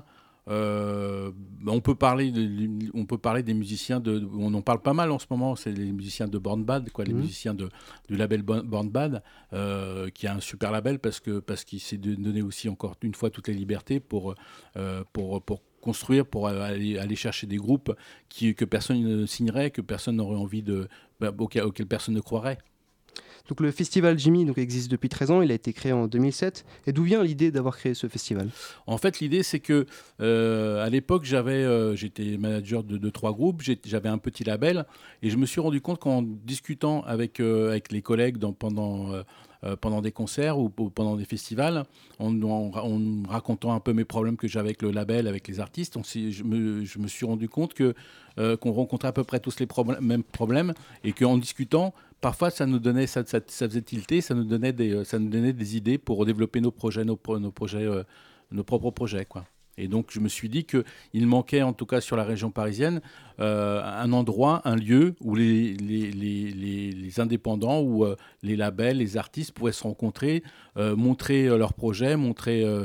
Euh, 0.48 1.30
bah, 1.64 1.70
on, 1.78 1.80
peut 1.80 1.94
parler 1.94 2.32
de- 2.32 2.90
on 2.94 3.04
peut 3.04 3.18
parler 3.18 3.42
des 3.42 3.54
musiciens, 3.54 4.00
de, 4.00 4.26
on 4.46 4.52
en 4.54 4.62
parle 4.62 4.80
pas 4.80 4.94
mal 4.94 5.08
en 5.12 5.18
ce 5.18 5.26
moment, 5.30 5.54
c'est 5.54 5.70
les 5.70 5.92
musiciens 5.92 6.26
de 6.34 6.38
Born 6.38 6.64
Bad, 6.64 6.90
quoi, 6.90 7.04
les 7.04 7.12
Mhm. 7.12 7.20
musiciens 7.20 7.54
de, 7.54 7.68
du 8.08 8.16
label 8.16 8.42
Born 8.42 8.88
Bad, 8.90 9.22
euh, 9.52 10.08
qui 10.16 10.26
a 10.26 10.34
un 10.34 10.40
super 10.40 10.70
label 10.72 10.98
parce 10.98 11.20
que 11.20 11.40
parce 11.40 11.62
qu'il 11.64 11.78
s'est 11.80 11.98
donné 11.98 12.42
aussi 12.42 12.68
encore 12.68 12.94
une 13.02 13.14
fois 13.14 13.28
toutes 13.30 13.48
les 13.48 13.54
libertés 13.54 14.00
pour, 14.00 14.34
euh, 14.76 15.04
pour, 15.12 15.40
pour 15.42 15.60
construire, 15.80 16.26
pour 16.26 16.48
aller, 16.48 16.98
aller 16.98 17.16
chercher 17.16 17.46
des 17.46 17.56
groupes 17.56 17.94
qui, 18.28 18.54
que 18.54 18.64
personne 18.64 19.00
ne 19.02 19.26
signerait, 19.26 19.70
que 19.70 19.80
personne 19.80 20.16
n'aurait 20.16 20.36
envie 20.36 20.62
de, 20.62 20.88
bah, 21.20 21.32
auquel, 21.38 21.64
auquel 21.64 21.86
personne 21.86 22.14
ne 22.14 22.20
croirait. 22.20 22.58
Donc 23.48 23.60
le 23.60 23.72
festival 23.72 24.16
Jimmy 24.18 24.44
donc, 24.44 24.58
existe 24.58 24.90
depuis 24.90 25.08
13 25.08 25.30
ans, 25.32 25.42
il 25.42 25.50
a 25.50 25.54
été 25.54 25.72
créé 25.72 25.92
en 25.92 26.06
2007. 26.06 26.64
Et 26.86 26.92
d'où 26.92 27.02
vient 27.02 27.22
l'idée 27.24 27.50
d'avoir 27.50 27.76
créé 27.76 27.94
ce 27.94 28.06
festival? 28.06 28.48
En 28.86 28.96
fait, 28.98 29.18
l'idée, 29.18 29.42
c'est 29.42 29.58
que 29.58 29.86
euh, 30.20 30.84
à 30.84 30.88
l'époque, 30.90 31.24
j'avais, 31.24 31.54
euh, 31.54 31.96
j'étais 31.96 32.36
manager 32.36 32.84
de, 32.84 32.96
de 32.96 33.10
trois 33.10 33.32
groupes, 33.32 33.62
j'avais 33.84 34.08
un 34.08 34.18
petit 34.18 34.44
label, 34.44 34.86
et 35.22 35.30
je 35.30 35.36
me 35.36 35.46
suis 35.46 35.60
rendu 35.60 35.80
compte 35.80 35.98
qu'en 35.98 36.22
discutant 36.22 37.02
avec, 37.02 37.40
euh, 37.40 37.70
avec 37.70 37.90
les 37.90 38.02
collègues 38.02 38.36
dans- 38.36 38.52
pendant, 38.52 39.10
euh, 39.64 39.76
pendant 39.76 40.00
des 40.00 40.12
concerts 40.12 40.58
ou, 40.58 40.68
pendant 40.70 41.16
des 41.16 41.24
festivals, 41.24 41.84
en, 42.18 42.70
racontant 43.28 43.74
un 43.74 43.80
peu 43.80 43.92
mes 43.92 44.04
problèmes 44.04 44.36
que 44.36 44.48
j'avais 44.48 44.68
avec 44.70 44.82
le 44.82 44.90
label, 44.90 45.26
avec 45.28 45.48
les 45.48 45.60
artistes, 45.60 45.96
on 45.96 46.02
je, 46.02 46.42
me, 46.44 47.06
suis 47.08 47.26
rendu 47.26 47.48
compte 47.48 47.74
que 47.74 47.94
euh, 48.38 48.56
qu'on 48.56 48.72
rencontrait 48.72 49.08
à 49.08 49.12
peu 49.12 49.24
près 49.24 49.40
tous 49.40 49.58
les 49.60 49.66
mêmes 50.00 50.22
problèmes, 50.22 50.72
et 51.04 51.12
qu'en 51.12 51.36
discutant, 51.36 51.92
parfois 52.20 52.50
ça 52.50 52.64
nous 52.66 52.78
donnait, 52.78 53.06
ça, 53.06 53.22
ça, 53.26 53.40
ça 53.46 53.68
faisait 53.68 53.82
tilter, 53.82 54.20
ça 54.20 54.34
nous 54.34 54.44
donnait 54.44 54.72
des, 54.72 54.94
euh, 54.94 55.04
ça 55.04 55.18
nous 55.18 55.28
donnait 55.28 55.52
des 55.52 55.76
idées 55.76 55.98
pour 55.98 56.24
développer 56.24 56.60
nos 56.60 56.70
projets, 56.70 57.04
nos, 57.04 57.16
pro- 57.16 57.38
nos 57.38 57.50
projets, 57.50 57.86
nos 58.52 58.64
propres 58.64 58.90
projets, 58.90 59.24
quoi. 59.24 59.44
Et 59.80 59.88
donc 59.88 60.08
je 60.10 60.20
me 60.20 60.28
suis 60.28 60.48
dit 60.48 60.64
qu'il 60.64 61.26
manquait, 61.26 61.62
en 61.62 61.72
tout 61.72 61.86
cas 61.86 62.00
sur 62.00 62.16
la 62.16 62.24
région 62.24 62.50
parisienne, 62.50 63.00
euh, 63.40 63.82
un 63.82 64.12
endroit, 64.12 64.60
un 64.66 64.76
lieu 64.76 65.14
où 65.20 65.34
les, 65.34 65.76
indépendants 67.16 67.80
ou 67.80 68.04
euh, 68.04 68.16
les 68.42 68.56
labels, 68.56 68.98
les 68.98 69.16
artistes 69.16 69.52
pourraient 69.52 69.72
se 69.72 69.82
rencontrer, 69.82 70.42
euh, 70.76 70.94
montrer 70.94 71.48
leurs 71.48 71.72
projets, 71.72 72.16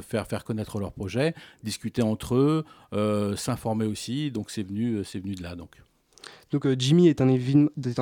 faire, 0.01 0.27
faire 0.27 0.43
connaître 0.45 0.79
leurs 0.79 0.93
projets, 0.93 1.33
discuter 1.63 2.01
entre 2.01 2.35
eux, 2.35 3.35
s'informer 3.35 3.85
aussi. 3.85 4.31
Donc 4.31 4.49
c'est 4.49 4.63
venu, 4.63 5.03
c'est 5.03 5.19
venu 5.19 5.35
de 5.35 5.43
là. 5.43 5.55
Donc. 5.55 5.81
Jimmy 6.77 7.09
est 7.09 7.19
un, 7.19 7.29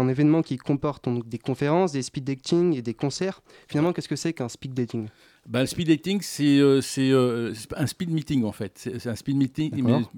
événement 0.08 0.44
qui 0.44 0.58
comporte 0.58 1.10
des 1.28 1.40
conférences, 1.40 1.92
des 1.92 2.04
speed 2.04 2.24
dating 2.24 2.76
et 2.76 2.84
des 2.84 2.94
concerts. 2.94 3.42
Finalement, 3.68 3.94
qu'est-ce 3.94 4.08
que 4.08 4.16
c'est 4.16 4.34
qu'un 4.34 4.48
speed 4.48 4.76
dating? 4.76 5.08
Ben, 5.46 5.60
le 5.60 5.66
speed 5.66 5.88
dating, 5.90 6.22
c'est 6.22 6.58
euh, 6.60 6.80
euh, 7.00 7.54
c'est 7.54 7.74
un 7.76 7.86
speed 7.86 8.10
meeting 8.12 8.46
en 8.46 8.54
fait. 8.54 8.78
C'est 8.78 9.08
un 9.10 9.16
speed 9.16 9.36
meeting. 9.36 9.72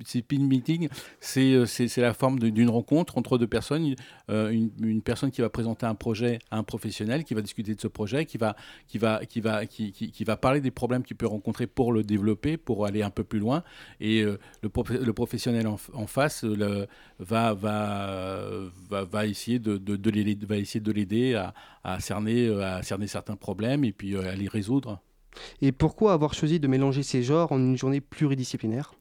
Speed 0.05 0.41
meeting, 0.41 0.88
c'est 1.19 1.53
euh, 1.55 1.65
la 1.97 2.13
forme 2.13 2.38
d'une 2.39 2.69
rencontre 2.69 3.17
entre 3.17 3.39
deux 3.39 3.47
personnes. 3.47 3.95
Euh, 4.30 4.49
une, 4.51 4.69
une 4.84 5.01
personne 5.01 5.32
qui 5.32 5.41
va 5.41 5.49
présenter 5.49 5.88
un 5.88 5.95
projet 5.95 6.38
à 6.51 6.57
un 6.59 6.63
professionnel, 6.63 7.23
qui 7.23 7.34
va 7.34 7.41
discuter 7.41 7.73
de 7.73 7.82
ce 7.82 7.88
projet, 7.88 8.26
qui 8.26 8.38
va, 8.38 8.55
qui 8.88 8.99
va, 8.99 9.26
qui 9.26 9.41
va, 9.41 9.65
qui, 9.65 9.91
qui- 9.91 10.11
qui 10.11 10.23
va 10.26 10.38
parler 10.38 10.61
des 10.61 10.69
problèmes 10.71 11.01
qu'il 11.03 11.17
peut 11.17 11.26
rencontrer 11.28 11.65
pour 11.65 11.91
le 11.91 12.03
développer, 12.03 12.57
pour 12.57 12.86
aller 12.86 13.01
un 13.01 13.09
peu 13.09 13.23
plus 13.23 13.39
loin. 13.39 13.63
Et 13.99 14.21
le, 14.61 14.69
prof- 14.69 14.91
le 14.91 15.13
professionnel 15.13 15.65
en, 15.65 15.78
en 15.93 16.05
face 16.05 16.43
le- 16.43 16.86
va, 17.17 17.55
va, 17.55 18.47
va, 18.89 19.03
va 19.05 19.26
essayer 19.26 19.57
de, 19.57 19.78
de, 19.78 19.95
de 19.95 20.09
l'aider- 20.11 20.45
va 20.45 20.57
essayer 20.57 20.80
de 20.82 20.91
l'aider 20.91 21.34
à, 21.34 21.55
à 21.84 21.99
cerner, 21.99 22.47
à 22.61 22.84
cerner 22.84 23.07
certains 23.07 23.36
problèmes 23.36 23.84
et 23.84 23.91
puis 23.91 24.15
à 24.17 24.36
les 24.36 24.47
résoudre. 24.47 25.01
Et 25.61 25.71
pourquoi 25.71 26.13
avoir 26.13 26.33
choisi 26.33 26.59
de 26.59 26.67
mélanger 26.67 27.03
ces 27.03 27.23
genres 27.23 27.51
en 27.51 27.59
une 27.59 27.77
journée 27.77 28.01
pluridisciplinaire? 28.01 28.93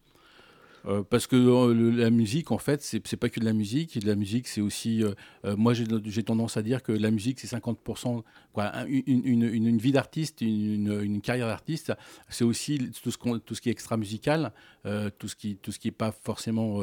Euh, 0.86 1.02
parce 1.02 1.26
que 1.26 1.36
euh, 1.36 1.92
la 1.96 2.10
musique, 2.10 2.50
en 2.50 2.58
fait, 2.58 2.82
c'est 2.82 3.16
pas 3.16 3.28
que 3.30 3.40
de 3.40 3.44
la 3.44 3.52
musique. 3.54 3.98
De 3.98 4.06
la 4.06 4.16
musique, 4.16 4.46
c'est 4.46 4.60
aussi. 4.60 5.02
euh, 5.02 5.12
euh, 5.46 5.56
moi, 5.56 5.72
j'ai 5.72 6.22
tendance 6.22 6.56
à 6.56 6.62
dire 6.62 6.82
que 6.82 6.92
la 6.92 7.10
musique, 7.10 7.40
c'est 7.40 7.46
50%. 7.46 8.22
Quoi, 8.52 8.70
un- 8.76 8.86
une, 8.86 9.78
vie 9.78 9.92
d'artiste, 9.92 10.42
une, 10.42 11.20
carrière 11.22 11.46
d'artiste, 11.46 11.92
c'est 12.28 12.44
aussi 12.44 12.78
tout 13.02 13.10
ce, 13.10 13.16
qu'on- 13.18 13.38
tout 13.38 13.54
ce 13.54 13.60
qui 13.62 13.68
est 13.70 13.72
extra-musical, 13.72 14.52
tout 15.18 15.28
ce 15.28 15.34
qui 15.34 15.56
tout 15.56 15.72
ce 15.72 15.78
qui 15.78 15.88
est 15.88 15.90
pas 15.90 16.12
forcément. 16.12 16.80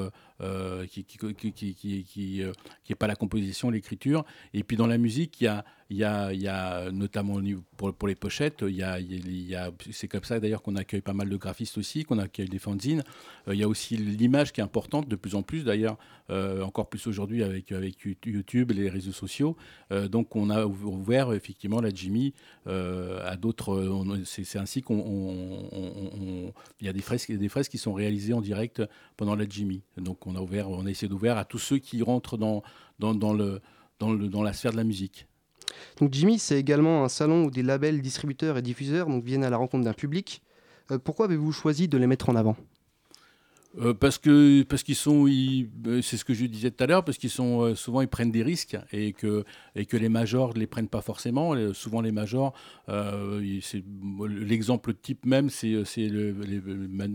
qui 0.90 1.04
qui, 1.04 1.18
qui, 1.36 1.54
qui, 1.54 1.74
qui, 1.76 2.04
qui 2.04 2.92
est 2.92 2.96
pas 2.96 3.08
la 3.08 3.16
composition, 3.16 3.70
l'écriture. 3.70 4.26
Et 4.54 4.64
puis 4.64 4.76
dans 4.78 4.88
la 4.88 4.98
musique, 4.98 5.40
il 5.42 5.44
y 5.46 5.48
a, 5.48 5.64
il 5.92 5.98
y 6.42 6.48
a, 6.48 6.90
notamment 6.92 7.40
pour, 7.76 8.08
les 8.08 8.16
pochettes, 8.16 8.64
il 8.68 8.76
y 8.76 8.84
a, 8.84 9.72
c'est 9.92 10.08
comme 10.08 10.24
ça 10.24 10.40
d'ailleurs 10.40 10.62
qu'on 10.62 10.78
accueille 10.78 11.02
pas 11.02 11.12
mal 11.14 11.28
de 11.30 11.36
graphistes 11.36 11.78
aussi, 11.78 12.06
qu'on 12.06 12.18
accueille 12.18 12.48
des 12.48 12.60
fanzines. 12.60 13.04
Euh, 13.48 13.54
il 13.54 13.60
y 13.60 13.64
a 13.64 13.68
aussi 13.68 13.98
l'image 13.98 14.54
qui 14.54 14.62
est 14.62 14.64
importante 14.64 15.10
de 15.10 15.16
plus 15.18 15.36
en 15.36 15.44
plus 15.44 15.66
d'ailleurs, 15.66 15.98
euh, 16.30 16.62
encore 16.64 16.88
plus 16.88 17.06
aujourd'hui 17.08 17.44
avec, 17.44 17.72
avec 17.74 17.96
YouTube 18.26 18.72
les 18.72 18.90
réseaux 18.90 19.12
sociaux. 19.12 19.58
Euh, 19.92 20.08
donc 20.08 20.36
on 20.36 20.50
a 20.50 20.66
ouvert 20.66 21.34
effectivement 21.34 21.82
la 21.82 21.90
Jimmy 21.94 22.34
à 22.66 23.36
d'autres. 23.36 23.92
C'est 24.24 24.58
ainsi 24.60 24.82
qu'on. 24.82 24.96
on- 25.00 25.68
on- 25.72 26.48
on- 26.48 26.54
Il 26.80 26.86
y 26.86 26.90
a 26.90 26.94
des 26.94 27.02
fresques, 27.02 27.32
des 27.32 27.50
fresques 27.50 27.72
qui 27.72 27.78
sont 27.78 27.94
réalisées 27.94 28.34
en 28.34 28.42
direct 28.42 28.82
pendant 29.18 29.36
la 29.36 29.46
Jimmy. 29.48 29.82
Donc 29.98 30.26
on 30.26 30.36
a 30.36 30.40
ouvert, 30.40 30.70
on 30.70 30.86
a 30.86 30.90
essayé 30.90 31.10
d'ouvrir 31.10 31.38
à 31.38 31.44
tous 31.46 31.60
ceux 31.60 31.80
qui 31.80 32.02
rentrent 32.02 32.38
dans, 32.38 32.64
dans 33.00 33.34
le, 33.34 33.60
dans, 34.00 34.14
le, 34.14 34.30
dans 34.30 34.42
la 34.44 34.54
sphère 34.54 34.72
de 34.72 34.78
la 34.78 34.84
musique. 34.84 35.28
Donc 36.00 36.14
Jimmy, 36.14 36.40
c'est 36.40 36.58
également 36.58 37.04
un 37.04 37.10
salon 37.10 37.46
où 37.46 37.52
des 37.52 37.64
labels, 37.64 38.02
distributeurs 38.02 38.58
et 38.58 38.62
diffuseurs 38.62 39.10
viennent 39.22 39.44
à 39.44 39.50
la 39.50 39.58
rencontre 39.58 39.84
d'un 39.84 39.94
public. 39.94 40.42
Euh, 40.92 40.98
pourquoi 40.98 41.26
avez-vous 41.26 41.52
choisi 41.52 41.88
de 41.88 41.98
les 41.98 42.08
mettre 42.08 42.30
en 42.30 42.36
avant? 42.36 42.56
Euh, 43.80 43.94
parce 43.94 44.18
que 44.18 44.64
parce 44.64 44.84
qu'ils 44.84 44.96
sont, 44.98 45.28
c'est 46.02 46.18
ce 46.18 46.26
que 46.26 46.34
je 46.34 46.46
disais 46.46 46.72
tout 46.72 46.84
à 46.84 46.88
l'heure, 46.88 47.06
parce 47.06 47.18
qu'ils 47.18 47.30
sont 47.30 47.62
euh, 47.62 47.74
souvent 47.76 48.02
ils 48.02 48.08
prennent 48.10 48.30
des 48.32 48.44
risques 48.44 48.78
et 48.92 49.14
que 49.14 49.46
et 49.76 49.86
que 49.86 49.96
les 49.96 50.10
majors 50.10 50.54
ne 50.54 50.60
les 50.60 50.68
prennent 50.68 50.90
pas 50.90 51.02
forcément. 51.02 51.54
Euh, 51.54 51.74
souvent 51.74 52.02
les 52.02 52.12
majors, 52.12 52.54
euh, 52.90 53.60
c'est 53.62 53.82
l'exemple 54.28 54.94
type 54.94 55.26
même, 55.26 55.50
c'est 55.50 55.86
c'est 55.86 56.10
le- 56.10 56.36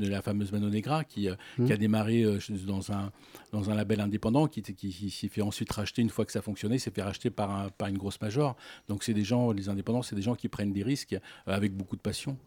la 0.08 0.22
fameuse 0.22 0.50
Mano 0.50 0.70
Negra 0.70 1.04
qui, 1.04 1.28
Mhm. 1.58 1.66
qui 1.66 1.72
a 1.74 1.76
démarré 1.76 2.24
dans 2.66 2.90
un 2.90 3.12
dans 3.52 3.68
un 3.70 3.74
label 3.74 4.00
indépendant, 4.00 4.46
qui, 4.46 4.62
qui, 4.62 4.72
qui 4.88 5.10
s'est 5.10 5.28
fait 5.28 5.42
ensuite 5.42 5.70
racheter 5.70 6.00
une 6.00 6.10
fois 6.10 6.24
que 6.24 6.32
ça 6.32 6.40
fonctionnait, 6.40 6.78
s'est 6.78 6.90
fait 6.90 7.02
racheter 7.02 7.28
par 7.28 7.50
un, 7.50 7.68
par 7.68 7.88
une 7.88 7.98
grosse 7.98 8.20
major. 8.22 8.56
Donc 8.88 9.02
c'est 9.04 9.14
des 9.14 9.24
gens, 9.24 9.52
les 9.52 9.68
indépendants, 9.68 10.02
c'est 10.02 10.16
des 10.16 10.22
gens 10.22 10.34
qui 10.34 10.48
prennent 10.48 10.72
des 10.72 10.82
risques 10.82 11.18
avec 11.46 11.74
beaucoup 11.74 11.96
de 11.96 12.00
passion. 12.00 12.38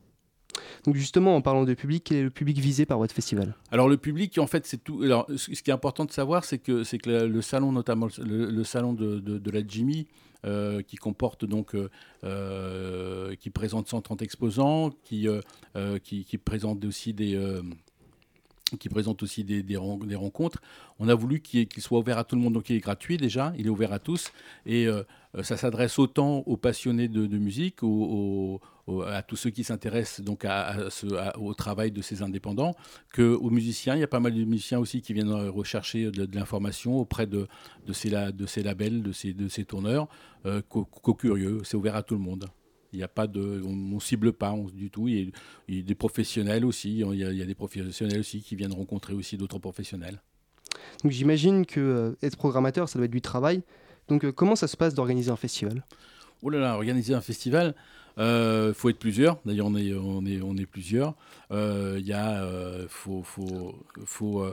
Donc 0.85 0.95
justement, 0.95 1.35
en 1.35 1.41
parlant 1.41 1.63
de 1.63 1.73
public, 1.73 2.03
quel 2.05 2.17
est 2.17 2.23
le 2.23 2.29
public 2.29 2.57
visé 2.57 2.85
par 2.85 2.97
votre 2.97 3.13
festival? 3.13 3.55
Alors 3.71 3.89
le 3.89 3.97
public, 3.97 4.37
en 4.37 4.47
fait, 4.47 4.65
c'est 4.65 4.83
tout. 4.83 5.01
Alors, 5.03 5.27
ce 5.35 5.49
qui 5.49 5.69
est 5.69 5.73
important 5.73 6.05
de 6.05 6.11
savoir, 6.11 6.43
c'est 6.43 6.59
que, 6.59 6.83
c'est 6.83 6.97
que 6.97 7.09
le 7.09 7.41
salon, 7.41 7.71
notamment 7.71 8.07
le, 8.19 8.63
salon 8.63 8.93
de, 8.93 9.19
de, 9.19 9.51
la 9.51 9.61
Jimmy, 9.65 10.07
euh, 10.45 10.81
qui 10.81 10.95
comporte 10.95 11.43
donc, 11.43 11.75
euh, 11.75 11.89
euh, 12.23 13.35
qui 13.35 13.49
présente 13.49 13.89
130 13.89 14.21
exposants, 14.21 14.91
qui, 15.03 15.27
qui, 16.01 16.37
présente 16.37 16.85
aussi 16.85 17.13
des 17.13 17.37
qui 18.79 18.87
présente 18.87 19.21
aussi 19.21 19.43
des, 19.43 19.63
des, 19.63 19.75
rencontres. 19.75 20.61
On 20.99 21.09
a 21.09 21.15
voulu 21.15 21.41
qu'il 21.41 21.67
soit 21.79 21.99
ouvert 21.99 22.17
à 22.19 22.23
tout 22.23 22.37
le 22.37 22.41
monde, 22.41 22.53
donc 22.53 22.69
il 22.69 22.77
est 22.77 22.79
gratuit 22.79 23.17
déjà, 23.17 23.51
il 23.57 23.65
est 23.65 23.69
ouvert 23.69 23.91
à 23.91 23.99
tous, 23.99 24.31
et 24.65 24.87
ça 25.41 25.57
s'adresse 25.57 25.99
autant 25.99 26.43
aux 26.45 26.55
passionnés 26.55 27.09
de, 27.09 27.37
musique, 27.37 27.83
à 29.07 29.21
tous 29.23 29.35
ceux 29.35 29.49
qui 29.49 29.63
s'intéressent 29.63 30.21
donc 30.25 30.45
à, 30.45 30.75
au 31.37 31.53
travail 31.53 31.91
de 31.91 32.01
ces 32.01 32.21
indépendants, 32.21 32.75
qu'aux 33.13 33.49
musiciens. 33.49 33.95
Il 33.95 33.99
y 33.99 34.03
a 34.03 34.07
pas 34.07 34.19
mal 34.19 34.33
de 34.33 34.43
musiciens 34.43 34.79
aussi 34.79 35.01
qui 35.01 35.13
viennent 35.13 35.31
rechercher 35.49 36.11
de, 36.11 36.27
l'information 36.35 36.97
auprès 36.97 37.27
de, 37.27 37.47
de, 37.85 37.93
ces, 37.93 38.09
de 38.09 38.45
ces 38.45 38.63
labels, 38.63 39.01
de 39.03 39.11
ces, 39.11 39.33
de 39.33 39.47
ces 39.47 39.65
tourneurs, 39.65 40.07
euh, 40.45 40.61
qu'aux 40.61 41.13
curieux. 41.13 41.61
C'est 41.63 41.77
ouvert 41.77 41.95
à 41.95 42.03
tout 42.03 42.15
le 42.15 42.21
monde. 42.21 42.49
Il 42.91 42.97
n'y 42.97 43.03
a 43.03 43.07
pas 43.07 43.27
de, 43.27 43.61
on, 43.65 43.95
ne 43.95 43.99
cible 43.99 44.33
pas 44.33 44.55
du 44.73 44.89
tout. 44.89 45.07
Il 45.07 45.31
y, 45.67 45.79
a, 45.79 45.81
des 45.83 45.95
professionnels 45.95 46.65
aussi. 46.65 46.99
Il 46.99 47.15
y, 47.15 47.41
a, 47.41 47.45
des 47.45 47.55
professionnels 47.55 48.19
aussi 48.19 48.41
qui 48.41 48.55
viennent 48.55 48.73
rencontrer 48.73 49.13
aussi 49.13 49.37
d'autres 49.37 49.59
professionnels. 49.59 50.21
Donc 51.03 51.11
j'imagine 51.11 51.65
que 51.65 51.79
euh, 51.79 52.15
être 52.23 52.37
programmateur, 52.37 52.89
ça 52.89 52.97
doit 52.97 53.05
être 53.05 53.11
du 53.11 53.21
travail. 53.21 53.61
Donc 54.07 54.25
euh, 54.25 54.31
comment 54.31 54.55
ça 54.55 54.67
se 54.67 54.75
passe 54.75 54.93
d'organiser 54.93 55.29
un 55.29 55.35
festival? 55.35 55.85
Oh 56.41 56.49
là 56.49 56.59
là, 56.59 56.75
organiser 56.75 57.13
un 57.13 57.21
festival, 57.21 57.75
il 58.19 58.23
euh, 58.23 58.73
faut 58.73 58.89
être 58.89 58.99
plusieurs. 58.99 59.39
D'ailleurs, 59.45 59.67
on 59.67 59.75
est, 59.75 59.93
on 59.93 60.23
est, 60.25 60.41
on 60.41 60.55
est 60.55 60.65
plusieurs. 60.67 61.15
Il 61.51 62.05
y 62.05 62.13
a, 62.13 62.45
faut, 62.87 63.23
faut, 63.23 63.73
faut 64.05 64.45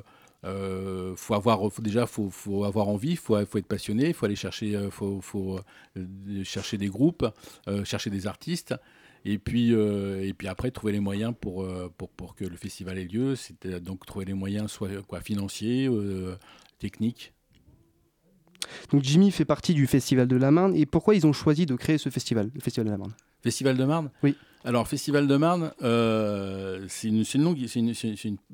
euh, 0.45 1.14
faut 1.17 1.35
avoir, 1.35 1.73
faut 1.73 1.83
déjà, 1.83 2.07
faut, 2.07 2.31
faut 2.31 2.64
avoir 2.64 2.89
envie, 2.89 3.17
faut, 3.17 3.45
faut 3.47 3.59
être 3.59 3.67
passionné, 3.67 4.12
faut 4.12 4.27
aller 4.27 4.37
chercher, 4.37 4.77
euh, 4.77 4.91
faut, 4.91 5.21
faut 5.21 5.59
euh, 5.97 6.45
chercher 6.45 6.79
des 6.79 6.89
groupes, 6.89 7.27
euh, 7.69 7.85
chercher 7.85 8.11
des 8.11 8.27
artistes, 8.27 8.75
et 9.25 9.39
puis, 9.39 9.73
et 9.73 10.33
puis 10.35 10.47
après 10.47 10.71
trouver 10.71 10.93
les 10.93 11.01
moyens 11.01 11.35
pour, 11.41 11.67
pour, 11.97 12.11
pour 12.11 12.37
que 12.37 12.45
le 12.45 12.57
festival 12.57 12.97
ait 12.97 13.07
lieu. 13.07 13.35
C'est 13.35 13.67
donc 13.83 14.07
trouver 14.07 14.25
les 14.25 14.35
moyens, 14.35 14.71
soit 14.71 14.89
quoi, 15.09 15.21
financiers, 15.21 15.91
techniques. 16.79 17.33
Donc 18.93 19.03
Jimmy 19.03 19.33
fait 19.33 19.45
partie 19.45 19.75
du 19.75 19.89
Festival 19.89 20.29
de 20.29 20.37
la 20.37 20.53
Marne, 20.53 20.77
et 20.77 20.87
pourquoi 20.87 21.17
ils 21.17 21.27
ont 21.27 21.33
choisi 21.33 21.67
de 21.67 21.75
créer 21.75 21.99
ce 21.99 22.09
festival, 22.09 22.53
le 22.55 22.61
Festival 22.61 22.87
de 22.87 22.93
la 22.93 22.99
Marne? 22.99 23.14
Festival 23.47 23.76
de 23.76 23.84
Marne 23.84 24.11
Oui. 24.22 24.36
Alors, 24.66 24.88
Festival 24.88 25.28
de 25.28 25.36
Marne, 25.36 25.72
euh, 25.82 26.84
c'est 26.88 27.07
une, 27.07 27.22
longue, 27.36 27.57
une, 27.76 27.92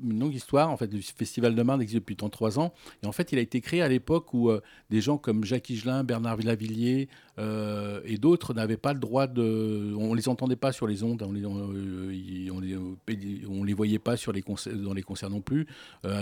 une, 0.03 0.19
longue, 0.19 0.35
histoire. 0.35 0.69
En 0.69 0.77
fait, 0.77 0.93
le 0.93 0.99
Festival 1.01 1.55
de 1.55 1.63
Marne 1.63 1.81
existe 1.81 1.95
depuis 1.95 2.15
33 2.15 2.59
ans. 2.59 2.71
Et 3.01 3.07
en 3.07 3.11
fait, 3.11 3.31
il 3.31 3.39
a 3.39 3.41
été 3.41 3.61
créé 3.61 3.81
à 3.81 3.87
l'époque 3.87 4.31
où 4.35 4.51
euh, 4.51 4.61
des 4.91 5.01
gens 5.01 5.17
comme 5.17 5.43
Jacques 5.43 5.71
Higelin, 5.71 6.03
Bernard 6.03 6.37
Villavilliers 6.37 7.09
euh, 7.39 8.01
et 8.05 8.17
d'autres 8.17 8.53
n'avaient 8.53 8.77
pas 8.77 8.93
le 8.93 8.99
droit 8.99 9.27
de. 9.27 9.93
On 9.97 10.13
les 10.13 10.29
entendait 10.29 10.55
pas 10.55 10.71
sur 10.71 10.87
les 10.87 11.03
ondes, 11.03 11.23
on 11.23 11.31
les, 11.31 11.45
on, 11.45 12.59
les, 12.59 12.77
les, 13.07 13.73
voyait 13.73 13.99
pas 13.99 14.17
sur 14.17 14.31
les 14.31 14.41
concerts, 14.41 14.75
dans 14.75 14.93
les 14.93 15.03
concerts 15.03 15.29
non 15.29 15.41
plus. 15.41 15.67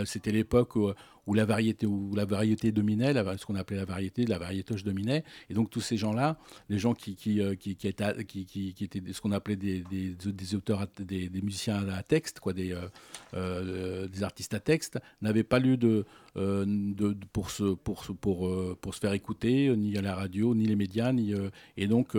C'était 0.06 0.32
l'époque 0.32 0.76
où, 0.76 1.34
la 1.34 1.46
variété, 1.46 1.86
où 1.86 2.14
la 2.16 2.26
variété 2.26 2.72
dominait, 2.72 3.14
ce 3.38 3.46
qu'on 3.46 3.56
appelait 3.56 3.78
la 3.78 3.86
variété, 3.86 4.26
la 4.26 4.38
variétoche 4.38 4.84
dominait. 4.84 5.24
Et 5.50 5.54
donc, 5.54 5.70
tous 5.70 5.82
ces 5.82 5.98
gens-là, 5.98 6.38
les 6.70 6.80
gens 6.80 6.94
qui, 6.94 7.16
qui, 7.16 7.42
qui, 7.60 7.76
qui, 7.76 7.88
étaient, 7.88 8.24
qui, 8.26 8.76
étaient 8.80 9.02
ce 9.12 9.22
qu'on 9.22 9.32
appelait 9.32 9.56
des 9.56 9.84
des, 10.42 10.56
auteurs, 10.56 10.88
des, 11.00 11.30
musiciens 11.42 11.88
à 11.90 12.04
texte, 12.04 12.40
quoi, 12.40 12.54
des, 12.54 12.72
euh, 12.72 12.88
euh, 13.34 14.08
des 14.08 14.24
artistes 14.24 14.54
à 14.54 14.60
texte, 14.60 15.00
n'avaient 15.22 15.44
pas 15.44 15.60
lieu 15.60 15.78
de, 15.78 16.06
euh, 16.38 16.66
de, 16.68 17.16
pour, 17.34 17.52
se, 17.52 17.74
pour, 17.74 18.06
pour, 18.20 18.78
pour 18.78 18.96
se 18.96 19.00
faire 19.00 19.14
écouter, 19.14 19.76
ni 19.76 19.98
à 19.98 20.02
la 20.02 20.16
radio, 20.16 20.56
ni 20.56 20.66
les 20.66 20.76
médias, 20.76 21.01
ni, 21.14 21.34
et 21.78 21.88
donc 21.88 22.16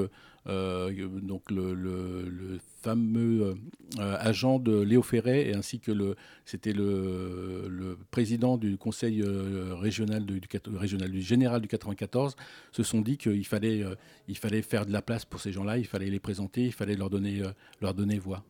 donc 0.46 1.50
le, 1.50 2.58
fameux 2.82 3.54
agent 3.98 4.58
de 4.58 4.80
Léo 4.80 5.02
Ferret 5.02 5.48
et 5.48 5.54
ainsi 5.54 5.78
que 5.78 5.92
le 5.92 6.16
c'était 6.44 6.72
le, 6.72 7.68
le, 7.68 7.96
président 8.10 8.56
du 8.56 8.76
conseil 8.76 9.22
régional 9.22 10.26
du, 10.26 10.40
régional 10.74 11.10
du 11.12 11.22
général 11.22 11.60
du 11.60 11.68
94 11.68 12.34
se 12.72 12.82
sont 12.82 13.00
dit 13.00 13.18
qu'il 13.18 13.46
fallait 13.46 13.84
il 14.26 14.36
fallait 14.36 14.62
faire 14.62 14.84
de 14.84 14.92
la 14.92 15.00
place 15.00 15.24
pour 15.24 15.40
ces 15.40 15.52
gens-là, 15.52 15.78
il 15.78 15.86
fallait 15.86 16.10
les 16.10 16.20
présenter, 16.20 16.64
il 16.66 16.72
fallait 16.72 16.96
leur 16.96 17.08
donner 17.08 17.42
leur 17.80 17.94
donner 17.94 18.18
voix. 18.18 18.42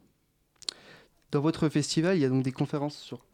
Dans 1.30 1.41
votre 1.41 1.68
festival, 1.68 2.16
il 2.16 2.20
y 2.20 2.24
a 2.24 2.28
donc 2.30 2.43
des 2.43 2.53
conférences 2.53 2.97
sur 2.97 3.24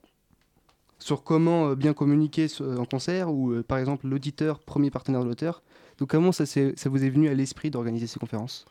sur 0.99 1.23
comment 1.23 1.75
bien 1.75 1.95
communiquer 1.95 2.49
en 2.61 2.85
concert 2.85 3.33
ou 3.33 3.63
par 3.63 3.79
exemple 3.79 4.09
l'auditeur 4.09 4.59
premier 4.59 4.91
partenaire 4.91 5.23
de 5.23 5.29
l'auteur 5.29 5.63
donc 5.99 6.11
comment 6.11 6.33
ça, 6.33 6.45
vous 6.45 7.05
est 7.05 7.11
venu 7.11 7.29
à 7.29 7.35
l'esprit 7.35 7.71
d'organiser 7.71 8.07
ces 8.07 8.19
conférences? 8.19 8.65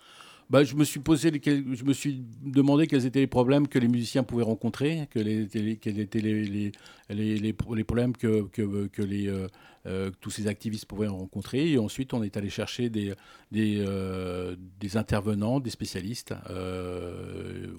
Bah, 0.50 0.64
je 0.64 0.76
me 0.76 0.86
suis 0.86 1.02
posé, 1.02 1.30
je 1.44 1.84
me 1.84 1.92
suis 1.92 2.24
demandé 2.42 2.88
quels 2.88 3.06
étaient 3.06 3.20
les 3.20 3.28
problèmes 3.28 3.68
que 3.68 3.80
les 3.80 3.90
musiciens 3.90 4.24
pouvaient 4.24 4.46
rencontrer, 4.46 5.10
les, 5.14 5.76
quels 5.76 6.00
étaient 6.00 6.22
les, 6.22 6.46
les, 6.46 6.72
les, 7.10 7.38
les, 7.38 7.84
problèmes 7.84 8.16
que, 8.16 8.44
que, 8.44 8.88
que 8.88 9.02
les, 9.02 9.28
euh, 9.28 9.50
euh, 9.88 10.10
tous 10.22 10.30
ces 10.30 10.48
activistes 10.48 10.86
pouvaient 10.86 11.08
rencontrer. 11.08 11.70
Et 11.72 11.78
ensuite, 11.78 12.14
on 12.14 12.24
est 12.24 12.38
allé 12.38 12.50
chercher 12.50 12.90
des, 12.90 13.14
des, 13.52 13.84
euh, 13.86 14.56
intervenants, 14.96 15.60
des 15.60 15.70
spécialistes. 15.70 16.34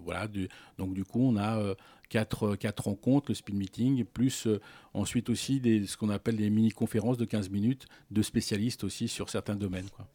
voilà. 0.05 0.29
Donc 0.77 0.93
du 0.93 1.07
coup, 1.07 1.23
on 1.23 1.39
a 1.39 1.75
quatre, 2.09 2.57
quatre 2.57 2.85
rencontres, 2.85 3.27
le 3.29 3.35
speed 3.35 3.55
meeting, 3.55 4.05
plus 4.05 4.49
ensuite 4.95 5.31
aussi 5.31 5.61
des, 5.61 5.87
ce 5.87 5.97
qu'on 5.97 6.11
appelle 6.11 6.37
des 6.37 6.51
mini-conférences 6.51 7.17
de 7.17 7.25
15 7.25 7.51
minutes 7.51 7.87
de 8.11 8.23
spécialistes 8.23 8.85
aussi 8.85 9.09
sur 9.09 9.31
certains 9.31 9.57
domaines. 9.57 9.89
Quoi. 9.95 10.07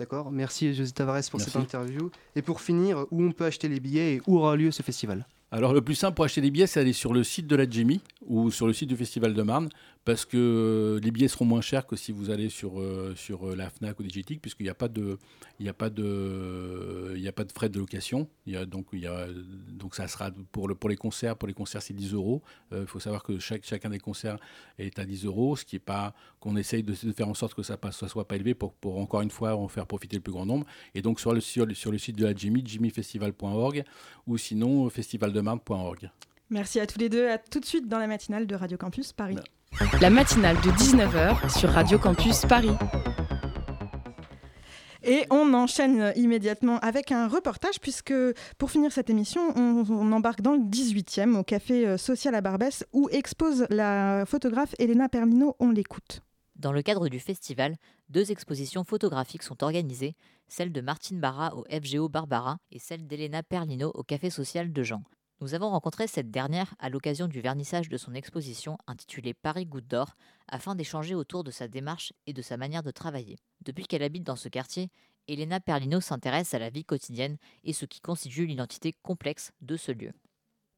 D'accord. 0.00 0.30
Merci 0.30 0.72
José 0.72 0.92
Tavares 0.92 1.22
pour 1.30 1.42
cette 1.42 1.56
interview. 1.56 2.10
Et 2.34 2.40
pour 2.40 2.62
finir, 2.62 3.04
où 3.10 3.22
on 3.22 3.32
peut 3.32 3.44
acheter 3.44 3.68
les 3.68 3.80
billets 3.80 4.14
et 4.14 4.22
où 4.26 4.38
aura 4.38 4.56
lieu 4.56 4.70
ce 4.70 4.82
festival? 4.82 5.26
Alors 5.52 5.74
le 5.74 5.82
plus 5.82 5.94
simple 5.94 6.14
pour 6.14 6.24
acheter 6.24 6.40
des 6.40 6.50
billets, 6.50 6.66
c'est 6.66 6.80
aller 6.80 6.94
sur 6.94 7.12
le 7.12 7.22
site 7.22 7.46
de 7.46 7.54
la 7.54 7.68
Jimmy 7.68 8.00
ou 8.26 8.50
sur 8.50 8.66
le 8.66 8.72
site 8.72 8.88
du 8.88 8.96
Festival 8.96 9.34
de 9.34 9.42
Marne, 9.42 9.68
parce 10.04 10.24
que 10.24 10.36
euh, 10.36 11.00
les 11.00 11.10
billets 11.10 11.28
seront 11.28 11.44
moins 11.44 11.60
chers 11.60 11.86
que 11.86 11.94
si 11.94 12.10
vous 12.10 12.30
allez 12.30 12.48
sur, 12.48 12.80
euh, 12.80 13.14
sur 13.16 13.48
euh, 13.48 13.54
la 13.54 13.68
FNAC 13.68 14.00
ou 14.00 14.02
Digitic, 14.02 14.40
puisqu'il 14.40 14.62
n'y 14.62 14.70
a, 14.70 14.74
pas 14.74 14.88
de, 14.88 15.18
il 15.58 15.68
a, 15.68 15.74
pas 15.74 15.90
de, 15.90 17.14
il 17.16 17.28
a 17.28 17.32
pas 17.32 17.44
de 17.44 17.52
frais 17.52 17.68
de 17.68 17.78
location. 17.78 18.28
Il 18.46 18.54
y 18.54 18.56
a, 18.56 18.64
donc, 18.64 18.86
il 18.92 19.00
y 19.00 19.06
a, 19.06 19.26
donc 19.68 19.94
ça 19.94 20.08
sera 20.08 20.30
pour, 20.52 20.68
le, 20.68 20.74
pour 20.74 20.88
les 20.88 20.96
concerts, 20.96 21.36
pour 21.36 21.48
les 21.48 21.54
concerts 21.54 21.82
c'est 21.82 21.94
10 21.94 22.14
euros. 22.14 22.42
Il 22.72 22.86
faut 22.86 23.00
savoir 23.00 23.22
que 23.22 23.38
chaque, 23.38 23.64
chacun 23.64 23.90
des 23.90 23.98
concerts 23.98 24.38
est 24.78 24.98
à 24.98 25.04
10 25.04 25.26
euros, 25.26 25.56
ce 25.56 25.64
qui 25.64 25.76
est 25.76 25.80
pas 25.80 26.14
qu'on 26.40 26.56
essaye 26.56 26.82
de, 26.82 26.94
faire 26.94 27.28
en 27.28 27.34
sorte 27.34 27.54
que 27.54 27.62
ça 27.62 27.78
ne 27.82 28.08
soit 28.08 28.26
pas 28.26 28.36
élevé 28.36 28.54
pour, 28.54 28.72
pour 28.74 28.98
encore 28.98 29.20
une 29.20 29.30
fois 29.30 29.54
en 29.54 29.68
faire 29.68 29.86
profiter 29.86 30.16
le 30.16 30.22
plus 30.22 30.32
grand 30.32 30.46
nombre. 30.46 30.66
Et 30.94 31.02
donc 31.02 31.20
sur 31.20 31.34
le, 31.34 31.40
sur, 31.40 31.66
sur 31.76 31.92
le 31.92 31.98
site 31.98 32.16
de 32.16 32.24
la 32.24 32.34
Jimmy, 32.34 32.62
jimmyfestival.org 32.66 33.84
ou 34.26 34.38
sinon 34.38 34.88
festival 34.88 35.32
de 35.32 35.42
Merci 36.50 36.80
à 36.80 36.86
tous 36.86 36.98
les 36.98 37.08
deux. 37.08 37.28
À 37.28 37.38
tout 37.38 37.60
de 37.60 37.64
suite 37.64 37.88
dans 37.88 37.98
la 37.98 38.06
matinale 38.06 38.46
de 38.46 38.54
Radio 38.54 38.78
Campus 38.78 39.12
Paris. 39.12 39.36
La 40.00 40.08
matinale 40.08 40.56
de 40.56 40.70
19h 40.70 41.58
sur 41.58 41.68
Radio 41.70 41.98
Campus 41.98 42.46
Paris. 42.46 42.70
Et 45.02 45.24
on 45.30 45.52
enchaîne 45.54 46.12
immédiatement 46.16 46.78
avec 46.78 47.12
un 47.12 47.28
reportage, 47.28 47.80
puisque 47.80 48.14
pour 48.58 48.70
finir 48.70 48.92
cette 48.92 49.10
émission, 49.10 49.54
on, 49.56 50.12
embarque 50.12 50.40
dans 50.40 50.52
le 50.52 50.60
18e 50.60 51.36
au 51.36 51.44
Café 51.44 51.86
euh, 51.86 51.96
Social 51.96 52.34
à 52.34 52.40
Barbès, 52.40 52.84
où 52.92 53.08
expose 53.10 53.66
la 53.68 54.24
photographe 54.26 54.74
Elena 54.78 55.08
Perlino. 55.08 55.54
On 55.60 55.70
l'écoute. 55.70 56.20
Dans 56.56 56.72
le 56.72 56.82
cadre 56.82 57.08
du 57.08 57.20
festival, 57.20 57.76
deux 58.08 58.30
expositions 58.32 58.84
photographiques 58.84 59.42
sont 59.42 59.62
organisées, 59.62 60.14
celle 60.48 60.72
de 60.72 60.80
Martine 60.80 61.20
Barra 61.20 61.54
au 61.56 61.64
FGO 61.70 62.08
Barbara 62.08 62.58
et 62.70 62.78
celle 62.78 63.06
d'Elena 63.06 63.42
Perlino 63.42 63.90
au 63.94 64.02
Café 64.02 64.30
Social 64.30 64.72
de 64.72 64.82
Jean. 64.82 65.02
Nous 65.42 65.54
avons 65.54 65.70
rencontré 65.70 66.06
cette 66.06 66.30
dernière 66.30 66.74
à 66.78 66.90
l'occasion 66.90 67.26
du 67.26 67.40
vernissage 67.40 67.88
de 67.88 67.96
son 67.96 68.12
exposition 68.12 68.76
intitulée 68.86 69.32
Paris 69.32 69.64
Goutte 69.64 69.86
d'Or 69.86 70.16
afin 70.48 70.74
d'échanger 70.74 71.14
autour 71.14 71.44
de 71.44 71.50
sa 71.50 71.66
démarche 71.66 72.12
et 72.26 72.34
de 72.34 72.42
sa 72.42 72.58
manière 72.58 72.82
de 72.82 72.90
travailler. 72.90 73.38
Depuis 73.64 73.86
qu'elle 73.86 74.02
habite 74.02 74.24
dans 74.24 74.36
ce 74.36 74.50
quartier, 74.50 74.90
Elena 75.28 75.58
Perlino 75.58 76.02
s'intéresse 76.02 76.52
à 76.52 76.58
la 76.58 76.68
vie 76.68 76.84
quotidienne 76.84 77.38
et 77.64 77.72
ce 77.72 77.86
qui 77.86 78.00
constitue 78.00 78.44
l'identité 78.44 78.92
complexe 79.02 79.52
de 79.62 79.78
ce 79.78 79.92
lieu. 79.92 80.12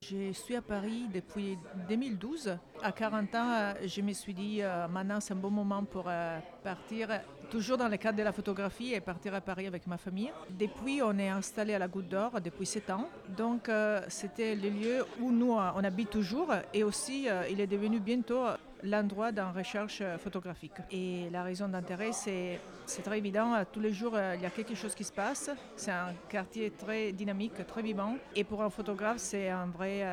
Je 0.03 0.32
suis 0.32 0.57
à 0.57 0.62
Paris 0.62 1.05
depuis 1.14 1.57
2012. 1.88 2.59
À 2.82 2.90
40 2.90 3.34
ans, 3.36 3.74
je 3.86 4.00
me 4.00 4.12
suis 4.12 4.34
dit, 4.34 4.59
euh, 4.61 4.88
maintenant 4.88 5.20
c'est 5.20 5.32
un 5.32 5.36
bon 5.36 5.50
moment 5.50 5.84
pour 5.84 6.07
euh, 6.09 6.40
partir, 6.64 7.09
toujours 7.48 7.78
dans 7.78 7.86
le 7.86 7.96
cadre 7.98 8.18
de 8.18 8.24
la 8.24 8.32
photographie, 8.32 8.94
et 8.94 9.00
partir 9.00 9.32
à 9.32 9.40
Paris 9.40 9.68
avec 9.68 9.86
ma 9.86 9.98
famille. 9.98 10.32
Depuis, 10.50 11.00
on 11.03 11.16
est 11.20 11.28
installé 11.28 11.74
à 11.74 11.78
la 11.78 11.86
Goutte 11.86 12.09
d'Or 12.09 12.40
depuis 12.40 12.66
7 12.66 12.90
ans. 12.90 13.09
Donc 13.36 13.68
euh, 13.68 14.00
c'était 14.09 14.57
le 14.57 14.70
lieu 14.70 15.05
où 15.20 15.30
nous, 15.30 15.53
on 15.53 15.84
habite 15.84 16.11
toujours. 16.11 16.53
Et 16.74 16.82
aussi, 16.82 17.28
il 17.48 17.61
est 17.61 17.68
devenu 17.68 18.00
bientôt 18.00 18.42
l'endroit 18.82 19.32
d'une 19.32 19.52
recherche 19.54 20.02
photographique. 20.18 20.74
Et 20.90 21.28
la 21.30 21.42
raison 21.42 21.68
d'intérêt, 21.68 22.12
c'est, 22.12 22.60
c'est 22.86 23.02
très 23.02 23.18
évident. 23.18 23.54
Tous 23.72 23.80
les 23.80 23.92
jours, 23.92 24.18
il 24.34 24.40
y 24.40 24.46
a 24.46 24.50
quelque 24.50 24.74
chose 24.74 24.94
qui 24.94 25.04
se 25.04 25.12
passe. 25.12 25.50
C'est 25.76 25.90
un 25.90 26.12
quartier 26.28 26.70
très 26.70 27.12
dynamique, 27.12 27.66
très 27.66 27.82
vivant. 27.82 28.16
Et 28.34 28.44
pour 28.44 28.62
un 28.62 28.70
photographe, 28.70 29.18
c'est 29.18 29.48
un 29.48 29.66
vrai 29.66 30.04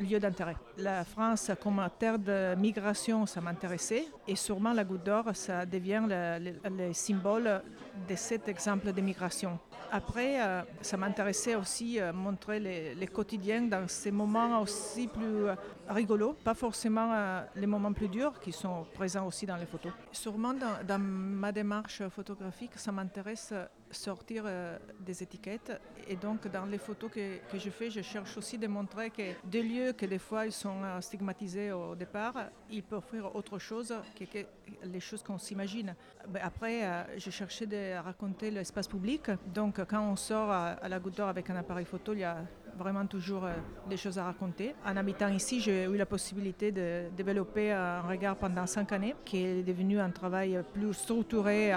lieu 0.00 0.18
d'intérêt. 0.18 0.56
La 0.78 1.04
France, 1.04 1.50
comme 1.60 1.84
terre 1.98 2.20
de 2.20 2.54
migration, 2.54 3.26
ça 3.26 3.40
m'intéressait. 3.40 4.06
Et 4.28 4.36
sûrement, 4.36 4.72
la 4.72 4.84
Goutte 4.84 5.02
d'Or, 5.02 5.24
ça 5.34 5.66
devient 5.66 6.04
le, 6.08 6.38
le, 6.38 6.76
le 6.86 6.92
symbole 6.92 7.62
de 8.08 8.14
cet 8.14 8.48
exemple 8.48 8.92
de 8.92 9.00
migration. 9.00 9.58
Après, 9.90 10.40
euh, 10.40 10.62
ça 10.82 10.96
m'intéressait 10.96 11.54
aussi 11.54 11.98
euh, 11.98 12.12
montrer 12.12 12.60
les, 12.60 13.06
quotidiens 13.06 13.62
dans 13.62 13.88
ces 13.88 14.10
moments 14.10 14.60
aussi 14.60 15.08
plus 15.08 15.46
euh, 15.46 15.54
rigolos, 15.88 16.34
pas 16.44 16.54
forcément 16.54 17.42
les 17.56 17.66
moments 17.66 17.92
plus 17.92 18.08
durs 18.08 18.38
qui 18.38 18.52
sont 18.52 18.86
présents 18.94 19.26
aussi 19.26 19.46
dans 19.46 19.56
les 19.56 19.66
photos. 19.66 19.92
Sûrement 20.12 20.54
dans 20.86 20.98
ma 20.98 21.50
démarche 21.50 22.06
photographique, 22.08 22.72
ça 22.76 22.92
m'intéresse 22.92 23.52
sortir 23.90 24.44
euh, 24.46 24.78
des 25.00 25.22
étiquettes 25.22 25.72
et 26.08 26.16
donc 26.16 26.48
dans 26.48 26.64
les 26.64 26.78
photos 26.78 27.10
que, 27.10 27.58
je 27.58 27.70
fais, 27.70 27.90
je 27.90 28.00
cherche 28.00 28.36
aussi 28.36 28.58
de 28.58 28.66
montrer 28.66 29.10
que 29.10 29.22
des 29.44 29.62
lieux 29.62 29.92
que 29.92 30.06
des 30.06 30.18
fois 30.18 30.46
ils 30.46 30.52
sont 30.52 30.82
euh, 30.82 31.00
stigmatisés 31.00 31.72
au 31.72 31.94
départ, 31.94 32.34
ils 32.70 32.82
peuvent 32.82 32.98
offrir 32.98 33.34
autre 33.34 33.58
chose 33.58 33.94
que, 34.18 34.24
les 34.82 35.00
choses 35.00 35.22
qu'on 35.22 35.38
s'imagine. 35.38 35.94
Après, 36.40 36.84
euh, 36.84 37.02
j'ai 37.16 37.30
cherché 37.30 37.66
de 37.66 37.96
raconter 37.98 38.50
l'espace 38.50 38.88
public, 38.88 39.30
donc 39.54 39.80
quand 39.86 40.02
on 40.02 40.16
sort 40.16 40.50
à, 40.50 40.68
à 40.70 40.88
la 40.88 40.98
goutte 40.98 41.16
d'or 41.16 41.28
avec 41.28 41.48
un 41.50 41.56
appareil 41.56 41.84
photo, 41.84 42.12
il 42.12 42.20
y 42.20 42.24
a 42.24 42.44
vraiment 42.78 43.06
toujours 43.06 43.44
euh, 43.44 43.52
des 43.88 43.96
choses 43.96 44.18
à 44.18 44.24
raconter. 44.24 44.74
En 44.86 44.96
habitant 44.96 45.28
ici, 45.28 45.60
j'ai 45.60 45.84
eu 45.84 45.96
la 45.96 46.06
possibilité 46.06 46.72
de 46.72 47.08
développer 47.16 47.72
un 47.72 48.02
regard 48.02 48.36
pendant 48.36 48.66
cinq 48.66 48.92
années, 48.92 49.14
qui 49.24 49.44
est 49.44 49.62
devenu 49.62 50.00
un 50.00 50.10
travail 50.10 50.58
plus 50.72 50.94
structuré 50.94 51.72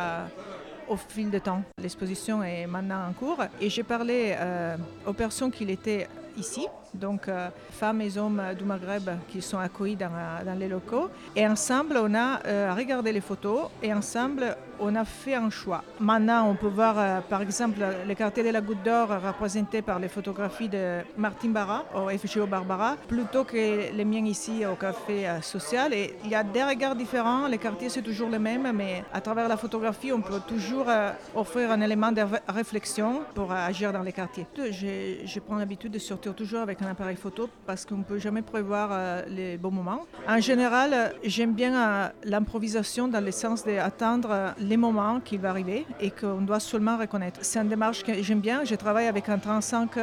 au 0.92 0.98
fil 0.98 1.30
du 1.30 1.40
temps. 1.40 1.64
L'exposition 1.82 2.44
est 2.44 2.68
maintenant 2.68 3.08
en 3.10 3.14
cours 3.14 3.42
et 3.62 3.70
j'ai 3.70 3.84
parlé 3.84 4.36
euh, 4.38 4.76
aux 5.08 5.14
personnes 5.14 5.52
qui 5.52 5.64
étaient 5.64 6.08
ici, 6.38 6.68
donc 6.94 7.28
euh, 7.28 7.50
femmes 7.72 8.02
et 8.02 8.18
hommes 8.18 8.42
du 8.58 8.66
Maghreb 8.66 9.10
qui 9.30 9.42
sont 9.42 9.58
accueillis 9.58 9.96
dans, 9.96 10.12
les 10.60 10.68
locaux. 10.68 11.10
Et 11.36 11.48
ensemble, 11.48 11.98
on 11.98 12.14
a 12.14 12.46
euh, 12.46 12.74
regardé 12.76 13.12
les 13.14 13.22
photos 13.22 13.70
et 13.82 13.94
ensemble, 13.94 14.56
on 14.82 14.96
a 14.96 15.06
fait 15.06 15.36
un 15.36 15.50
choix. 15.50 15.84
Maintenant, 16.00 16.50
on 16.50 16.56
peut 16.56 16.68
voir 16.68 16.96
euh, 16.98 17.22
par 17.22 17.42
exemple 17.42 17.78
le 18.08 18.14
quartier 18.16 18.44
de 18.44 18.50
la 18.50 18.62
Goutte 18.62 18.84
d'Or 18.84 19.10
représenté 19.10 19.82
par 19.82 20.00
les 20.00 20.08
photographies 20.08 20.70
de 20.70 21.02
Martin 21.18 21.50
Barra 21.50 21.86
au 21.96 22.10
FGO 22.10 22.48
Barbara, 22.48 22.98
plutôt 23.08 23.44
que 23.44 23.94
les 23.96 24.06
miens 24.06 24.26
ici 24.26 24.66
au 24.66 24.76
Café 24.76 25.30
euh, 25.30 25.42
Social. 25.42 25.94
Et 25.94 26.16
il 26.24 26.32
y 26.32 26.36
a 26.36 26.44
des 26.44 26.64
regards 26.64 26.96
différents, 26.96 27.48
les 27.48 27.60
quartiers 27.60 27.90
c'est 27.90 28.02
toujours 28.02 28.30
les 28.30 28.40
mêmes, 28.40 28.72
mais 28.74 29.04
à 29.14 29.22
travers 29.22 29.48
la 29.48 29.58
photographie, 29.58 30.12
on 30.12 30.22
peut 30.22 30.42
toujours 30.48 30.86
euh, 30.90 31.12
offrir 31.36 31.72
un 31.72 31.82
élément 31.82 32.12
de 32.12 32.24
réflexion 32.48 33.22
pour 33.36 33.52
agir 33.52 33.94
dans 33.94 34.02
les 34.02 34.14
quartiers. 34.14 34.48
Je, 34.58 35.40
prends 35.40 35.56
l'habitude 35.56 35.92
de 35.92 36.00
sortir 36.00 36.34
toujours 36.34 36.62
avec 36.62 36.82
un 36.82 36.88
appareil 36.88 37.16
photo 37.16 37.50
parce 37.66 37.86
qu'on 37.86 37.98
ne 37.98 38.04
peut 38.04 38.20
jamais 38.20 38.42
prévoir 38.42 39.24
les 39.28 39.58
bons 39.58 39.72
moments. 39.72 40.06
En 40.28 40.40
général, 40.40 41.14
j'aime 41.24 41.54
bien 41.54 42.12
l'improvisation 42.24 43.08
dans 43.08 43.24
le 43.24 43.32
sens 43.32 43.66
d'attendre 43.66 44.54
moments 44.78 45.20
qui 45.20 45.38
vont 45.38 45.50
arriver 45.50 45.86
et 46.00 46.12
qu'on 46.12 46.42
doit 46.42 46.60
seulement 46.60 46.98
reconnaître. 46.98 47.40
C'est 47.44 47.60
une 47.60 47.70
démarche 47.70 48.04
que 48.04 48.22
j'aime 48.22 48.40
bien. 48.40 48.64
Je 48.64 48.76
travaille 48.76 49.08
avec 49.08 49.30
un 49.30 49.38
35 49.38 49.96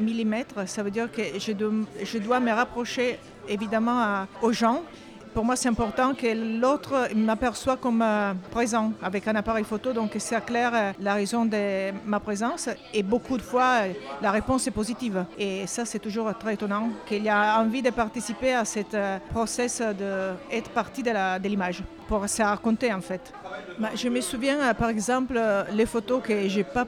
mm. 0.00 0.34
Ça 0.66 0.82
veut 0.82 0.90
dire 0.90 1.10
que 1.10 1.22
je 1.38 2.18
dois, 2.18 2.40
me 2.40 2.52
rapprocher 2.52 3.18
évidemment 3.48 4.26
aux 4.40 4.52
gens 4.52 4.82
pour 5.32 5.44
moi, 5.44 5.56
c'est 5.56 5.68
important 5.68 6.14
que 6.14 6.60
l'autre 6.60 7.08
m'aperçoive 7.14 7.78
comme 7.78 8.02
euh, 8.02 8.34
présent 8.50 8.92
avec 9.02 9.26
un 9.28 9.34
appareil 9.34 9.64
photo, 9.64 9.92
donc 9.92 10.12
c'est 10.18 10.44
clair 10.44 10.70
euh, 10.74 10.92
la 11.00 11.14
raison 11.14 11.44
de 11.44 11.92
ma 12.06 12.20
présence. 12.20 12.68
Et 12.92 13.02
beaucoup 13.02 13.36
de 13.36 13.42
fois, 13.42 13.82
euh, 13.82 13.92
la 14.20 14.30
réponse 14.30 14.66
est 14.66 14.70
positive. 14.72 15.24
Et 15.38 15.66
ça, 15.66 15.84
c'est 15.84 15.98
toujours 15.98 16.32
très 16.38 16.54
étonnant 16.54 16.90
qu'il 17.06 17.22
y 17.22 17.28
a 17.28 17.58
envie 17.60 17.82
de 17.82 17.90
participer 17.90 18.52
à 18.54 18.64
ce 18.64 18.80
euh, 18.94 19.18
process 19.30 19.80
d'être 19.80 20.70
partie 20.70 21.02
de 21.02 21.48
l'image 21.48 21.82
pour 22.08 22.28
se 22.28 22.42
raconter 22.42 22.92
en 22.92 23.00
fait. 23.00 23.32
Bah, 23.78 23.90
je 23.94 24.08
me 24.08 24.20
souviens, 24.20 24.74
par 24.74 24.90
exemple, 24.90 25.40
les 25.72 25.86
photos 25.86 26.22
que 26.22 26.48
j'ai 26.48 26.64
pas 26.64 26.86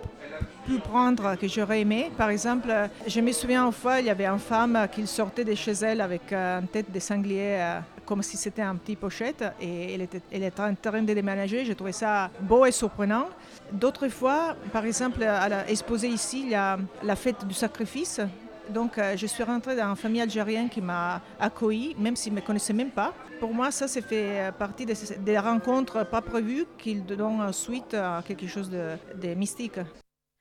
pu 0.66 0.78
prendre 0.78 1.36
que 1.36 1.49
j'aurais 1.49 1.80
aimé. 1.80 2.11
Par 2.16 2.30
exemple, 2.30 2.68
je 3.07 3.20
me 3.20 3.32
souviens 3.32 3.64
une 3.66 3.72
fois, 3.72 4.01
il 4.01 4.07
y 4.07 4.11
avait 4.11 4.26
une 4.26 4.38
femme 4.38 4.86
qui 4.92 5.07
sortait 5.07 5.45
de 5.45 5.55
chez 5.55 5.72
elle 5.72 6.01
avec 6.01 6.32
une 6.32 6.66
tête 6.68 6.90
de 6.92 7.01
sanglier 7.01 7.80
comme 8.05 8.23
si 8.23 8.37
c'était 8.37 8.63
un 8.63 8.77
petit 8.77 8.97
pochette 8.97 9.45
et 9.61 9.95
elle 9.95 10.03
était, 10.03 10.23
elle 10.31 10.45
en 10.59 10.75
train 10.75 11.03
de 11.03 11.13
déménager. 11.13 11.65
J'ai 11.65 11.75
trouvé 11.75 11.93
ça 11.93 12.31
beau 12.41 12.65
et 12.65 12.73
surprenant. 12.73 13.27
D'autres 13.73 14.09
fois, 14.09 14.57
par 14.73 14.85
exemple, 14.85 15.23
à 15.23 15.67
l'exposé 15.67 16.09
ici, 16.09 16.43
il 16.45 16.51
y 16.51 16.55
a 16.55 16.79
la 17.03 17.17
fête 17.17 17.47
du 17.47 17.55
sacrifice. 17.55 18.21
Donc, 18.69 18.97
euh, 18.97 19.15
je 19.15 19.27
suis 19.27 19.43
rentrée 19.43 19.77
dans 19.77 19.91
une 19.91 19.97
famille 19.97 20.23
algérienne 20.23 20.71
qui 20.71 20.81
m'a 20.81 21.21
accueillie, 21.39 21.95
même 21.99 22.17
s'ils 22.17 22.33
ne 22.33 22.41
me 22.41 22.45
connaissaient 22.45 22.73
même 22.73 22.91
pas. 22.91 23.13
Pour 23.39 23.53
moi, 23.53 23.71
ça, 23.71 23.87
c'est 23.87 24.01
fait 24.01 24.51
partie 24.59 24.87
des, 24.87 24.95
des 25.19 25.39
rencontres 25.39 26.07
pas 26.07 26.23
prévues 26.23 26.65
qui 26.79 26.95
donnent 26.95 27.53
suite 27.53 27.93
à 27.93 28.23
quelque 28.27 28.47
chose 28.47 28.71
de, 28.71 28.97
de 29.21 29.35
mystique. 29.35 29.79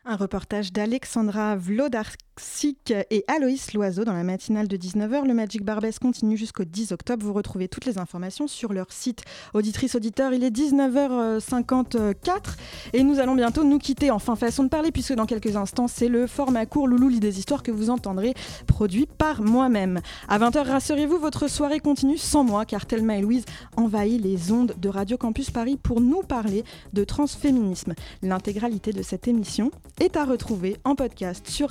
Un 0.06 0.18
reportage 0.18 0.74
d'Alexandra 0.74 1.56
Vlodarczyk 2.36 2.94
et 3.12 3.24
Aloïs 3.28 3.74
Loiseau 3.74 4.06
dans 4.06 4.14
la 4.14 4.24
matinale 4.24 4.68
de 4.68 4.78
19h. 4.78 5.28
Le 5.28 5.34
Magic 5.34 5.64
Barbès 5.64 5.98
continue 6.00 6.38
jusqu'au 6.38 6.64
10 6.64 6.92
octobre. 6.92 7.26
Vous 7.26 7.34
retrouvez 7.34 7.68
toutes 7.68 7.86
les 7.86 7.98
informations 7.98 8.48
sur 8.48 8.74
leur 8.74 8.92
site. 8.92 9.24
Auditrice, 9.54 9.96
auditeur, 9.96 10.34
il 10.34 10.44
est 10.44 10.56
19h54 10.56 12.56
et 12.94 13.04
nous 13.04 13.20
allons 13.20 13.36
bientôt 13.36 13.64
nous 13.64 13.78
quitter. 13.78 14.12
Enfin, 14.12 14.36
façon 14.36 14.64
de 14.64 14.70
parler, 14.70 14.92
puisque 14.92 15.14
dans 15.14 15.26
quelques 15.26 15.56
instants, 15.56 15.88
c'est 15.88 16.08
le 16.08 16.28
format 16.28 16.66
court 16.66 16.88
Loulou 16.88 17.10
lit 17.10 17.20
des 17.20 17.40
histoires 17.40 17.64
que 17.64 17.72
vous 17.72 17.90
entendrez, 17.90 18.34
produit 18.68 19.06
par 19.06 19.42
moi-même. 19.42 20.02
À 20.28 20.40
20h, 20.40 20.68
rassurez-vous, 20.68 21.18
votre 21.18 21.48
soirée 21.48 21.80
continue 21.80 22.18
sans 22.18 22.44
moi, 22.44 22.66
car 22.66 22.86
Thelma 22.86 23.18
et 23.18 23.22
Louise 23.22 23.46
envahissent 23.78 24.22
les 24.22 24.52
ondes 24.52 24.76
de 24.78 24.90
Radio 24.90 25.18
Campus 25.18 25.52
Paris 25.52 25.78
pour 25.82 26.02
nous 26.02 26.22
parler 26.22 26.64
de 26.94 27.04
transféminisme. 27.04 27.94
L'intégralité 28.22 28.92
de 28.92 29.02
cette 29.02 29.28
émission 29.28 29.72
est 30.00 30.18
à 30.18 30.26
retrouver 30.26 30.78
en 30.84 30.96
podcast 30.96 31.48
sur 31.48 31.70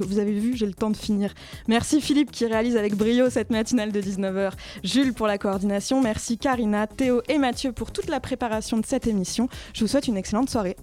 Vous 0.00 0.18
avez 0.18 0.38
vu, 0.38 0.56
j'ai 0.56 0.66
le 0.66 0.74
temps 0.74 0.90
de 0.90 0.96
finir. 0.96 1.34
Merci 1.66 2.00
Philippe 2.00 2.30
qui 2.30 2.46
réalise 2.46 2.76
avec 2.76 2.94
brio 2.94 3.30
cette 3.30 3.50
matinale 3.50 3.92
de 3.92 4.00
19h. 4.00 4.52
Jules 4.84 5.12
pour 5.12 5.26
la 5.26 5.38
coordination. 5.38 6.00
Merci 6.00 6.38
Karina, 6.38 6.86
Théo 6.86 7.22
et 7.28 7.38
Mathieu 7.38 7.72
pour 7.72 7.92
toute 7.92 8.08
la 8.08 8.20
préparation 8.20 8.78
de 8.78 8.86
cette 8.86 9.06
émission. 9.06 9.48
Je 9.74 9.80
vous 9.80 9.88
souhaite 9.88 10.08
une 10.08 10.16
excellente 10.16 10.50
soirée. 10.50 10.76